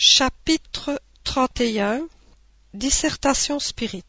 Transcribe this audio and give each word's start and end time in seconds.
Chapitre 0.00 1.02
31 1.24 2.06
Dissertation 2.72 3.58
Spirit 3.58 4.04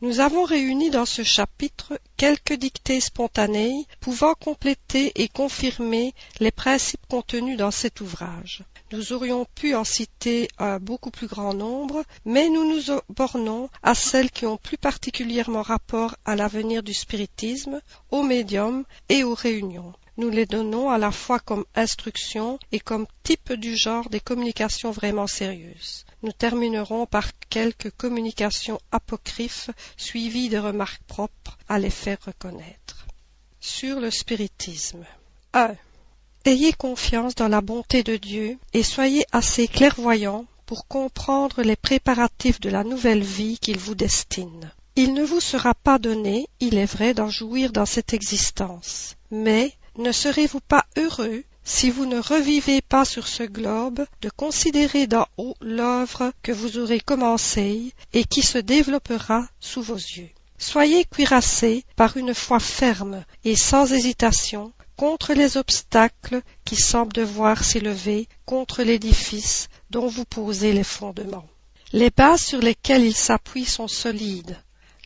Nous 0.00 0.18
avons 0.18 0.42
réuni 0.42 0.90
dans 0.90 1.04
ce 1.06 1.22
chapitre 1.22 2.00
quelques 2.16 2.54
dictées 2.54 2.98
spontanées 2.98 3.86
pouvant 4.00 4.34
compléter 4.34 5.12
et 5.14 5.28
confirmer 5.28 6.14
les 6.40 6.50
principes 6.50 7.06
contenus 7.08 7.56
dans 7.56 7.70
cet 7.70 8.00
ouvrage. 8.00 8.64
Nous 8.90 9.12
aurions 9.12 9.46
pu 9.54 9.76
en 9.76 9.84
citer 9.84 10.48
un 10.58 10.80
beaucoup 10.80 11.12
plus 11.12 11.28
grand 11.28 11.54
nombre, 11.54 12.02
mais 12.24 12.48
nous 12.48 12.68
nous 12.68 13.00
bornons 13.08 13.70
à 13.84 13.94
celles 13.94 14.32
qui 14.32 14.46
ont 14.46 14.56
plus 14.56 14.78
particulièrement 14.78 15.62
rapport 15.62 16.16
à 16.24 16.34
l'avenir 16.34 16.82
du 16.82 16.92
spiritisme, 16.92 17.80
aux 18.10 18.24
médiums 18.24 18.82
et 19.08 19.22
aux 19.22 19.34
réunions 19.34 19.92
nous 20.16 20.30
les 20.30 20.46
donnons 20.46 20.90
à 20.90 20.98
la 20.98 21.10
fois 21.10 21.40
comme 21.40 21.64
instruction 21.74 22.58
et 22.72 22.80
comme 22.80 23.06
type 23.22 23.52
du 23.52 23.76
genre 23.76 24.08
des 24.08 24.20
communications 24.20 24.90
vraiment 24.90 25.26
sérieuses. 25.26 26.04
Nous 26.22 26.32
terminerons 26.32 27.06
par 27.06 27.30
quelques 27.50 27.90
communications 27.90 28.80
apocryphes 28.92 29.70
suivies 29.96 30.48
de 30.48 30.58
remarques 30.58 31.02
propres 31.06 31.58
à 31.68 31.78
les 31.78 31.90
faire 31.90 32.18
reconnaître. 32.24 33.06
Sur 33.60 34.00
le 34.00 34.10
spiritisme. 34.10 35.04
1. 35.52 35.74
Ayez 36.44 36.72
confiance 36.72 37.34
dans 37.34 37.48
la 37.48 37.60
bonté 37.60 38.02
de 38.02 38.16
Dieu 38.16 38.58
et 38.72 38.82
soyez 38.82 39.24
assez 39.32 39.66
clairvoyants 39.66 40.46
pour 40.66 40.86
comprendre 40.86 41.62
les 41.62 41.76
préparatifs 41.76 42.60
de 42.60 42.70
la 42.70 42.84
nouvelle 42.84 43.22
vie 43.22 43.58
qu'il 43.58 43.78
vous 43.78 43.94
destine. 43.94 44.70
Il 44.96 45.14
ne 45.14 45.24
vous 45.24 45.40
sera 45.40 45.74
pas 45.74 45.98
donné, 45.98 46.46
il 46.60 46.76
est 46.78 46.86
vrai, 46.86 47.14
d'en 47.14 47.28
jouir 47.28 47.72
dans 47.72 47.86
cette 47.86 48.12
existence, 48.12 49.16
mais 49.30 49.72
ne 49.96 50.12
serez-vous 50.12 50.60
pas 50.60 50.84
heureux 50.96 51.44
si 51.64 51.90
vous 51.90 52.06
ne 52.06 52.18
revivez 52.18 52.82
pas 52.82 53.04
sur 53.04 53.26
ce 53.26 53.42
globe 53.42 54.04
de 54.20 54.30
considérer 54.30 55.06
d'en 55.06 55.26
haut 55.38 55.54
l'œuvre 55.60 56.32
que 56.42 56.52
vous 56.52 56.78
aurez 56.78 57.00
commencée 57.00 57.92
et 58.12 58.24
qui 58.24 58.42
se 58.42 58.58
développera 58.58 59.46
sous 59.60 59.82
vos 59.82 59.94
yeux? 59.94 60.30
Soyez 60.58 61.04
cuirassés 61.04 61.84
par 61.96 62.16
une 62.16 62.34
foi 62.34 62.60
ferme 62.60 63.24
et 63.44 63.56
sans 63.56 63.92
hésitation 63.92 64.72
contre 64.96 65.34
les 65.34 65.56
obstacles 65.56 66.42
qui 66.64 66.76
semblent 66.76 67.12
devoir 67.12 67.64
s'élever 67.64 68.28
contre 68.46 68.82
l'édifice 68.82 69.68
dont 69.90 70.06
vous 70.06 70.24
posez 70.24 70.72
les 70.72 70.84
fondements. 70.84 71.46
Les 71.92 72.10
bases 72.10 72.42
sur 72.42 72.60
lesquelles 72.60 73.04
il 73.04 73.14
s'appuie 73.14 73.64
sont 73.64 73.88
solides. 73.88 74.56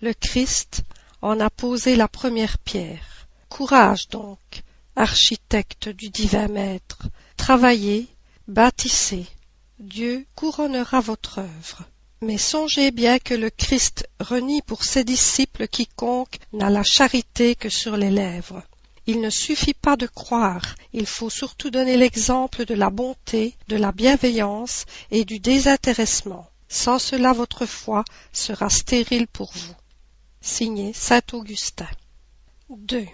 Le 0.00 0.12
Christ 0.12 0.82
en 1.22 1.40
a 1.40 1.50
posé 1.50 1.96
la 1.96 2.08
première 2.08 2.58
pierre. 2.58 3.26
Courage 3.48 4.08
donc, 4.08 4.62
architecte 4.98 5.88
du 5.88 6.10
divin 6.10 6.48
maître, 6.48 6.98
travaillez, 7.36 8.08
bâtissez, 8.48 9.26
Dieu 9.78 10.26
couronnera 10.34 11.00
votre 11.00 11.38
œuvre. 11.38 11.84
Mais 12.20 12.36
songez 12.36 12.90
bien 12.90 13.20
que 13.20 13.34
le 13.34 13.48
Christ 13.48 14.08
renie 14.18 14.60
pour 14.62 14.82
ses 14.82 15.04
disciples 15.04 15.68
quiconque 15.68 16.38
n'a 16.52 16.68
la 16.68 16.82
charité 16.82 17.54
que 17.54 17.68
sur 17.68 17.96
les 17.96 18.10
lèvres. 18.10 18.64
Il 19.06 19.20
ne 19.20 19.30
suffit 19.30 19.72
pas 19.72 19.96
de 19.96 20.08
croire, 20.08 20.74
il 20.92 21.06
faut 21.06 21.30
surtout 21.30 21.70
donner 21.70 21.96
l'exemple 21.96 22.64
de 22.64 22.74
la 22.74 22.90
bonté, 22.90 23.54
de 23.68 23.76
la 23.76 23.92
bienveillance 23.92 24.84
et 25.12 25.24
du 25.24 25.38
désintéressement. 25.38 26.50
Sans 26.68 26.98
cela 26.98 27.32
votre 27.32 27.66
foi 27.66 28.04
sera 28.32 28.68
stérile 28.68 29.28
pour 29.28 29.52
vous. 29.54 29.74
Signé 30.40 30.92
Saint 30.92 31.22
Augustin. 31.32 31.88
2. 32.68 33.06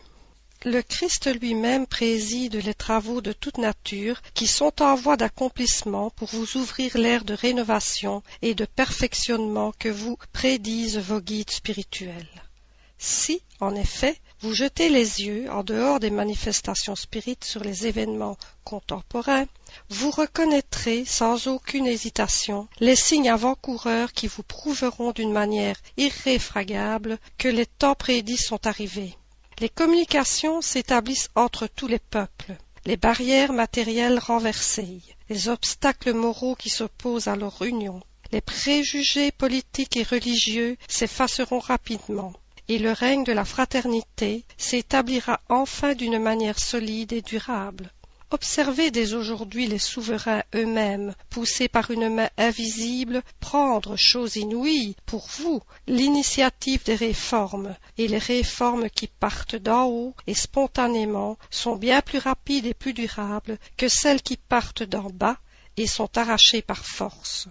Le 0.66 0.80
Christ 0.80 1.30
lui-même 1.42 1.86
préside 1.86 2.54
les 2.54 2.72
travaux 2.72 3.20
de 3.20 3.34
toute 3.34 3.58
nature 3.58 4.22
qui 4.32 4.46
sont 4.46 4.80
en 4.80 4.94
voie 4.94 5.18
d'accomplissement 5.18 6.08
pour 6.08 6.28
vous 6.28 6.56
ouvrir 6.56 6.96
l'ère 6.96 7.26
de 7.26 7.34
rénovation 7.34 8.22
et 8.40 8.54
de 8.54 8.64
perfectionnement 8.64 9.74
que 9.78 9.90
vous 9.90 10.16
prédisent 10.32 10.96
vos 10.96 11.20
guides 11.20 11.50
spirituels. 11.50 12.48
Si, 12.96 13.42
en 13.60 13.74
effet, 13.74 14.18
vous 14.40 14.54
jetez 14.54 14.88
les 14.88 15.20
yeux 15.20 15.50
en 15.50 15.64
dehors 15.64 16.00
des 16.00 16.08
manifestations 16.08 16.96
spirites 16.96 17.44
sur 17.44 17.62
les 17.62 17.86
événements 17.86 18.38
contemporains, 18.64 19.44
vous 19.90 20.10
reconnaîtrez 20.10 21.04
sans 21.04 21.46
aucune 21.46 21.86
hésitation 21.86 22.68
les 22.80 22.96
signes 22.96 23.28
avant-coureurs 23.28 24.14
qui 24.14 24.28
vous 24.28 24.42
prouveront 24.42 25.12
d'une 25.12 25.32
manière 25.32 25.76
irréfragable 25.98 27.18
que 27.36 27.48
les 27.48 27.66
temps 27.66 27.94
prédits 27.94 28.38
sont 28.38 28.66
arrivés 28.66 29.14
les 29.60 29.68
communications 29.68 30.60
s'établissent 30.60 31.30
entre 31.34 31.66
tous 31.66 31.86
les 31.86 31.98
peuples, 31.98 32.56
les 32.86 32.96
barrières 32.96 33.52
matérielles 33.52 34.18
renversées, 34.18 35.00
les 35.28 35.48
obstacles 35.48 36.12
moraux 36.12 36.54
qui 36.54 36.70
s'opposent 36.70 37.28
à 37.28 37.36
leur 37.36 37.62
union, 37.62 38.00
les 38.32 38.40
préjugés 38.40 39.30
politiques 39.30 39.96
et 39.96 40.02
religieux 40.02 40.76
s'effaceront 40.88 41.60
rapidement, 41.60 42.32
et 42.68 42.78
le 42.78 42.92
règne 42.92 43.24
de 43.24 43.32
la 43.32 43.44
fraternité 43.44 44.44
s'établira 44.56 45.40
enfin 45.48 45.94
d'une 45.94 46.18
manière 46.18 46.58
solide 46.58 47.12
et 47.12 47.22
durable. 47.22 47.92
Observez 48.34 48.90
dès 48.90 49.14
aujourd'hui 49.14 49.68
les 49.68 49.78
souverains 49.78 50.42
eux-mêmes, 50.56 51.14
poussés 51.30 51.68
par 51.68 51.92
une 51.92 52.12
main 52.12 52.28
invisible, 52.36 53.22
prendre, 53.38 53.94
chose 53.94 54.34
inouïe, 54.34 54.96
pour 55.06 55.28
vous, 55.38 55.62
l'initiative 55.86 56.82
des 56.82 56.96
réformes, 56.96 57.76
et 57.96 58.08
les 58.08 58.18
réformes 58.18 58.90
qui 58.90 59.06
partent 59.06 59.54
d'en 59.54 59.86
haut 59.86 60.14
et 60.26 60.34
spontanément 60.34 61.38
sont 61.48 61.76
bien 61.76 62.02
plus 62.02 62.18
rapides 62.18 62.66
et 62.66 62.74
plus 62.74 62.92
durables 62.92 63.56
que 63.76 63.86
celles 63.86 64.20
qui 64.20 64.36
partent 64.36 64.82
d'en 64.82 65.10
bas 65.10 65.38
et 65.76 65.86
sont 65.86 66.18
arrachées 66.18 66.62
par 66.62 66.84
force. 66.84 67.46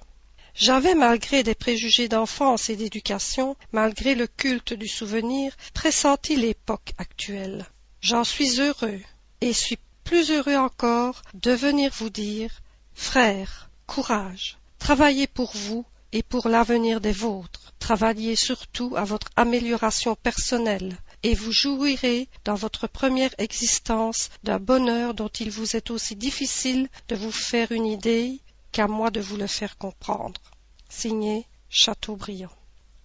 J'avais, 0.54 0.96
malgré 0.96 1.44
des 1.44 1.56
préjugés 1.56 2.10
d'enfance 2.10 2.70
et 2.70 2.76
d'éducation, 2.76 3.56
malgré 3.72 4.16
le 4.16 4.28
culte 4.28 4.74
du 4.74 4.90
souvenir, 4.90 5.56
pressenti 5.74 6.36
l'époque 6.36 6.92
actuelle. 6.98 7.68
J'en 8.02 8.26
suis 8.26 8.60
heureux 8.60 9.00
et 9.40 9.54
suis 9.54 9.78
plus 10.04 10.32
heureux 10.32 10.56
encore 10.56 11.22
de 11.34 11.52
venir 11.52 11.92
vous 11.96 12.10
dire 12.10 12.52
frères 12.94 13.70
courage 13.88 14.58
travaillez 14.80 15.28
pour 15.28 15.52
vous 15.56 15.86
et 16.12 16.24
pour 16.24 16.50
l'avenir 16.50 17.02
des 17.02 17.12
vôtres 17.12 17.74
travaillez 17.80 18.36
surtout 18.36 18.96
à 18.96 19.04
votre 19.04 19.28
amélioration 19.36 20.16
personnelle 20.16 20.98
et 21.24 21.34
vous 21.34 21.52
jouirez 21.52 22.28
dans 22.44 22.56
votre 22.56 22.88
première 22.88 23.34
existence 23.38 24.30
d'un 24.44 24.60
bonheur 24.60 25.14
dont 25.14 25.30
il 25.30 25.50
vous 25.50 25.76
est 25.76 25.90
aussi 25.90 26.16
difficile 26.16 26.90
de 27.08 27.16
vous 27.16 27.32
faire 27.32 27.72
une 27.72 27.86
idée 27.86 28.42
qu'à 28.74 28.88
moi 28.88 29.10
de 29.10 29.22
vous 29.22 29.38
le 29.38 29.48
faire 29.48 29.78
comprendre. 29.78 30.42
Signé 30.90 31.48
Chateaubriand. 31.70 32.52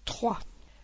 3. 0.04 0.41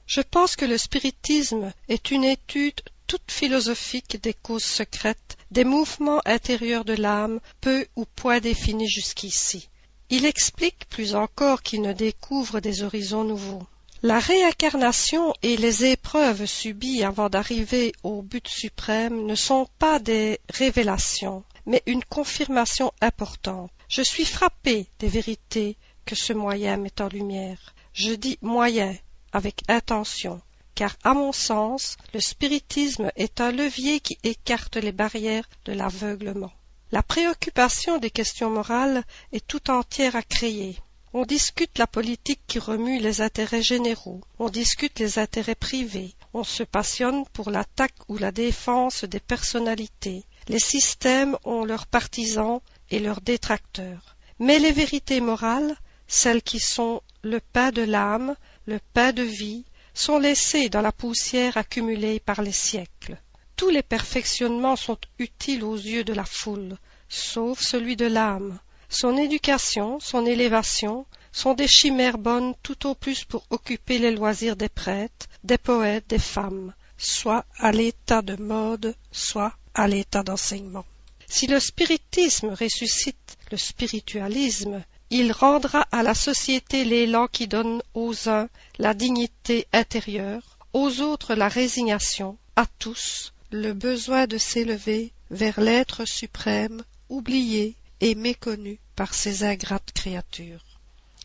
Je 0.06 0.20
pense 0.20 0.54
que 0.54 0.64
le 0.64 0.78
spiritisme 0.78 1.72
est 1.88 2.10
une 2.10 2.25
étude 2.25 2.81
toute 3.06 3.31
philosophique 3.31 4.20
des 4.22 4.34
causes 4.34 4.65
secrètes, 4.65 5.37
des 5.50 5.65
mouvements 5.65 6.20
intérieurs 6.25 6.84
de 6.84 6.94
l'âme, 6.94 7.41
peu 7.60 7.87
ou 7.97 8.04
point 8.04 8.41
définis 8.41 8.88
jusqu'ici. 8.88 9.69
Il 10.10 10.26
explique 10.26 10.88
plus 10.88 11.14
encore 11.14 11.62
qu'il 11.62 11.82
ne 11.82 11.93
découvre 11.93 12.60
des 12.60 12.82
horizons 12.82 13.25
nouveaux. 13.25 13.66
La 14.03 14.19
réincarnation 14.19 15.32
et 15.43 15.56
les 15.56 15.87
épreuves 15.87 16.44
subies 16.44 17.03
avant 17.03 17.31
d'arriver 17.31 17.93
au 18.03 18.20
but 18.20 18.47
suprême 18.47 19.25
ne 19.25 19.34
sont 19.34 19.66
pas 19.78 19.98
des 19.98 20.41
révélations, 20.50 21.43
mais 21.64 21.82
une 21.87 22.04
confirmation 22.04 22.93
importante. 23.00 23.70
Je 23.88 24.03
suis 24.03 24.26
frappé 24.26 24.88
des 24.98 25.09
vérités 25.09 25.78
que 26.04 26.14
ce 26.14 26.34
moyen 26.34 26.76
met 26.76 27.00
en 27.00 27.09
lumière. 27.09 27.75
Je 27.94 28.12
dis 28.12 28.38
moyen 28.43 28.94
avec 29.32 29.62
intention, 29.69 30.41
car 30.75 30.97
à 31.05 31.15
mon 31.15 31.33
sens 31.33 31.97
le 32.12 32.21
spiritisme 32.21 33.11
est 33.17 33.41
un 33.41 33.53
levier 33.53 34.01
qui 34.01 34.19
écarte 34.23 34.77
les 34.77 34.93
barrières 34.93 35.49
de 35.65 35.73
l'aveuglement. 35.73 36.53
La 36.93 37.03
préoccupation 37.03 37.99
des 37.99 38.11
questions 38.11 38.51
morales 38.51 39.05
est 39.33 39.47
tout 39.47 39.71
entière 39.71 40.17
à 40.17 40.23
créer. 40.23 40.77
On 41.12 41.25
discute 41.25 41.79
la 41.79 41.87
politique 41.87 42.43
qui 42.47 42.59
remue 42.59 42.99
les 42.99 43.21
intérêts 43.21 43.62
généraux, 43.62 44.21
on 44.38 44.49
discute 44.49 44.99
les 44.99 45.19
intérêts 45.19 45.55
privés, 45.55 46.15
on 46.32 46.43
se 46.43 46.65
passionne 46.65 47.25
pour 47.32 47.50
l'attaque 47.50 47.94
ou 48.09 48.19
la 48.19 48.32
défense 48.32 49.05
des 49.05 49.20
personnalités. 49.20 50.25
Les 50.49 50.59
systèmes 50.59 51.38
ont 51.44 51.65
leurs 51.65 51.87
partisans 51.87 52.61
et 52.91 52.99
leurs 52.99 53.20
détracteurs. 53.20 54.17
Mais 54.41 54.59
les 54.59 54.73
vérités 54.73 55.20
morales, 55.20 55.77
celles 56.09 56.43
qui 56.43 56.59
sont 56.59 57.00
le 57.23 57.41
pain 57.41 57.70
de 57.70 57.82
l'âme, 57.82 58.35
le 58.67 58.81
pain 58.93 59.12
de 59.12 59.23
vie, 59.23 59.65
sont 59.94 60.19
laissés 60.19 60.69
dans 60.69 60.81
la 60.81 60.93
poussière 60.93 61.56
accumulée 61.56 62.20
par 62.20 62.43
les 62.43 62.52
siècles. 62.52 63.17
Tous 63.56 63.70
les 63.70 63.82
perfectionnements 63.82 64.76
sont 64.76 64.99
utiles 65.19 65.62
aux 65.62 65.76
yeux 65.76 66.05
de 66.05 66.12
la 66.12 66.25
foule, 66.25 66.76
sauf 67.08 67.61
celui 67.61 67.96
de 67.96 68.06
l'âme. 68.06 68.58
Son 68.88 69.17
éducation, 69.17 70.00
son 70.00 70.26
élévation 70.26 71.06
sont 71.32 71.55
des 71.55 71.69
chimères 71.69 72.19
bonnes 72.19 72.55
tout 72.62 72.87
au 72.87 72.94
plus 72.94 73.25
pour 73.25 73.44
occuper 73.50 73.99
les 73.99 74.11
loisirs 74.11 74.56
des 74.56 74.69
prêtres, 74.69 75.26
des 75.43 75.58
poètes, 75.58 76.08
des 76.08 76.19
femmes, 76.19 76.75
soit 76.96 77.44
à 77.58 77.73
l'état 77.73 78.23
de 78.23 78.37
mode, 78.37 78.94
soit 79.12 79.52
à 79.75 79.88
l'état 79.88 80.23
d'enseignement. 80.23 80.85
Si 81.26 81.46
le 81.46 81.58
spiritisme 81.58 82.50
ressuscite 82.50 83.37
le 83.50 83.56
spiritualisme, 83.56 84.85
il 85.16 85.31
rendra 85.31 85.87
à 85.93 86.02
la 86.02 86.12
société 86.12 86.84
l'élan 86.84 87.28
qui 87.28 87.46
donne 87.46 87.81
aux 87.94 88.28
uns 88.28 88.49
la 88.78 88.94
dignité 88.94 89.69
intérieure, 89.72 90.58
aux 90.72 91.02
autres 91.02 91.37
la 91.37 91.46
résignation, 91.46 92.37
à 92.56 92.66
tous 92.81 93.32
le 93.52 93.75
besoin 93.75 94.26
de 94.26 94.38
s'élever 94.38 95.12
vers 95.31 95.61
l'être 95.61 96.05
suprême, 96.05 96.82
oublié 97.08 97.76
et 98.00 98.16
méconnu 98.16 98.81
par 98.96 99.14
ces 99.14 99.44
ingrates 99.44 99.93
créatures. 99.94 100.64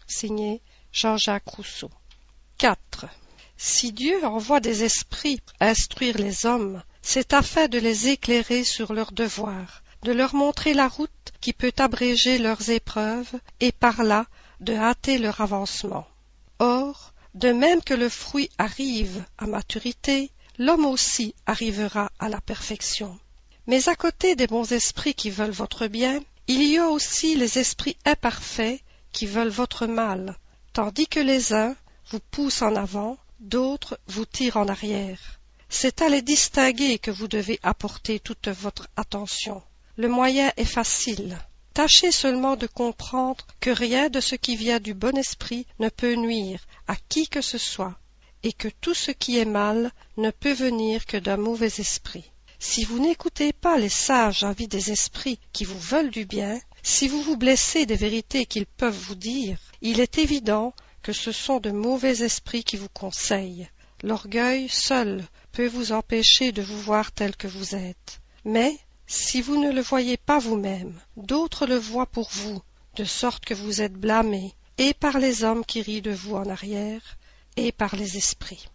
Signé 0.05 0.61
Jean-Jacques 0.91 1.49
Rousseau. 1.49 1.89
4. 2.59 3.07
Si 3.57 3.91
Dieu 3.91 4.23
envoie 4.23 4.59
des 4.59 4.83
esprits 4.83 5.41
instruire 5.59 6.19
les 6.19 6.45
hommes, 6.45 6.83
c'est 7.01 7.33
afin 7.33 7.67
de 7.67 7.79
les 7.79 8.09
éclairer 8.09 8.63
sur 8.63 8.93
leurs 8.93 9.13
devoirs, 9.13 9.81
de 10.03 10.11
leur 10.11 10.35
montrer 10.35 10.73
la 10.73 10.87
route 10.87 11.09
qui 11.41 11.53
peut 11.53 11.73
abréger 11.77 12.37
leurs 12.37 12.69
épreuves 12.69 13.33
et 13.59 13.71
par 13.71 14.03
là 14.03 14.25
de 14.59 14.73
hâter 14.73 15.17
leur 15.17 15.41
avancement. 15.41 16.07
Or, 16.59 17.13
de 17.33 17.51
même 17.51 17.81
que 17.81 17.93
le 17.93 18.09
fruit 18.09 18.49
arrive 18.57 19.23
à 19.37 19.45
maturité, 19.45 20.31
l'homme 20.57 20.85
aussi 20.85 21.35
arrivera 21.45 22.11
à 22.19 22.29
la 22.29 22.41
perfection. 22.41 23.17
Mais 23.67 23.87
à 23.87 23.95
côté 23.95 24.35
des 24.35 24.47
bons 24.47 24.71
esprits 24.71 25.13
qui 25.13 25.29
veulent 25.29 25.51
votre 25.51 25.87
bien, 25.87 26.21
il 26.47 26.63
y 26.63 26.77
a 26.77 26.87
aussi 26.87 27.35
les 27.35 27.59
esprits 27.59 27.97
imparfaits 28.05 28.81
qui 29.11 29.25
veulent 29.25 29.49
votre 29.49 29.85
mal, 29.85 30.35
tandis 30.73 31.07
que 31.07 31.19
les 31.19 31.53
uns 31.53 31.75
vous 32.09 32.19
poussent 32.31 32.63
en 32.63 32.75
avant, 32.75 33.17
d'autres 33.39 33.99
vous 34.07 34.25
tirent 34.25 34.57
en 34.57 34.67
arrière. 34.67 35.39
C'est 35.69 36.01
à 36.01 36.09
les 36.09 36.23
distinguer 36.23 36.97
que 36.97 37.11
vous 37.11 37.27
devez 37.27 37.59
apporter 37.61 38.19
toute 38.19 38.47
votre 38.47 38.87
attention. 38.95 39.61
Le 39.99 40.07
moyen 40.07 40.53
est 40.55 40.63
facile. 40.63 41.37
Tâchez 41.73 42.13
seulement 42.13 42.55
de 42.55 42.67
comprendre 42.67 43.45
que 43.59 43.69
rien 43.69 44.07
de 44.07 44.21
ce 44.21 44.35
qui 44.35 44.55
vient 44.55 44.79
du 44.79 44.93
bon 44.93 45.17
esprit 45.17 45.67
ne 45.79 45.89
peut 45.89 46.15
nuire 46.15 46.65
à 46.87 46.95
qui 47.09 47.27
que 47.27 47.41
ce 47.41 47.57
soit, 47.57 47.99
et 48.41 48.53
que 48.53 48.69
tout 48.79 48.93
ce 48.93 49.11
qui 49.11 49.39
est 49.39 49.43
mal 49.43 49.91
ne 50.15 50.31
peut 50.31 50.53
venir 50.53 51.05
que 51.05 51.17
d'un 51.17 51.35
mauvais 51.35 51.67
esprit. 51.79 52.31
Si 52.59 52.85
vous 52.85 52.99
n'écoutez 52.99 53.51
pas 53.51 53.77
les 53.77 53.89
sages 53.89 54.45
avis 54.45 54.69
des 54.69 54.89
esprits 54.89 55.37
qui 55.51 55.65
vous 55.65 55.77
veulent 55.77 56.11
du 56.11 56.23
bien, 56.23 56.57
si 56.81 57.09
vous 57.09 57.21
vous 57.21 57.35
blessez 57.35 57.85
des 57.85 57.97
vérités 57.97 58.45
qu'ils 58.45 58.67
peuvent 58.67 58.95
vous 58.95 59.15
dire, 59.15 59.59
il 59.81 59.99
est 59.99 60.17
évident 60.17 60.73
que 61.03 61.11
ce 61.11 61.33
sont 61.33 61.59
de 61.59 61.71
mauvais 61.71 62.23
esprits 62.23 62.63
qui 62.63 62.77
vous 62.77 62.87
conseillent. 62.87 63.67
L'orgueil 64.03 64.69
seul 64.69 65.25
peut 65.51 65.67
vous 65.67 65.91
empêcher 65.91 66.53
de 66.53 66.61
vous 66.61 66.79
voir 66.79 67.11
tel 67.11 67.35
que 67.35 67.49
vous 67.49 67.75
êtes. 67.75 68.21
Mais 68.45 68.79
si 69.11 69.41
vous 69.41 69.57
ne 69.57 69.71
le 69.71 69.81
voyez 69.81 70.17
pas 70.17 70.37
vous-même, 70.37 70.93
d'autres 71.17 71.65
le 71.65 71.77
voient 71.77 72.05
pour 72.05 72.29
vous, 72.29 72.61
de 72.95 73.03
sorte 73.03 73.43
que 73.43 73.55
vous 73.55 73.81
êtes 73.81 73.93
blâmé, 73.93 74.53
et 74.77 74.93
par 74.93 75.17
les 75.17 75.43
hommes 75.43 75.65
qui 75.65 75.81
rient 75.81 76.03
de 76.03 76.11
vous 76.11 76.35
en 76.35 76.47
arrière, 76.47 77.17
et 77.57 77.71
par 77.71 77.95
les 77.95 78.17
esprits. 78.17 78.69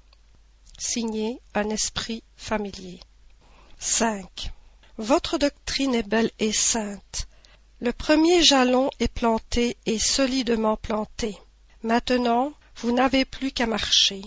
Signé 0.77 1.41
un 1.55 1.71
esprit 1.71 2.25
familier. 2.37 2.99
5. 3.79 4.51
Votre 4.99 5.39
doctrine 5.39 5.95
est 5.95 6.09
belle 6.09 6.33
et 6.41 6.53
sainte. 6.53 7.29
Le 7.81 7.93
premier 7.93 8.43
jalon 8.43 8.91
est 8.99 9.13
planté 9.13 9.77
et 9.87 10.01
solidement 10.01 10.77
planté. 10.77 11.39
Maintenant, 11.85 12.53
vous 12.77 12.91
n'avez 12.91 13.25
plus 13.25 13.53
qu'à 13.53 13.67
marcher. 13.67 14.23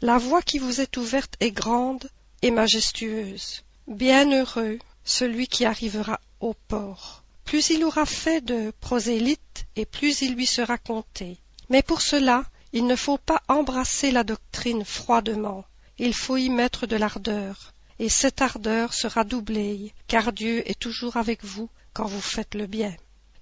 La 0.00 0.16
voie 0.16 0.40
qui 0.40 0.58
vous 0.58 0.80
est 0.80 0.96
ouverte 0.96 1.34
est 1.40 1.50
grande 1.50 2.08
et 2.40 2.50
majestueuse. 2.50 3.62
Bienheureux 3.88 4.78
celui 5.10 5.48
qui 5.48 5.64
arrivera 5.64 6.20
au 6.40 6.54
port. 6.54 7.24
Plus 7.44 7.70
il 7.70 7.84
aura 7.84 8.06
fait 8.06 8.40
de 8.40 8.72
prosélytes 8.80 9.66
et 9.76 9.84
plus 9.84 10.22
il 10.22 10.34
lui 10.34 10.46
sera 10.46 10.78
compté. 10.78 11.38
Mais 11.68 11.82
pour 11.82 12.00
cela, 12.00 12.44
il 12.72 12.86
ne 12.86 12.96
faut 12.96 13.18
pas 13.18 13.42
embrasser 13.48 14.12
la 14.12 14.24
doctrine 14.24 14.84
froidement, 14.84 15.64
il 15.98 16.14
faut 16.14 16.36
y 16.36 16.48
mettre 16.48 16.86
de 16.86 16.96
l'ardeur, 16.96 17.74
et 17.98 18.08
cette 18.08 18.40
ardeur 18.40 18.94
sera 18.94 19.24
doublée, 19.24 19.92
car 20.06 20.32
Dieu 20.32 20.62
est 20.70 20.78
toujours 20.78 21.16
avec 21.16 21.44
vous 21.44 21.68
quand 21.92 22.06
vous 22.06 22.20
faites 22.20 22.54
le 22.54 22.66
bien. 22.66 22.94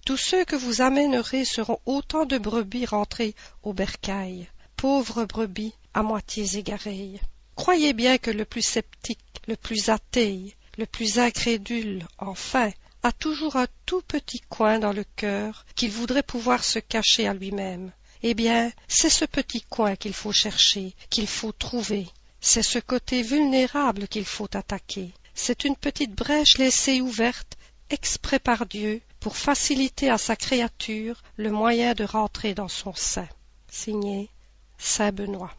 Tous 0.06 0.16
ceux 0.16 0.46
que 0.46 0.56
vous 0.56 0.80
amènerez 0.80 1.44
seront 1.44 1.78
autant 1.84 2.24
de 2.24 2.38
brebis 2.38 2.86
rentrées 2.86 3.34
au 3.62 3.74
bercail, 3.74 4.48
pauvres 4.76 5.26
brebis 5.26 5.74
à 5.92 6.02
moitié 6.02 6.56
égarées. 6.56 7.20
Croyez 7.56 7.92
bien 7.92 8.16
que 8.16 8.30
le 8.30 8.46
plus 8.46 8.62
sceptique, 8.62 9.42
le 9.46 9.56
plus 9.56 9.90
athée, 9.90 10.56
le 10.78 10.86
plus 10.86 11.18
incrédule, 11.18 12.06
enfin, 12.18 12.70
a 13.02 13.12
toujours 13.12 13.56
un 13.56 13.66
tout 13.84 14.00
petit 14.02 14.40
coin 14.40 14.78
dans 14.78 14.92
le 14.92 15.04
cœur 15.16 15.66
qu'il 15.74 15.90
voudrait 15.90 16.22
pouvoir 16.22 16.64
se 16.64 16.78
cacher 16.78 17.28
à 17.28 17.34
lui-même. 17.34 17.92
Eh 18.22 18.34
bien, 18.34 18.72
c'est 18.88 19.10
ce 19.10 19.24
petit 19.24 19.62
coin 19.62 19.96
qu'il 19.96 20.14
faut 20.14 20.32
chercher, 20.32 20.94
qu'il 21.10 21.26
faut 21.26 21.52
trouver. 21.52 22.06
C'est 22.40 22.62
ce 22.62 22.78
côté 22.78 23.22
vulnérable 23.22 24.08
qu'il 24.08 24.24
faut 24.24 24.48
attaquer. 24.56 25.12
C'est 25.34 25.64
une 25.64 25.76
petite 25.76 26.14
brèche 26.14 26.58
laissée 26.58 27.00
ouverte 27.00 27.56
exprès 27.90 28.38
par 28.38 28.66
Dieu 28.66 29.00
pour 29.20 29.36
faciliter 29.36 30.10
à 30.10 30.18
sa 30.18 30.36
créature 30.36 31.22
le 31.36 31.50
moyen 31.50 31.94
de 31.94 32.04
rentrer 32.04 32.54
dans 32.54 32.68
son 32.68 32.94
sein. 32.94 33.28
Signé 33.70 34.30
Saint 34.78 35.12
Benoît. 35.12 35.54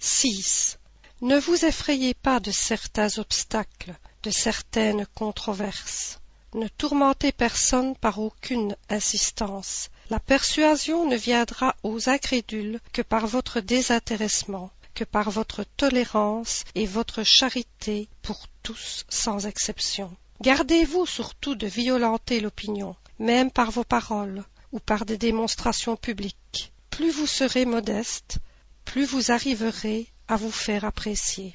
6. 0.00 0.78
Ne 1.20 1.38
vous 1.38 1.64
effrayez 1.64 2.14
pas 2.14 2.38
de 2.38 2.50
certains 2.52 3.18
obstacles, 3.18 3.94
de 4.22 4.30
certaines 4.30 5.06
controverses. 5.14 6.20
Ne 6.54 6.68
tourmentez 6.68 7.30
personne 7.30 7.94
par 7.94 8.18
aucune 8.18 8.74
insistance. 8.88 9.90
La 10.08 10.18
persuasion 10.18 11.06
ne 11.06 11.16
viendra 11.16 11.76
aux 11.82 12.08
incrédules 12.08 12.80
que 12.92 13.02
par 13.02 13.26
votre 13.26 13.60
désintéressement, 13.60 14.70
que 14.94 15.04
par 15.04 15.30
votre 15.30 15.64
tolérance 15.76 16.64
et 16.74 16.86
votre 16.86 17.22
charité 17.22 18.08
pour 18.22 18.46
tous 18.62 19.04
sans 19.08 19.46
exception. 19.46 20.10
Gardez-vous 20.40 21.04
surtout 21.04 21.54
de 21.54 21.66
violenter 21.66 22.40
l'opinion, 22.40 22.96
même 23.18 23.50
par 23.50 23.70
vos 23.70 23.84
paroles 23.84 24.44
ou 24.72 24.80
par 24.80 25.04
des 25.04 25.18
démonstrations 25.18 25.96
publiques. 25.96 26.72
Plus 26.90 27.10
vous 27.10 27.26
serez 27.26 27.66
modeste, 27.66 28.38
plus 28.84 29.04
vous 29.04 29.30
arriverez 29.30 30.08
à 30.28 30.36
vous 30.36 30.50
faire 30.50 30.84
apprécier 30.84 31.54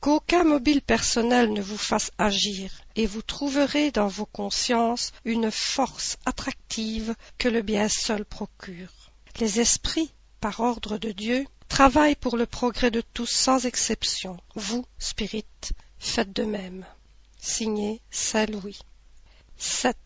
qu'aucun 0.00 0.44
mobile 0.44 0.80
personnel 0.80 1.52
ne 1.52 1.60
vous 1.60 1.78
fasse 1.78 2.10
agir, 2.18 2.70
et 2.96 3.06
vous 3.06 3.22
trouverez 3.22 3.90
dans 3.90 4.08
vos 4.08 4.26
consciences 4.26 5.12
une 5.24 5.50
force 5.50 6.16
attractive 6.24 7.14
que 7.38 7.48
le 7.48 7.62
bien 7.62 7.88
seul 7.88 8.24
procure. 8.24 8.92
Les 9.38 9.60
esprits, 9.60 10.12
par 10.40 10.60
ordre 10.60 10.98
de 10.98 11.12
Dieu, 11.12 11.46
travaillent 11.68 12.16
pour 12.16 12.36
le 12.36 12.46
progrès 12.46 12.90
de 12.90 13.02
tous 13.14 13.30
sans 13.30 13.66
exception. 13.66 14.36
Vous, 14.54 14.84
spirit, 14.98 15.44
faites 15.98 16.32
de 16.32 16.44
même. 16.44 16.84
Signé 17.38 18.00
Saint 18.10 18.46
Louis. 18.46 18.80
7. 19.58 19.96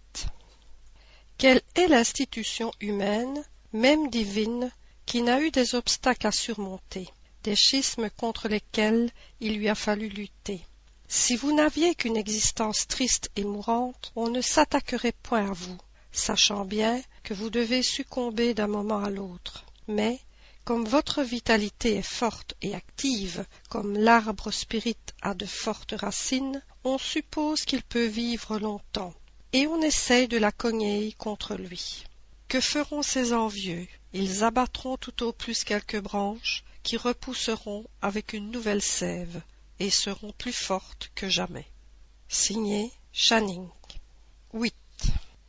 Quelle 1.39 1.63
est 1.75 1.89
l'institution 1.89 2.73
humaine, 2.81 3.45
même 3.73 4.11
divine, 4.11 4.71
qui 5.07 5.23
n'a 5.23 5.41
eu 5.41 5.51
des 5.51 5.75
obstacles 5.75 6.27
à 6.27 6.33
surmonter? 6.33 7.09
Des 7.45 7.55
schismes 7.55 8.11
contre 8.11 8.49
lesquels 8.49 9.11
il 9.41 9.59
lui 9.59 9.69
a 9.69 9.75
fallu 9.75 10.09
lutter. 10.09 10.67
Si 11.07 11.37
vous 11.37 11.53
n'aviez 11.55 11.95
qu'une 11.95 12.17
existence 12.17 12.89
triste 12.89 13.31
et 13.37 13.45
mourante, 13.45 14.13
on 14.17 14.29
ne 14.29 14.41
s'attaquerait 14.41 15.15
point 15.23 15.51
à 15.51 15.53
vous, 15.53 15.79
sachant 16.11 16.65
bien 16.65 17.01
que 17.23 17.35
vous 17.35 17.51
devez 17.51 17.83
succomber 17.83 18.55
d'un 18.55 18.67
moment 18.67 19.05
à 19.05 19.11
l'autre. 19.11 19.67
Mais, 19.87 20.19
comme 20.65 20.87
votre 20.87 21.23
vitalité 21.23 21.97
est 21.97 22.03
forte 22.03 22.55
et 22.63 22.75
active, 22.75 23.45
comme 23.69 23.97
l'arbre 23.97 24.51
spirit 24.51 24.97
a 25.21 25.35
de 25.35 25.47
fortes 25.47 25.95
racines, 25.97 26.63
on 26.85 26.97
suppose 26.97 27.65
qu'il 27.65 27.83
peut 27.83 28.07
vivre 28.07 28.59
longtemps, 28.59 29.15
et 29.53 29.67
on 29.67 29.83
essaye 29.83 30.27
de 30.27 30.39
la 30.39 30.53
cogner 30.53 31.15
contre 31.19 31.55
lui. 31.55 32.05
Que 32.49 32.61
feront 32.61 33.03
ces 33.03 33.35
envieux? 33.35 33.87
Ils 34.15 34.43
abattront 34.43 34.97
tout 34.97 35.23
au 35.23 35.33
plus 35.33 35.65
quelques 35.65 36.01
branches, 36.01 36.65
qui 36.85 36.97
repousseront 36.97 37.85
avec 38.03 38.35
une 38.35 38.53
nouvelle 38.53 38.83
sève 38.83 39.43
et 39.81 39.91
seront 39.91 40.33
plus 40.33 40.53
fortes 40.53 41.11
que 41.17 41.29
jamais. 41.29 41.67
Signé 42.29 42.93
Channing. 43.13 43.69
8. 44.53 44.75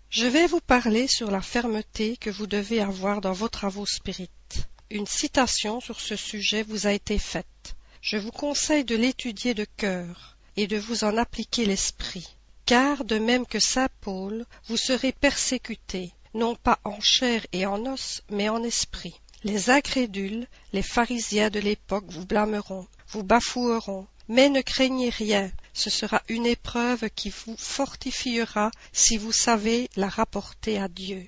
Je 0.10 0.26
vais 0.26 0.48
vous 0.48 0.62
parler 0.62 1.08
sur 1.08 1.30
la 1.30 1.42
fermeté 1.42 2.18
que 2.18 2.30
vous 2.30 2.48
devez 2.48 2.80
avoir 2.80 3.22
dans 3.22 3.34
vos 3.34 3.50
travaux 3.50 3.86
spirites. 3.86 4.68
Une 4.90 5.06
citation 5.06 5.82
sur 5.82 6.00
ce 6.00 6.16
sujet 6.16 6.64
vous 6.64 6.88
a 6.88 6.94
été 6.94 7.20
faite. 7.20 7.76
Je 8.02 8.18
vous 8.18 8.32
conseille 8.32 8.86
de 8.86 8.96
l'étudier 8.96 9.54
de 9.54 9.66
cœur 9.78 10.38
et 10.56 10.68
de 10.68 10.78
vous 10.78 11.04
en 11.04 11.18
appliquer 11.18 11.66
l'esprit. 11.66 12.38
Car, 12.66 13.04
de 13.04 13.20
même 13.20 13.46
que 13.46 13.60
saint 13.60 13.90
Paul, 14.02 14.46
vous 14.68 14.78
serez 14.78 15.12
persécutés, 15.12 16.14
non 16.34 16.56
pas 16.56 16.80
en 16.84 17.00
chair 17.02 17.46
et 17.52 17.66
en 17.66 17.86
os, 17.86 18.24
mais 18.30 18.48
en 18.48 18.64
esprit. 18.64 19.20
Les 19.46 19.70
incrédules, 19.70 20.48
les 20.74 20.82
pharisiens 20.82 21.52
de 21.52 21.60
l'époque 21.60 22.06
vous 22.08 22.26
blâmeront, 22.26 22.88
vous 23.10 23.22
bafoueront, 23.22 24.08
mais 24.28 24.50
ne 24.50 24.62
craignez 24.62 25.10
rien, 25.10 25.52
ce 25.72 25.92
sera 25.92 26.24
une 26.30 26.48
épreuve 26.48 27.12
qui 27.12 27.30
vous 27.30 27.56
fortifiera 27.56 28.72
si 28.92 29.18
vous 29.18 29.32
savez 29.32 29.88
la 29.98 30.10
rapporter 30.10 30.80
à 30.80 30.88
Dieu. 30.88 31.28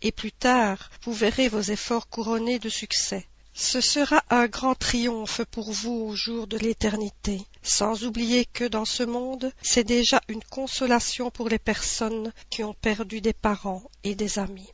et 0.00 0.12
plus 0.12 0.30
tard 0.30 0.90
vous 1.02 1.12
verrez 1.12 1.48
vos 1.48 1.60
efforts 1.60 2.08
couronnés 2.08 2.60
de 2.60 2.68
succès. 2.68 3.26
Ce 3.52 3.80
sera 3.80 4.22
un 4.30 4.46
grand 4.46 4.76
triomphe 4.76 5.42
pour 5.50 5.72
vous 5.72 6.06
au 6.08 6.14
jour 6.14 6.46
de 6.46 6.58
l'éternité, 6.58 7.40
sans 7.64 8.04
oublier 8.04 8.44
que 8.44 8.62
dans 8.62 8.84
ce 8.84 9.02
monde, 9.02 9.52
c'est 9.60 9.82
déjà 9.82 10.20
une 10.28 10.44
consolation 10.44 11.32
pour 11.32 11.48
les 11.48 11.58
personnes 11.58 12.32
qui 12.48 12.62
ont 12.62 12.74
perdu 12.74 13.20
des 13.20 13.32
parents 13.32 13.82
et 14.04 14.14
des 14.14 14.38
amis. 14.38 14.70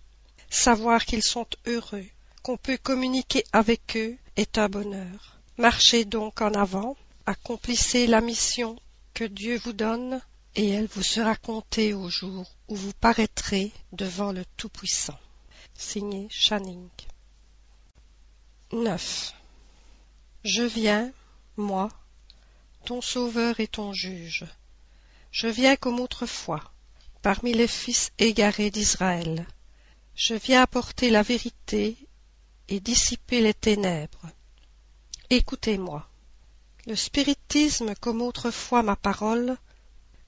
Savoir 0.51 1.07
qu'ils 1.07 1.23
sont 1.23 1.47
heureux, 1.65 2.05
qu'on 2.43 2.57
peut 2.57 2.77
communiquer 2.77 3.45
avec 3.53 3.97
eux, 3.97 4.17
est 4.37 4.59
un 4.59 4.69
bonheur. 4.69 5.39
Marchez 5.59 6.05
donc 6.05 6.41
en 6.41 6.53
avant, 6.55 6.97
accomplissez 7.27 8.07
la 8.07 8.21
mission 8.21 8.77
que 9.15 9.25
Dieu 9.25 9.59
vous 9.59 9.73
donne, 9.73 10.21
et 10.55 10.69
elle 10.71 10.87
vous 10.87 11.03
sera 11.03 11.37
comptée 11.37 11.95
au 11.95 12.09
jour 12.09 12.51
où 12.69 12.77
vous 12.77 12.93
paraîtrez 13.01 13.73
devant 13.93 14.33
le 14.33 14.45
Tout-Puissant. 14.57 15.19
Signé 15.75 16.29
Channing. 16.31 16.89
9. 18.73 19.35
Je 20.45 20.63
viens, 20.63 21.13
moi, 21.57 21.89
ton 22.85 23.01
sauveur 23.01 23.61
et 23.61 23.69
ton 23.69 23.93
juge. 23.93 24.47
Je 25.31 25.47
viens 25.47 25.77
comme 25.77 26.01
autrefois, 26.01 26.73
parmi 27.23 27.53
les 27.53 27.69
fils 27.69 28.11
égarés 28.19 28.71
d'Israël. 28.71 29.47
Je 30.15 30.35
viens 30.35 30.63
apporter 30.63 31.11
la 31.11 31.23
vérité 31.23 31.97
et 32.69 32.81
dissiper 32.81 33.41
les 33.41 33.55
ténèbres. 33.55 34.31
Écoutez-moi. 35.31 36.07
Le 36.87 36.97
spiritisme, 36.97 37.95
comme 38.01 38.23
autrefois 38.23 38.83
ma 38.83 38.97
parole, 38.97 39.57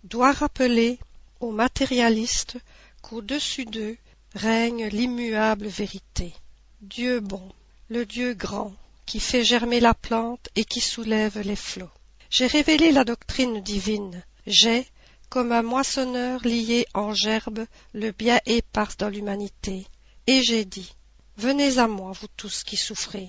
doit 0.05 0.33
rappeler 0.33 0.99
aux 1.41 1.50
matérialistes 1.50 2.57
qu'au-dessus 3.03 3.64
d'eux 3.64 3.97
règne 4.35 4.87
l'immuable 4.87 5.67
vérité. 5.67 6.33
Dieu 6.81 7.21
bon, 7.21 7.53
le 7.88 8.07
Dieu 8.07 8.35
grand, 8.35 8.73
qui 9.07 9.21
fait 9.21 9.45
germer 9.45 9.81
la 9.81 9.95
plante 9.95 10.49
et 10.57 10.64
qui 10.64 10.81
soulève 10.81 11.41
les 11.41 11.57
flots. 11.57 11.91
J'ai 12.31 12.47
révélé 12.47 12.93
la 12.93 13.05
doctrine 13.05 13.61
divine. 13.61 14.23
J'ai, 14.47 14.87
comme 15.29 15.53
un 15.53 15.62
moissonneur 15.62 16.41
lié 16.45 16.87
en 16.95 17.14
gerbe, 17.14 17.67
le 17.93 18.11
bien 18.12 18.41
épars 18.47 18.95
dans 18.99 19.09
l'humanité. 19.09 19.87
Et 20.26 20.43
j'ai 20.43 20.64
dit, 20.64 20.95
Venez 21.37 21.79
à 21.79 21.88
moi, 21.88 22.12
vous 22.12 22.29
tous 22.37 22.62
qui 22.62 22.76
souffrez. 22.76 23.29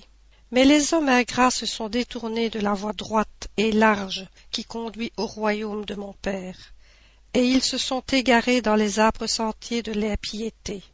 Mais 0.52 0.64
les 0.64 0.94
hommes 0.94 1.08
ingrats 1.08 1.50
se 1.50 1.66
sont 1.66 1.88
détournés 1.88 2.50
de 2.50 2.60
la 2.60 2.72
voie 2.72 2.92
droite 2.92 3.48
et 3.56 3.72
large 3.72 4.28
qui 4.52 4.64
conduit 4.64 5.12
au 5.16 5.26
royaume 5.26 5.84
de 5.84 5.96
mon 5.96 6.12
Père, 6.12 6.56
et 7.34 7.42
ils 7.44 7.64
se 7.64 7.78
sont 7.78 8.02
égarés 8.12 8.62
dans 8.62 8.76
les 8.76 9.00
âpres 9.00 9.26
sentiers 9.26 9.82
de 9.82 9.90
l'impiété. 9.90 10.84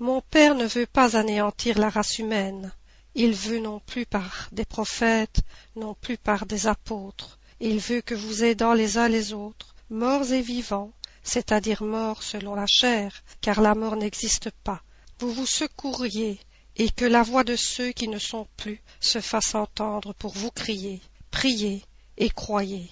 Mon 0.00 0.20
Père 0.20 0.56
ne 0.56 0.66
veut 0.66 0.86
pas 0.86 1.16
anéantir 1.16 1.78
la 1.78 1.90
race 1.90 2.18
humaine, 2.18 2.72
il 3.14 3.34
veut 3.34 3.60
non 3.60 3.78
plus 3.78 4.04
par 4.04 4.48
des 4.50 4.64
prophètes, 4.64 5.40
non 5.76 5.94
plus 5.94 6.18
par 6.18 6.44
des 6.44 6.66
apôtres. 6.66 7.38
Il 7.60 7.78
veut 7.78 8.00
que 8.00 8.14
vous 8.16 8.42
aidant 8.42 8.74
les 8.74 8.98
uns 8.98 9.08
les 9.08 9.32
autres, 9.32 9.76
morts 9.90 10.32
et 10.32 10.42
vivants, 10.42 10.92
c'est-à-dire 11.22 11.84
morts 11.84 12.24
selon 12.24 12.56
la 12.56 12.66
chair, 12.66 13.22
car 13.40 13.60
la 13.60 13.76
mort 13.76 13.96
n'existe 13.96 14.50
pas, 14.64 14.82
vous 15.20 15.32
vous 15.32 15.46
secouriez, 15.46 16.38
et 16.78 16.90
que 16.90 17.04
la 17.04 17.22
voix 17.22 17.44
de 17.44 17.56
ceux 17.56 17.92
qui 17.92 18.08
ne 18.08 18.18
sont 18.18 18.46
plus 18.56 18.80
se 19.00 19.20
fasse 19.20 19.54
entendre 19.54 20.14
pour 20.14 20.32
vous 20.32 20.50
crier, 20.50 21.00
priez 21.30 21.82
et 22.16 22.30
croyez, 22.30 22.88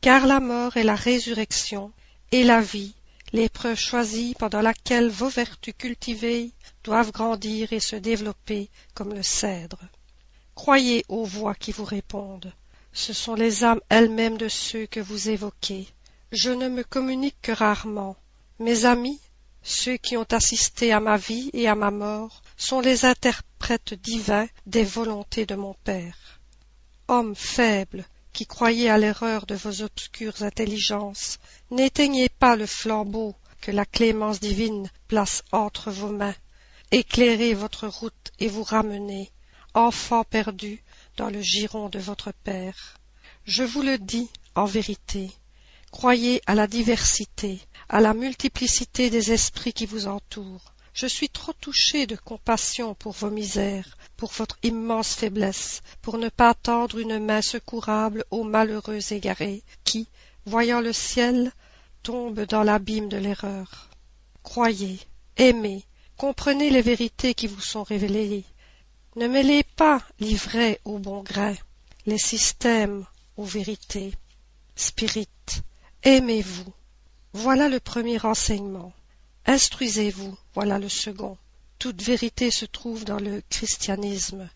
car 0.00 0.26
la 0.26 0.40
mort 0.40 0.76
est 0.76 0.84
la 0.84 0.94
résurrection, 0.94 1.92
et 2.30 2.44
la 2.44 2.60
vie, 2.60 2.94
l'épreuve 3.32 3.78
choisie 3.78 4.34
pendant 4.38 4.60
laquelle 4.60 5.08
vos 5.08 5.28
vertus 5.28 5.74
cultivées 5.76 6.50
doivent 6.84 7.12
grandir 7.12 7.72
et 7.72 7.80
se 7.80 7.96
développer 7.96 8.68
comme 8.94 9.14
le 9.14 9.22
cèdre. 9.22 9.80
Croyez 10.54 11.04
aux 11.08 11.24
voix 11.24 11.54
qui 11.54 11.72
vous 11.72 11.84
répondent. 11.84 12.52
Ce 12.92 13.12
sont 13.12 13.34
les 13.34 13.64
âmes 13.64 13.80
elles-mêmes 13.88 14.36
de 14.36 14.48
ceux 14.48 14.86
que 14.86 15.00
vous 15.00 15.30
évoquez. 15.30 15.88
Je 16.30 16.50
ne 16.50 16.68
me 16.68 16.82
communique 16.82 17.40
que 17.40 17.52
rarement. 17.52 18.16
Mes 18.58 18.84
amis, 18.84 19.20
ceux 19.62 19.96
qui 19.96 20.16
ont 20.16 20.26
assisté 20.30 20.92
à 20.92 21.00
ma 21.00 21.16
vie 21.16 21.50
et 21.52 21.68
à 21.68 21.74
ma 21.74 21.90
mort, 21.90 22.42
sont 22.56 22.80
les 22.80 23.04
interprètes 23.04 23.94
divins 23.94 24.48
des 24.66 24.84
volontés 24.84 25.46
de 25.46 25.54
mon 25.54 25.74
Père. 25.84 26.40
Hommes 27.08 27.34
faibles, 27.34 28.04
qui 28.32 28.46
croyez 28.46 28.88
à 28.88 28.98
l'erreur 28.98 29.46
de 29.46 29.54
vos 29.54 29.82
obscures 29.82 30.42
intelligences, 30.42 31.38
n'éteignez 31.70 32.28
pas 32.28 32.56
le 32.56 32.66
flambeau 32.66 33.34
que 33.60 33.70
la 33.70 33.84
clémence 33.84 34.40
divine 34.40 34.90
place 35.08 35.42
entre 35.52 35.90
vos 35.90 36.10
mains. 36.10 36.34
Éclairez 36.90 37.54
votre 37.54 37.86
route 37.86 38.32
et 38.38 38.48
vous 38.48 38.64
ramenez, 38.64 39.30
enfants 39.74 40.24
perdus, 40.24 40.82
dans 41.16 41.30
le 41.30 41.40
giron 41.40 41.88
de 41.88 41.98
votre 41.98 42.32
Père. 42.32 42.98
Je 43.44 43.62
vous 43.62 43.82
le 43.82 43.98
dis 43.98 44.28
en 44.54 44.64
vérité, 44.64 45.30
croyez 45.92 46.40
à 46.46 46.54
la 46.54 46.66
diversité, 46.66 47.60
à 47.88 48.00
la 48.00 48.14
multiplicité 48.14 49.10
des 49.10 49.30
esprits 49.30 49.74
qui 49.74 49.86
vous 49.86 50.08
entourent. 50.08 50.72
Je 50.94 51.06
suis 51.06 51.28
trop 51.28 51.52
touché 51.52 52.06
de 52.06 52.16
compassion 52.16 52.94
pour 52.94 53.12
vos 53.12 53.30
misères, 53.30 53.96
pour 54.16 54.32
votre 54.32 54.58
immense 54.62 55.14
faiblesse, 55.14 55.82
pour 56.00 56.18
ne 56.18 56.28
pas 56.28 56.54
tendre 56.54 56.98
une 56.98 57.18
main 57.18 57.42
secourable 57.42 58.24
aux 58.30 58.42
malheureux 58.42 59.12
égarés, 59.12 59.62
qui, 59.84 60.08
voyant 60.46 60.80
le 60.80 60.92
ciel, 60.92 61.52
tombent 62.02 62.46
dans 62.46 62.62
l'abîme 62.62 63.08
de 63.08 63.18
l'erreur. 63.18 63.90
Croyez, 64.42 64.98
aimez, 65.36 65.84
comprenez 66.16 66.70
les 66.70 66.82
vérités 66.82 67.34
qui 67.34 67.46
vous 67.46 67.60
sont 67.60 67.84
révélées. 67.84 68.44
Ne 69.16 69.28
mêlez 69.28 69.62
pas 69.62 70.02
l'ivraie 70.20 70.80
au 70.84 70.98
bon 70.98 71.22
grain, 71.22 71.54
les 72.06 72.18
systèmes 72.18 73.04
aux 73.36 73.44
vérités. 73.44 74.12
Spirit, 74.74 75.28
aimez-vous. 76.02 76.72
Voilà 77.32 77.68
le 77.68 77.80
premier 77.80 78.24
enseignement. 78.24 78.92
Instruisez-vous, 79.46 80.36
voilà 80.54 80.78
le 80.78 80.88
second. 80.88 81.36
Toute 81.78 82.02
vérité 82.02 82.50
se 82.50 82.64
trouve 82.64 83.04
dans 83.04 83.18
le 83.18 83.42
christianisme. 83.50 84.48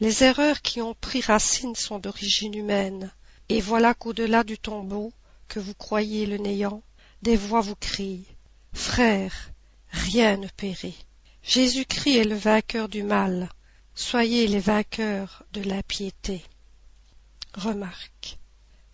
Les 0.00 0.24
erreurs 0.24 0.62
qui 0.62 0.80
ont 0.80 0.94
pris 0.94 1.20
racine 1.20 1.74
sont 1.74 1.98
d'origine 1.98 2.54
humaine, 2.54 3.12
et 3.48 3.60
voilà 3.60 3.92
qu'au-delà 3.92 4.44
du 4.44 4.58
tombeau, 4.58 5.12
que 5.48 5.60
vous 5.60 5.74
croyez 5.74 6.24
le 6.24 6.38
néant, 6.38 6.82
des 7.20 7.36
voix 7.36 7.60
vous 7.60 7.76
crient. 7.76 8.24
Frères, 8.72 9.50
rien 9.90 10.36
ne 10.36 10.48
périt. 10.48 11.04
Jésus-Christ 11.42 12.16
est 12.16 12.24
le 12.24 12.36
vainqueur 12.36 12.88
du 12.88 13.02
mal. 13.02 13.50
Soyez 13.94 14.46
les 14.46 14.60
vainqueurs 14.60 15.44
de 15.52 15.62
l'impiété. 15.62 16.42
Remarque. 17.54 18.38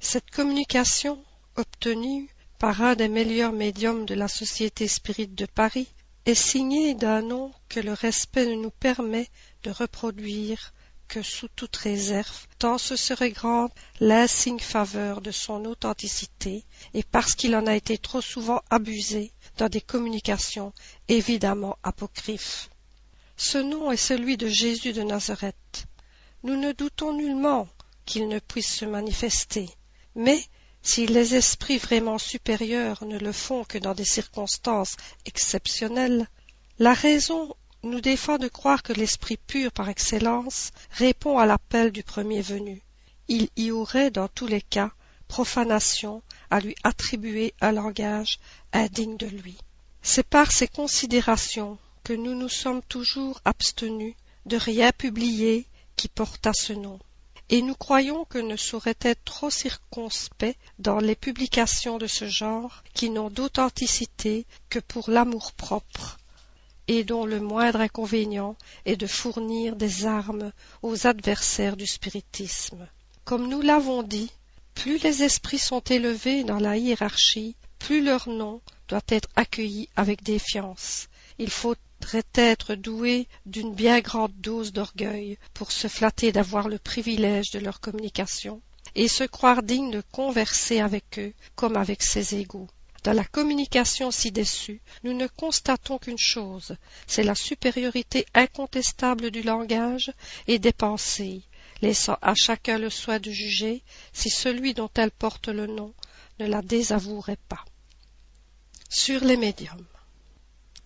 Cette 0.00 0.30
communication, 0.30 1.22
obtenue 1.56 2.28
par 2.58 2.82
un 2.82 2.94
des 2.94 3.08
meilleurs 3.08 3.52
médiums 3.52 4.06
de 4.06 4.14
la 4.14 4.28
Société 4.28 4.88
Spirit 4.88 5.28
de 5.28 5.46
Paris, 5.46 5.88
est 6.24 6.34
signée 6.34 6.94
d'un 6.94 7.22
nom 7.22 7.52
que 7.68 7.80
le 7.80 7.92
respect 7.92 8.46
ne 8.46 8.54
nous 8.54 8.70
permet 8.70 9.28
de 9.62 9.70
reproduire 9.70 10.72
que 11.06 11.22
sous 11.22 11.48
toute 11.54 11.76
réserve, 11.76 12.46
tant 12.58 12.78
ce 12.78 12.96
serait 12.96 13.30
grande 13.30 13.70
l'insigne 14.00 14.58
faveur 14.58 15.20
de 15.20 15.30
son 15.30 15.64
authenticité, 15.66 16.64
et 16.94 17.04
parce 17.04 17.34
qu'il 17.34 17.54
en 17.54 17.66
a 17.66 17.76
été 17.76 17.96
trop 17.96 18.20
souvent 18.20 18.60
abusé 18.70 19.32
dans 19.58 19.68
des 19.68 19.80
communications 19.80 20.72
évidemment 21.08 21.78
apocryphes. 21.84 22.70
Ce 23.36 23.58
nom 23.58 23.92
est 23.92 23.96
celui 23.96 24.36
de 24.36 24.48
Jésus 24.48 24.92
de 24.92 25.02
Nazareth. 25.02 25.86
Nous 26.42 26.56
ne 26.56 26.72
doutons 26.72 27.12
nullement 27.12 27.68
qu'il 28.04 28.26
ne 28.28 28.38
puisse 28.38 28.74
se 28.74 28.84
manifester, 28.84 29.68
mais 30.14 30.42
si 30.86 31.04
les 31.06 31.34
esprits 31.34 31.78
vraiment 31.78 32.16
supérieurs 32.16 33.04
ne 33.04 33.18
le 33.18 33.32
font 33.32 33.64
que 33.64 33.76
dans 33.76 33.92
des 33.92 34.04
circonstances 34.04 34.96
exceptionnelles, 35.24 36.28
la 36.78 36.94
raison 36.94 37.56
nous 37.82 38.00
défend 38.00 38.38
de 38.38 38.46
croire 38.46 38.84
que 38.84 38.92
l'esprit 38.92 39.36
pur 39.36 39.72
par 39.72 39.88
excellence 39.88 40.70
répond 40.92 41.38
à 41.38 41.46
l'appel 41.46 41.90
du 41.90 42.04
premier 42.04 42.40
venu. 42.40 42.82
Il 43.26 43.48
y 43.56 43.72
aurait 43.72 44.12
dans 44.12 44.28
tous 44.28 44.46
les 44.46 44.62
cas 44.62 44.92
profanation 45.26 46.22
à 46.50 46.60
lui 46.60 46.76
attribuer 46.84 47.52
un 47.60 47.72
langage 47.72 48.38
indigne 48.72 49.16
de 49.16 49.26
lui. 49.26 49.58
C'est 50.02 50.28
par 50.28 50.52
ces 50.52 50.68
considérations 50.68 51.78
que 52.04 52.12
nous 52.12 52.36
nous 52.36 52.48
sommes 52.48 52.82
toujours 52.82 53.40
abstenus 53.44 54.14
de 54.46 54.56
rien 54.56 54.92
publier 54.92 55.66
qui 55.96 56.06
portât 56.06 56.54
ce 56.54 56.74
nom 56.74 57.00
et 57.48 57.62
nous 57.62 57.74
croyons 57.74 58.24
que 58.24 58.38
ne 58.38 58.56
saurait 58.56 58.96
être 59.00 59.24
trop 59.24 59.50
circonspect 59.50 60.58
dans 60.78 60.98
les 60.98 61.14
publications 61.14 61.98
de 61.98 62.06
ce 62.06 62.26
genre 62.26 62.82
qui 62.92 63.10
n'ont 63.10 63.30
d'authenticité 63.30 64.46
que 64.68 64.78
pour 64.78 65.10
l'amour-propre 65.10 66.18
et 66.88 67.04
dont 67.04 67.26
le 67.26 67.40
moindre 67.40 67.80
inconvénient 67.80 68.56
est 68.84 68.96
de 68.96 69.06
fournir 69.06 69.76
des 69.76 70.06
armes 70.06 70.52
aux 70.82 71.06
adversaires 71.06 71.76
du 71.76 71.86
spiritisme. 71.86 72.86
Comme 73.24 73.48
nous 73.48 73.60
l'avons 73.60 74.02
dit, 74.02 74.30
plus 74.74 74.98
les 75.02 75.22
esprits 75.22 75.58
sont 75.58 75.80
élevés 75.80 76.44
dans 76.44 76.60
la 76.60 76.76
hiérarchie, 76.76 77.56
plus 77.78 78.02
leur 78.02 78.28
nom 78.28 78.60
doit 78.88 79.00
être 79.08 79.28
accueilli 79.36 79.88
avec 79.96 80.22
défiance. 80.22 81.08
Il 81.38 81.50
faut 81.50 81.74
être 82.34 82.74
doués 82.74 83.28
d'une 83.46 83.74
bien 83.74 84.00
grande 84.00 84.32
dose 84.36 84.72
d'orgueil 84.72 85.38
pour 85.54 85.72
se 85.72 85.88
flatter 85.88 86.32
d'avoir 86.32 86.68
le 86.68 86.78
privilège 86.78 87.50
de 87.50 87.58
leur 87.58 87.80
communication 87.80 88.62
et 88.94 89.08
se 89.08 89.24
croire 89.24 89.62
dignes 89.62 89.90
de 89.90 90.02
converser 90.12 90.80
avec 90.80 91.18
eux 91.18 91.32
comme 91.54 91.76
avec 91.76 92.02
ses 92.02 92.34
égaux. 92.36 92.68
Dans 93.04 93.12
la 93.12 93.24
communication 93.24 94.10
ci-dessus, 94.10 94.80
nous 95.04 95.12
ne 95.12 95.28
constatons 95.28 95.98
qu'une 95.98 96.18
chose, 96.18 96.76
c'est 97.06 97.22
la 97.22 97.36
supériorité 97.36 98.26
incontestable 98.34 99.30
du 99.30 99.42
langage 99.42 100.12
et 100.48 100.58
des 100.58 100.72
pensées, 100.72 101.42
laissant 101.82 102.18
à 102.20 102.34
chacun 102.34 102.78
le 102.78 102.90
soin 102.90 103.20
de 103.20 103.30
juger 103.30 103.84
si 104.12 104.28
celui 104.30 104.74
dont 104.74 104.90
elle 104.96 105.12
porte 105.12 105.48
le 105.48 105.66
nom 105.66 105.94
ne 106.40 106.46
la 106.46 106.62
désavouerait 106.62 107.38
pas. 107.48 107.64
Sur 108.88 109.24
les 109.24 109.36
médiums. 109.36 109.86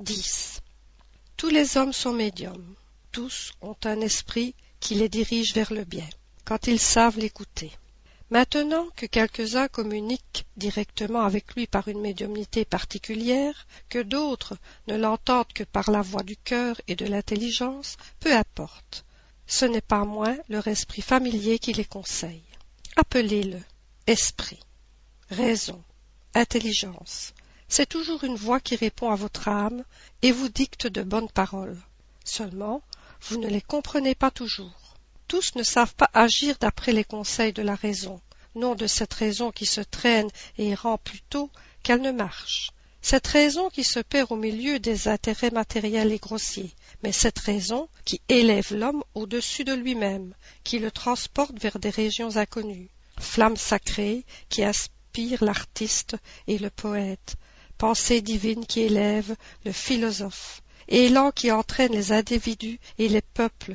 10. 0.00 0.59
Tous 1.40 1.48
les 1.48 1.78
hommes 1.78 1.94
sont 1.94 2.12
médiums. 2.12 2.74
Tous 3.12 3.52
ont 3.62 3.76
un 3.84 4.02
esprit 4.02 4.54
qui 4.78 4.94
les 4.94 5.08
dirige 5.08 5.54
vers 5.54 5.72
le 5.72 5.84
bien, 5.84 6.06
quand 6.44 6.66
ils 6.66 6.78
savent 6.78 7.18
l'écouter. 7.18 7.72
Maintenant 8.28 8.86
que 8.94 9.06
quelques-uns 9.06 9.66
communiquent 9.68 10.44
directement 10.58 11.22
avec 11.22 11.54
lui 11.54 11.66
par 11.66 11.88
une 11.88 12.02
médiumnité 12.02 12.66
particulière, 12.66 13.66
que 13.88 14.02
d'autres 14.02 14.58
ne 14.86 14.98
l'entendent 14.98 15.54
que 15.54 15.64
par 15.64 15.90
la 15.90 16.02
voix 16.02 16.24
du 16.24 16.36
cœur 16.36 16.78
et 16.88 16.94
de 16.94 17.06
l'intelligence, 17.06 17.96
peu 18.20 18.36
importe. 18.36 19.06
Ce 19.46 19.64
n'est 19.64 19.80
pas 19.80 20.04
moins 20.04 20.36
leur 20.50 20.68
esprit 20.68 21.00
familier 21.00 21.58
qui 21.58 21.72
les 21.72 21.86
conseille. 21.86 22.44
Appelez-le 22.96 23.62
esprit, 24.06 24.60
raison, 25.30 25.82
intelligence. 26.34 27.32
C'est 27.70 27.88
toujours 27.88 28.24
une 28.24 28.36
voix 28.36 28.60
qui 28.60 28.76
répond 28.76 29.10
à 29.10 29.16
votre 29.16 29.48
âme 29.48 29.84
et 30.20 30.32
vous 30.32 30.50
dicte 30.50 30.86
de 30.86 31.02
bonnes 31.02 31.30
paroles. 31.30 31.78
Seulement, 32.24 32.82
vous 33.22 33.38
ne 33.38 33.48
les 33.48 33.62
comprenez 33.62 34.14
pas 34.14 34.30
toujours 34.30 34.90
tous 35.30 35.54
ne 35.54 35.62
savent 35.62 35.94
pas 35.94 36.10
agir 36.12 36.56
d'après 36.58 36.92
les 36.92 37.04
conseils 37.04 37.52
de 37.52 37.62
la 37.62 37.76
raison, 37.76 38.20
non 38.56 38.74
de 38.74 38.88
cette 38.88 39.14
raison 39.14 39.52
qui 39.52 39.64
se 39.64 39.80
traîne 39.80 40.28
et 40.58 40.74
rend 40.74 40.98
plutôt 40.98 41.50
qu'elle 41.84 42.00
ne 42.00 42.10
marche. 42.10 42.72
Cette 43.00 43.28
raison 43.28 43.70
qui 43.70 43.84
se 43.84 44.00
perd 44.00 44.32
au 44.32 44.36
milieu 44.36 44.80
des 44.80 45.06
intérêts 45.06 45.52
matériels 45.52 46.10
et 46.10 46.18
grossiers, 46.18 46.74
mais 47.04 47.12
cette 47.12 47.38
raison 47.38 47.88
qui 48.04 48.20
élève 48.28 48.74
l'homme 48.74 49.04
au-dessus 49.14 49.62
de 49.62 49.72
lui-même, 49.72 50.34
qui 50.64 50.80
le 50.80 50.90
transporte 50.90 51.56
vers 51.60 51.78
des 51.78 51.90
régions 51.90 52.36
inconnues. 52.36 52.90
Flamme 53.20 53.56
sacrée 53.56 54.24
qui 54.48 54.64
inspire 54.64 55.44
l'artiste 55.44 56.16
et 56.48 56.58
le 56.58 56.70
poète, 56.70 57.36
pensée 57.80 58.20
divine 58.20 58.66
qui 58.66 58.80
élève 58.80 59.34
le 59.64 59.72
philosophe, 59.72 60.60
élan 60.88 61.30
qui 61.30 61.50
entraîne 61.50 61.92
les 61.92 62.12
individus 62.12 62.78
et 62.98 63.08
les 63.08 63.22
peuples 63.22 63.74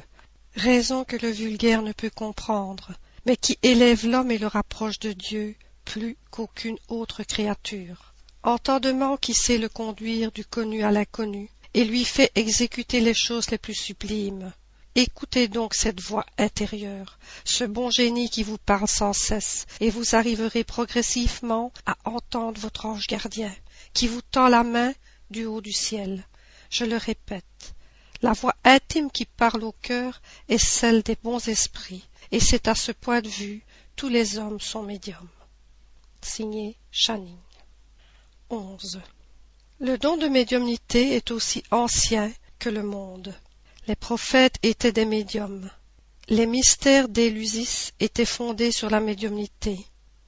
raison 0.56 1.04
que 1.04 1.16
le 1.16 1.32
vulgaire 1.32 1.82
ne 1.82 1.92
peut 1.92 2.12
comprendre, 2.12 2.94
mais 3.26 3.36
qui 3.36 3.58
élève 3.64 4.08
l'homme 4.08 4.30
et 4.30 4.38
le 4.38 4.46
rapproche 4.46 5.00
de 5.00 5.12
Dieu 5.12 5.56
plus 5.86 6.18
qu'aucune 6.30 6.78
autre 6.88 7.24
créature. 7.24 8.14
Entendement 8.44 9.18
qui 9.18 9.34
sait 9.34 9.58
le 9.58 9.70
conduire 9.70 10.32
du 10.32 10.46
connu 10.46 10.84
à 10.84 10.92
l'inconnu, 10.92 11.50
et 11.74 11.84
lui 11.84 12.06
fait 12.06 12.32
exécuter 12.36 13.02
les 13.02 13.16
choses 13.16 13.50
les 13.50 13.58
plus 13.58 13.74
sublimes. 13.74 14.54
Écoutez 14.98 15.50
donc 15.50 15.74
cette 15.74 16.00
voix 16.00 16.26
intérieure, 16.38 17.20
ce 17.44 17.66
bon 17.66 17.90
génie 17.90 18.30
qui 18.30 18.44
vous 18.44 18.58
parle 18.58 18.88
sans 18.88 19.12
cesse, 19.12 19.66
et 19.82 19.90
vous 19.90 20.16
arriverez 20.16 20.64
progressivement 20.64 21.74
à 21.86 21.98
entendre 22.06 22.62
votre 22.62 22.86
ange 22.86 23.06
gardien, 23.08 23.54
qui 23.94 24.08
vous 24.08 24.22
tend 24.22 24.48
la 24.48 24.64
main 24.64 24.94
du 25.30 25.44
haut 25.44 25.60
du 25.60 25.74
ciel. 25.74 26.26
Je 26.70 26.86
le 26.86 26.96
répète, 26.96 27.76
la 28.22 28.32
voix 28.32 28.56
intime 28.64 29.12
qui 29.12 29.26
parle 29.26 29.66
au 29.66 29.74
cœur 29.74 30.22
est 30.48 30.58
celle 30.58 31.04
des 31.04 31.18
bons 31.22 31.46
esprits, 31.50 32.08
et 32.32 32.40
c'est 32.40 32.70
à 32.70 32.76
ce 32.76 32.94
point 32.94 33.20
de 33.20 33.28
vue 33.28 33.66
tous 33.98 34.08
les 34.08 34.38
hommes 34.38 34.62
sont 34.62 34.84
médiums. 34.84 35.28
Signé 36.22 36.78
Channing. 36.92 37.38
11. 38.50 39.02
Le 39.80 39.98
don 39.98 40.16
de 40.16 40.28
médiumnité 40.28 41.16
est 41.16 41.32
aussi 41.32 41.64
ancien 41.70 42.32
que 42.60 42.70
le 42.70 42.84
monde. 42.84 43.36
Les 43.88 43.96
prophètes 43.96 44.58
étaient 44.64 44.92
des 44.92 45.06
médiums. 45.06 45.70
Les 46.28 46.48
mystères 46.48 47.08
d'Élusis 47.08 47.92
étaient 48.00 48.26
fondés 48.26 48.72
sur 48.72 48.90
la 48.90 49.00
médiumnité. 49.00 49.78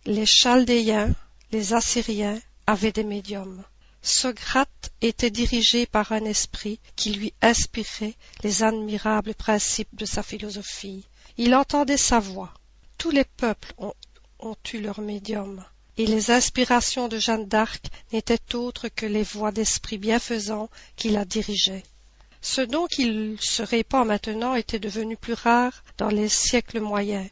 Les 0.06 0.28
Chaldéens, 0.28 1.15
les 1.52 1.74
Assyriens 1.74 2.39
avaient 2.67 2.91
des 2.91 3.04
médiums. 3.04 3.63
Socrate 4.04 4.91
était 5.02 5.32
dirigé 5.32 5.88
par 5.88 6.12
un 6.12 6.26
esprit 6.26 6.80
qui 6.96 7.13
lui 7.13 7.34
inspirait 7.41 8.13
les 8.43 8.62
admirables 8.62 9.34
principes 9.34 9.96
de 9.96 10.06
sa 10.06 10.22
philosophie. 10.22 11.04
Il 11.38 11.56
entendait 11.56 11.98
sa 11.98 12.20
voix. 12.20 12.54
Tous 13.00 13.10
les 13.10 13.26
peuples 13.26 13.74
ont, 13.80 14.56
eu 14.72 14.82
leur 14.82 15.02
médium, 15.02 15.65
et 15.98 16.06
les 16.06 16.30
inspirations 16.30 17.08
de 17.08 17.17
Jeanne 17.17 17.48
d'Arc 17.48 17.88
n'étaient 18.13 18.54
autres 18.56 18.88
que 18.88 19.08
les 19.08 19.24
voix 19.24 19.52
d'esprit 19.52 19.98
bienfaisant 19.98 20.70
qui 20.96 21.10
la 21.10 21.26
dirigeaient. 21.26 21.84
Ce 22.50 22.62
dont 22.62 22.88
qu'il 22.88 23.36
se 23.42 23.62
répand 23.62 24.08
maintenant 24.08 24.56
était 24.56 24.80
devenu 24.80 25.18
plus 25.18 25.34
rare 25.34 25.84
dans 25.98 26.08
les 26.08 26.30
siècles 26.30 26.80
moyens, 26.80 27.30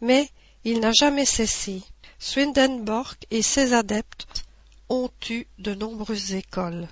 mais 0.00 0.28
il 0.64 0.80
n'a 0.80 0.90
jamais 0.92 1.24
cessé. 1.24 1.82
Swedenborg 2.18 3.16
et 3.30 3.42
ses 3.42 3.72
adeptes 3.72 4.44
ont 4.88 5.08
eu 5.30 5.46
de 5.58 5.72
nombreuses 5.72 6.32
écoles. 6.32 6.88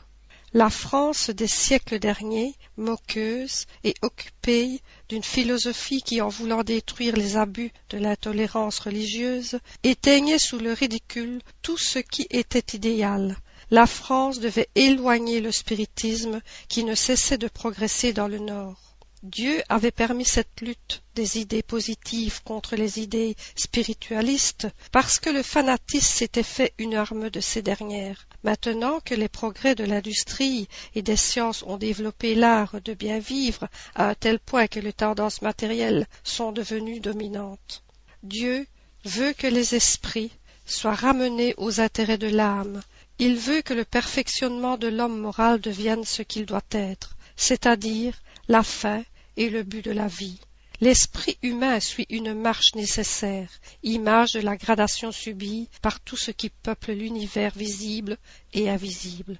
La 0.53 0.71
France 0.71 1.31
des 1.31 1.49
siècles 1.49 1.99
derniers, 1.99 2.55
moqueuse 2.77 3.67
et 3.83 3.95
occupée 4.03 4.81
d'une 5.09 5.25
philosophie 5.25 6.01
qui, 6.01 6.21
en 6.21 6.29
voulant 6.29 6.63
détruire 6.63 7.17
les 7.17 7.37
abus 7.37 7.73
de 7.91 7.99
l'intolérance 7.99 8.79
religieuse, 8.79 9.59
éteignait 9.83 10.39
sous 10.39 10.59
le 10.59 10.73
ridicule 10.73 11.43
tout 11.61 11.77
ce 11.77 11.99
qui 11.99 12.29
était 12.31 12.77
idéal. 12.77 13.37
La 13.70 13.87
France 13.87 14.40
devait 14.40 14.68
éloigner 14.74 15.40
le 15.40 15.53
spiritisme 15.53 16.40
qui 16.68 16.85
ne 16.85 16.94
cessait 16.94 17.38
de 17.38 17.48
progresser 17.48 18.12
dans 18.12 18.29
le 18.29 18.38
Nord. 18.38 18.94
Dieu 19.24 19.62
avait 19.70 19.90
permis 19.90 20.27
cette 20.27 20.61
lutte 20.61 21.03
des 21.14 21.38
idées 21.38 21.62
positives 21.62 22.42
contre 22.42 22.77
les 22.77 23.00
idées 23.00 23.37
spiritualistes 23.57 24.68
parce 24.92 25.18
que 25.18 25.31
le 25.31 25.42
fanatisme 25.42 26.18
s'était 26.18 26.42
fait 26.42 26.74
une 26.77 26.94
arme 26.94 27.31
de 27.31 27.40
ces 27.40 27.62
dernières. 27.62 28.29
Maintenant 28.42 29.00
que 29.00 29.14
les 29.14 29.31
progrès 29.31 29.74
de 29.74 29.85
l'industrie 29.85 30.68
et 30.94 31.00
des 31.00 31.16
sciences 31.16 31.62
ont 31.62 31.79
développé 31.79 32.35
l'art 32.35 32.83
de 32.83 32.92
bien 32.92 33.18
vivre 33.18 33.66
à 33.94 34.11
un 34.11 34.14
tel 34.14 34.38
point 34.38 34.66
que 34.66 34.81
les 34.81 34.92
tendances 34.92 35.40
matérielles 35.40 36.07
sont 36.22 36.53
devenues 36.53 37.00
dominantes. 37.00 37.83
Dieu 38.22 38.66
veut 39.07 39.33
que 39.33 39.46
les 39.46 39.74
esprits 39.74 40.33
soient 40.66 40.94
ramenés 40.94 41.55
aux 41.57 41.81
intérêts 41.81 42.18
de 42.18 42.29
l'âme. 42.29 42.83
Il 43.20 43.37
veut 43.37 43.62
que 43.62 43.74
le 43.74 43.85
perfectionnement 43.85 44.77
de 44.77 44.88
l'homme 44.88 45.20
moral 45.20 45.61
devienne 45.61 46.05
ce 46.05 46.22
qu'il 46.22 46.46
doit 46.46 46.66
être, 46.72 47.16
c'est-à-dire 47.37 48.20
la 48.48 48.64
fin 48.64 49.05
et 49.37 49.50
le 49.50 49.62
but 49.62 49.85
de 49.85 49.92
la 49.92 50.09
vie. 50.09 50.40
L'esprit 50.81 51.38
humain 51.42 51.79
suit 51.79 52.07
une 52.11 52.35
marche 52.35 52.74
nécessaire, 52.74 53.48
image 53.85 54.33
de 54.33 54.40
la 54.40 54.57
gradation 54.57 55.12
subie 55.12 55.68
par 55.81 56.00
tout 56.00 56.16
ce 56.16 56.33
qui 56.33 56.50
peuple 56.50 56.90
l'univers 56.90 57.53
visible 57.55 58.18
et 58.53 58.68
invisible. 58.68 59.38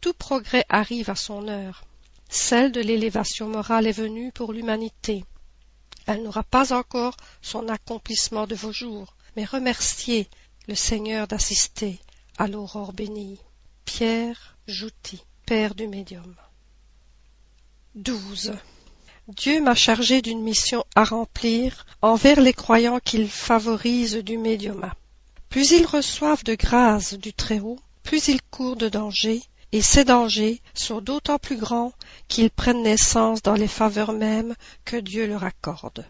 Tout 0.00 0.14
progrès 0.14 0.64
arrive 0.70 1.10
à 1.10 1.14
son 1.14 1.46
heure. 1.48 1.84
Celle 2.30 2.72
de 2.72 2.80
l'élévation 2.80 3.48
morale 3.48 3.86
est 3.86 3.92
venue 3.92 4.32
pour 4.32 4.54
l'humanité. 4.54 5.24
Elle 6.06 6.22
n'aura 6.22 6.42
pas 6.42 6.72
encore 6.72 7.16
son 7.42 7.68
accomplissement 7.68 8.46
de 8.46 8.54
vos 8.54 8.72
jours, 8.72 9.14
mais 9.36 9.44
remerciez 9.44 10.26
le 10.68 10.74
Seigneur 10.74 11.28
d'assister 11.28 12.00
à 12.40 12.46
l'aurore 12.46 12.94
bénie. 12.94 13.38
Pierre 13.84 14.56
Jouty, 14.66 15.22
Père 15.44 15.74
du 15.74 15.86
médium. 15.86 16.34
Dieu 19.28 19.60
m'a 19.60 19.74
chargé 19.74 20.22
d'une 20.22 20.40
mission 20.40 20.82
à 20.96 21.04
remplir 21.04 21.84
envers 22.00 22.40
les 22.40 22.54
croyants 22.54 22.98
qu'il 22.98 23.28
favorise 23.28 24.16
du 24.16 24.38
médiumat. 24.38 24.94
Plus 25.50 25.72
ils 25.72 25.84
reçoivent 25.84 26.42
de 26.44 26.54
grâce 26.54 27.12
du 27.12 27.34
Très-Haut, 27.34 27.78
plus 28.04 28.28
ils 28.28 28.40
courent 28.40 28.76
de 28.76 28.88
dangers, 28.88 29.42
et 29.72 29.82
ces 29.82 30.06
dangers 30.06 30.62
sont 30.72 31.02
d'autant 31.02 31.38
plus 31.38 31.58
grands 31.58 31.92
qu'ils 32.26 32.50
prennent 32.50 32.82
naissance 32.82 33.42
dans 33.42 33.52
les 33.52 33.68
faveurs 33.68 34.14
mêmes 34.14 34.54
que 34.86 34.96
Dieu 34.96 35.26
leur 35.26 35.44
accorde. 35.44 36.06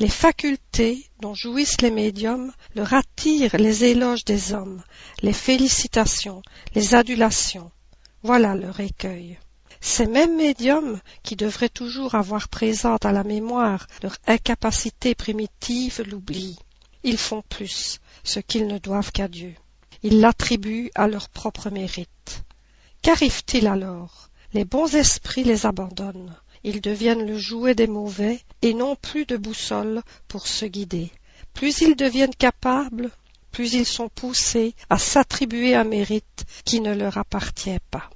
Les 0.00 0.08
facultés 0.08 1.04
dont 1.20 1.34
jouissent 1.34 1.80
les 1.80 1.90
médiums 1.90 2.52
leur 2.76 2.94
attirent 2.94 3.56
les 3.56 3.84
éloges 3.84 4.24
des 4.24 4.52
hommes, 4.52 4.82
les 5.22 5.32
félicitations, 5.32 6.40
les 6.74 6.94
adulations. 6.94 7.72
Voilà 8.22 8.54
leur 8.54 8.78
écueil. 8.78 9.38
Ces 9.80 10.06
mêmes 10.06 10.36
médiums, 10.36 11.00
qui 11.24 11.34
devraient 11.34 11.68
toujours 11.68 12.14
avoir 12.14 12.48
présente 12.48 13.06
à 13.06 13.12
la 13.12 13.24
mémoire 13.24 13.86
leur 14.02 14.16
incapacité 14.26 15.16
primitive, 15.16 16.04
l'oublient. 16.08 16.58
Ils 17.02 17.18
font 17.18 17.42
plus, 17.48 17.98
ce 18.22 18.38
qu'ils 18.38 18.66
ne 18.68 18.78
doivent 18.78 19.12
qu'à 19.12 19.26
Dieu. 19.26 19.54
Ils 20.04 20.20
l'attribuent 20.20 20.90
à 20.94 21.08
leur 21.08 21.28
propre 21.28 21.70
mérite. 21.70 22.44
Qu'arrive-t-il 23.02 23.66
alors? 23.66 24.30
Les 24.52 24.64
bons 24.64 24.94
esprits 24.94 25.44
les 25.44 25.66
abandonnent. 25.66 26.36
Ils 26.64 26.80
deviennent 26.80 27.26
le 27.26 27.38
jouet 27.38 27.74
des 27.74 27.86
mauvais 27.86 28.40
et 28.62 28.74
n'ont 28.74 28.96
plus 28.96 29.26
de 29.26 29.36
boussole 29.36 30.02
pour 30.26 30.46
se 30.46 30.64
guider. 30.64 31.10
Plus 31.54 31.80
ils 31.80 31.96
deviennent 31.96 32.34
capables, 32.34 33.10
plus 33.50 33.74
ils 33.74 33.86
sont 33.86 34.08
poussés 34.08 34.74
à 34.90 34.98
s'attribuer 34.98 35.74
un 35.74 35.84
mérite 35.84 36.44
qui 36.64 36.80
ne 36.80 36.94
leur 36.94 37.18
appartient 37.18 37.78
pas, 37.90 38.10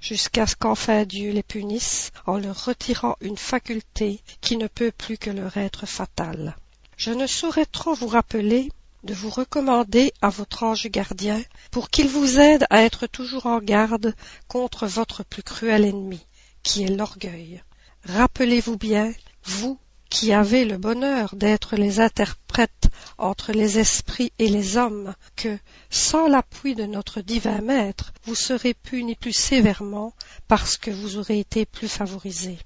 jusqu'à 0.00 0.46
ce 0.46 0.56
qu'enfin 0.56 1.04
Dieu 1.04 1.32
les 1.32 1.42
punisse 1.42 2.10
en 2.26 2.38
leur 2.38 2.64
retirant 2.64 3.16
une 3.20 3.36
faculté 3.36 4.20
qui 4.40 4.56
ne 4.56 4.66
peut 4.66 4.90
plus 4.90 5.18
que 5.18 5.30
leur 5.30 5.56
être 5.56 5.86
fatale. 5.86 6.56
Je 6.96 7.12
ne 7.12 7.26
saurais 7.26 7.66
trop 7.66 7.94
vous 7.94 8.08
rappeler 8.08 8.70
de 9.04 9.14
vous 9.14 9.30
recommander 9.30 10.12
à 10.20 10.30
votre 10.30 10.64
ange 10.64 10.88
gardien 10.88 11.40
pour 11.70 11.90
qu'il 11.90 12.08
vous 12.08 12.40
aide 12.40 12.66
à 12.70 12.82
être 12.82 13.06
toujours 13.06 13.46
en 13.46 13.60
garde 13.60 14.14
contre 14.48 14.86
votre 14.86 15.24
plus 15.24 15.44
cruel 15.44 15.84
ennemi, 15.84 16.26
qui 16.62 16.82
est 16.82 16.88
l'orgueil. 16.88 17.62
Rappelez-vous 18.04 18.76
bien, 18.76 19.12
vous 19.44 19.78
qui 20.08 20.32
avez 20.32 20.64
le 20.64 20.78
bonheur 20.78 21.34
d'être 21.34 21.76
les 21.76 22.00
interprètes 22.00 22.88
entre 23.18 23.52
les 23.52 23.78
esprits 23.78 24.32
et 24.38 24.48
les 24.48 24.76
hommes, 24.76 25.14
que, 25.36 25.58
sans 25.90 26.28
l'appui 26.28 26.74
de 26.74 26.84
notre 26.84 27.20
divin 27.20 27.60
maître, 27.60 28.12
vous 28.24 28.34
serez 28.34 28.74
punis 28.74 29.16
plus 29.16 29.32
sévèrement 29.32 30.14
parce 30.46 30.76
que 30.76 30.90
vous 30.90 31.18
aurez 31.18 31.40
été 31.40 31.66
plus 31.66 31.88
favorisés. 31.88 32.58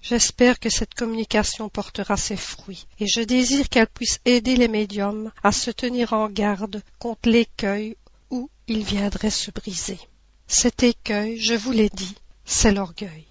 J'espère 0.00 0.58
que 0.60 0.70
cette 0.70 0.94
communication 0.94 1.68
portera 1.68 2.16
ses 2.16 2.36
fruits, 2.36 2.86
et 3.00 3.06
je 3.06 3.20
désire 3.20 3.68
qu'elle 3.68 3.88
puisse 3.88 4.20
aider 4.24 4.56
les 4.56 4.68
médiums 4.68 5.32
à 5.42 5.52
se 5.52 5.70
tenir 5.70 6.12
en 6.12 6.28
garde 6.28 6.82
contre 6.98 7.28
l'écueil 7.28 7.96
où 8.30 8.48
ils 8.68 8.84
viendraient 8.84 9.30
se 9.30 9.50
briser. 9.50 9.98
Cet 10.46 10.82
écueil, 10.82 11.38
je 11.40 11.54
vous 11.54 11.72
l'ai 11.72 11.90
dit, 11.90 12.14
c'est 12.44 12.72
l'orgueil. 12.72 13.26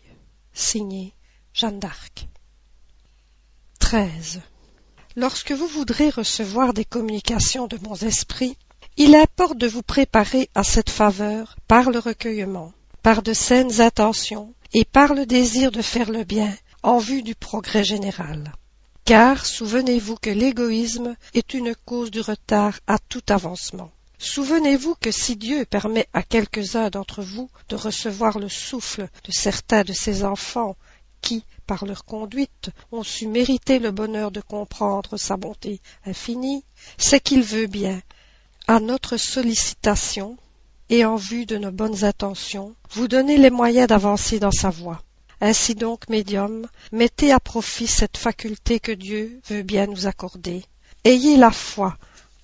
Signé 0.54 1.15
Jeanne 1.56 1.80
d'Arc. 1.80 2.28
13. 3.80 4.42
Lorsque 5.16 5.54
vous 5.54 5.68
voudrez 5.68 6.10
recevoir 6.10 6.74
des 6.74 6.84
communications 6.84 7.68
de 7.68 7.78
bons 7.78 8.04
esprits, 8.04 8.58
il 8.98 9.16
importe 9.16 9.58
de 9.58 9.66
vous 9.66 9.82
préparer 9.82 10.50
à 10.54 10.66
cette 10.66 10.90
faveur 10.90 11.56
par 11.70 11.92
le 11.92 12.00
recueillement, 12.00 12.74
par 13.04 13.24
de 13.24 13.32
saines 13.32 13.80
intentions 13.80 14.54
et 14.74 14.84
par 14.84 15.14
le 15.14 15.26
désir 15.26 15.72
de 15.72 15.82
faire 15.82 16.12
le 16.12 16.26
bien 16.26 16.54
en 16.84 16.98
vue 16.98 17.24
du 17.24 17.36
progrès 17.36 17.86
général. 17.86 18.52
Car 19.06 19.46
souvenez-vous 19.46 20.18
que 20.18 20.32
l'égoïsme 20.32 21.16
est 21.34 21.54
une 21.54 21.74
cause 21.86 22.12
du 22.12 22.20
retard 22.20 22.78
à 22.86 23.00
tout 23.00 23.24
avancement. 23.30 23.92
Souvenez-vous 24.18 24.96
que 24.96 25.12
si 25.12 25.38
Dieu 25.38 25.64
permet 25.64 26.08
à 26.12 26.22
quelques-uns 26.22 26.90
d'entre 26.90 27.22
vous 27.22 27.50
de 27.70 27.78
recevoir 27.78 28.40
le 28.40 28.50
souffle 28.50 29.08
de 29.24 29.32
certains 29.32 29.84
de 29.84 29.94
ses 29.94 30.26
enfants 30.26 30.76
qui, 31.26 31.44
par 31.66 31.86
leur 31.86 32.06
conduite, 32.06 32.70
ont 32.92 33.04
su 33.04 33.28
mériter 33.28 33.80
le 33.80 33.92
bonheur 33.92 34.30
de 34.32 34.42
comprendre 34.42 35.18
sa 35.18 35.36
bonté 35.36 35.82
infinie, 36.06 36.64
c'est 36.98 37.20
qu'il 37.20 37.42
veut 37.42 37.66
bien, 37.66 38.00
à 38.68 38.80
notre 38.80 39.18
sollicitation 39.18 40.38
et 40.90 41.04
en 41.04 41.16
vue 41.16 41.48
de 41.48 41.58
nos 41.58 41.72
bonnes 41.72 42.04
intentions, 42.04 42.76
vous 42.92 43.08
donner 43.08 43.38
les 43.38 43.50
moyens 43.50 43.88
d'avancer 43.88 44.40
dans 44.40 44.52
sa 44.52 44.70
voie. 44.70 45.02
Ainsi 45.42 45.74
donc, 45.74 46.08
médium, 46.10 46.68
mettez 46.92 47.32
à 47.32 47.40
profit 47.40 47.88
cette 47.88 48.18
faculté 48.18 48.80
que 48.80 48.92
Dieu 48.92 49.42
veut 49.50 49.64
bien 49.64 49.88
nous 49.88 50.06
accorder. 50.06 50.64
Ayez 51.04 51.38
la 51.38 51.52
foi 51.52 51.98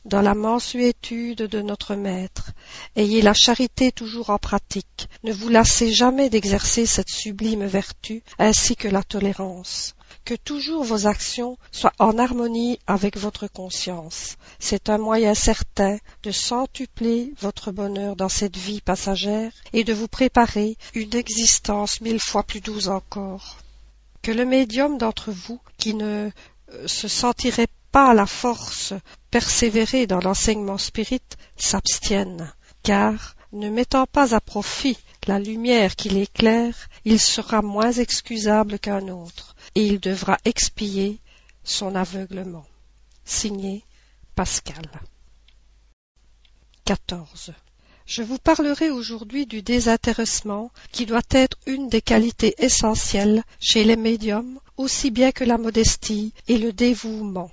dans 0.06 0.22
la 0.22 0.34
mansuétude 0.34 1.44
de 1.44 1.62
notre 1.62 1.96
Maître. 1.96 2.52
Ayez 2.96 3.22
la 3.22 3.34
charité 3.34 3.92
toujours 3.92 4.30
en 4.30 4.38
pratique. 4.38 5.08
Ne 5.24 5.32
vous 5.32 5.50
lassez 5.50 5.92
jamais 5.92 6.30
d'exercer 6.30 6.86
cette 6.86 7.10
sublime 7.10 7.66
vertu, 7.66 8.24
ainsi 8.40 8.76
que 8.76 8.88
la 8.88 9.04
tolérance. 9.04 9.96
Que 10.26 10.36
toujours 10.36 10.84
vos 10.84 11.08
actions 11.08 11.58
soient 11.72 11.94
en 12.00 12.18
harmonie 12.18 12.80
avec 12.88 13.18
votre 13.18 13.48
conscience. 13.48 14.38
C'est 14.60 14.90
un 14.90 14.98
moyen 14.98 15.34
certain 15.34 15.98
de 16.24 16.32
centupler 16.32 17.34
votre 17.40 17.72
bonheur 17.72 18.16
dans 18.16 18.30
cette 18.30 18.58
vie 18.58 18.82
passagère 18.82 19.52
et 19.74 19.84
de 19.84 19.94
vous 19.94 20.08
préparer 20.08 20.78
une 20.94 21.16
existence 21.16 22.02
mille 22.02 22.20
fois 22.20 22.44
plus 22.44 22.62
douce 22.62 22.88
encore. 22.88 23.58
Que 24.22 24.32
le 24.32 24.46
médium 24.46 24.98
d'entre 24.98 25.32
vous 25.32 25.60
qui 25.78 25.96
ne 25.96 26.30
euh, 26.74 26.88
se 26.88 27.08
sentirait 27.08 27.68
pas 27.92 28.14
la 28.14 28.28
force 28.28 28.94
persévérer 29.32 30.08
dans 30.08 30.20
l'enseignement 30.20 30.78
spirit 30.78 31.22
s'abstienne, 31.58 32.54
car, 32.84 33.36
ne 33.54 33.70
mettant 33.70 34.06
pas 34.06 34.36
à 34.36 34.39
profit 34.39 34.98
la 35.28 35.39
lumière 35.39 35.96
qui 35.96 36.10
l'éclaire, 36.10 36.76
il 37.06 37.20
sera 37.20 37.62
moins 37.62 37.91
excusable 37.91 38.80
qu'un 38.80 39.08
autre, 39.08 39.56
et 39.76 39.86
il 39.86 40.00
devra 40.00 40.38
expier 40.46 41.20
son 41.63 41.96
aveuglement. 41.96 42.65
Signé 43.24 43.84
Pascal. 44.36 44.89
14. 46.86 47.54
Je 48.06 48.24
vous 48.24 48.39
parlerai 48.39 48.89
aujourd'hui 48.89 49.46
du 49.46 49.62
désintéressement 49.62 50.72
qui 50.91 51.06
doit 51.06 51.22
être 51.30 51.58
une 51.67 51.88
des 51.88 52.02
qualités 52.02 52.56
essentielles 52.58 53.44
chez 53.60 53.84
les 53.84 53.96
médiums 53.96 54.60
aussi 54.76 55.12
bien 55.12 55.32
que 55.32 55.44
la 55.44 55.58
modestie 55.58 56.34
et 56.48 56.58
le 56.58 56.74
dévouement. 56.74 57.52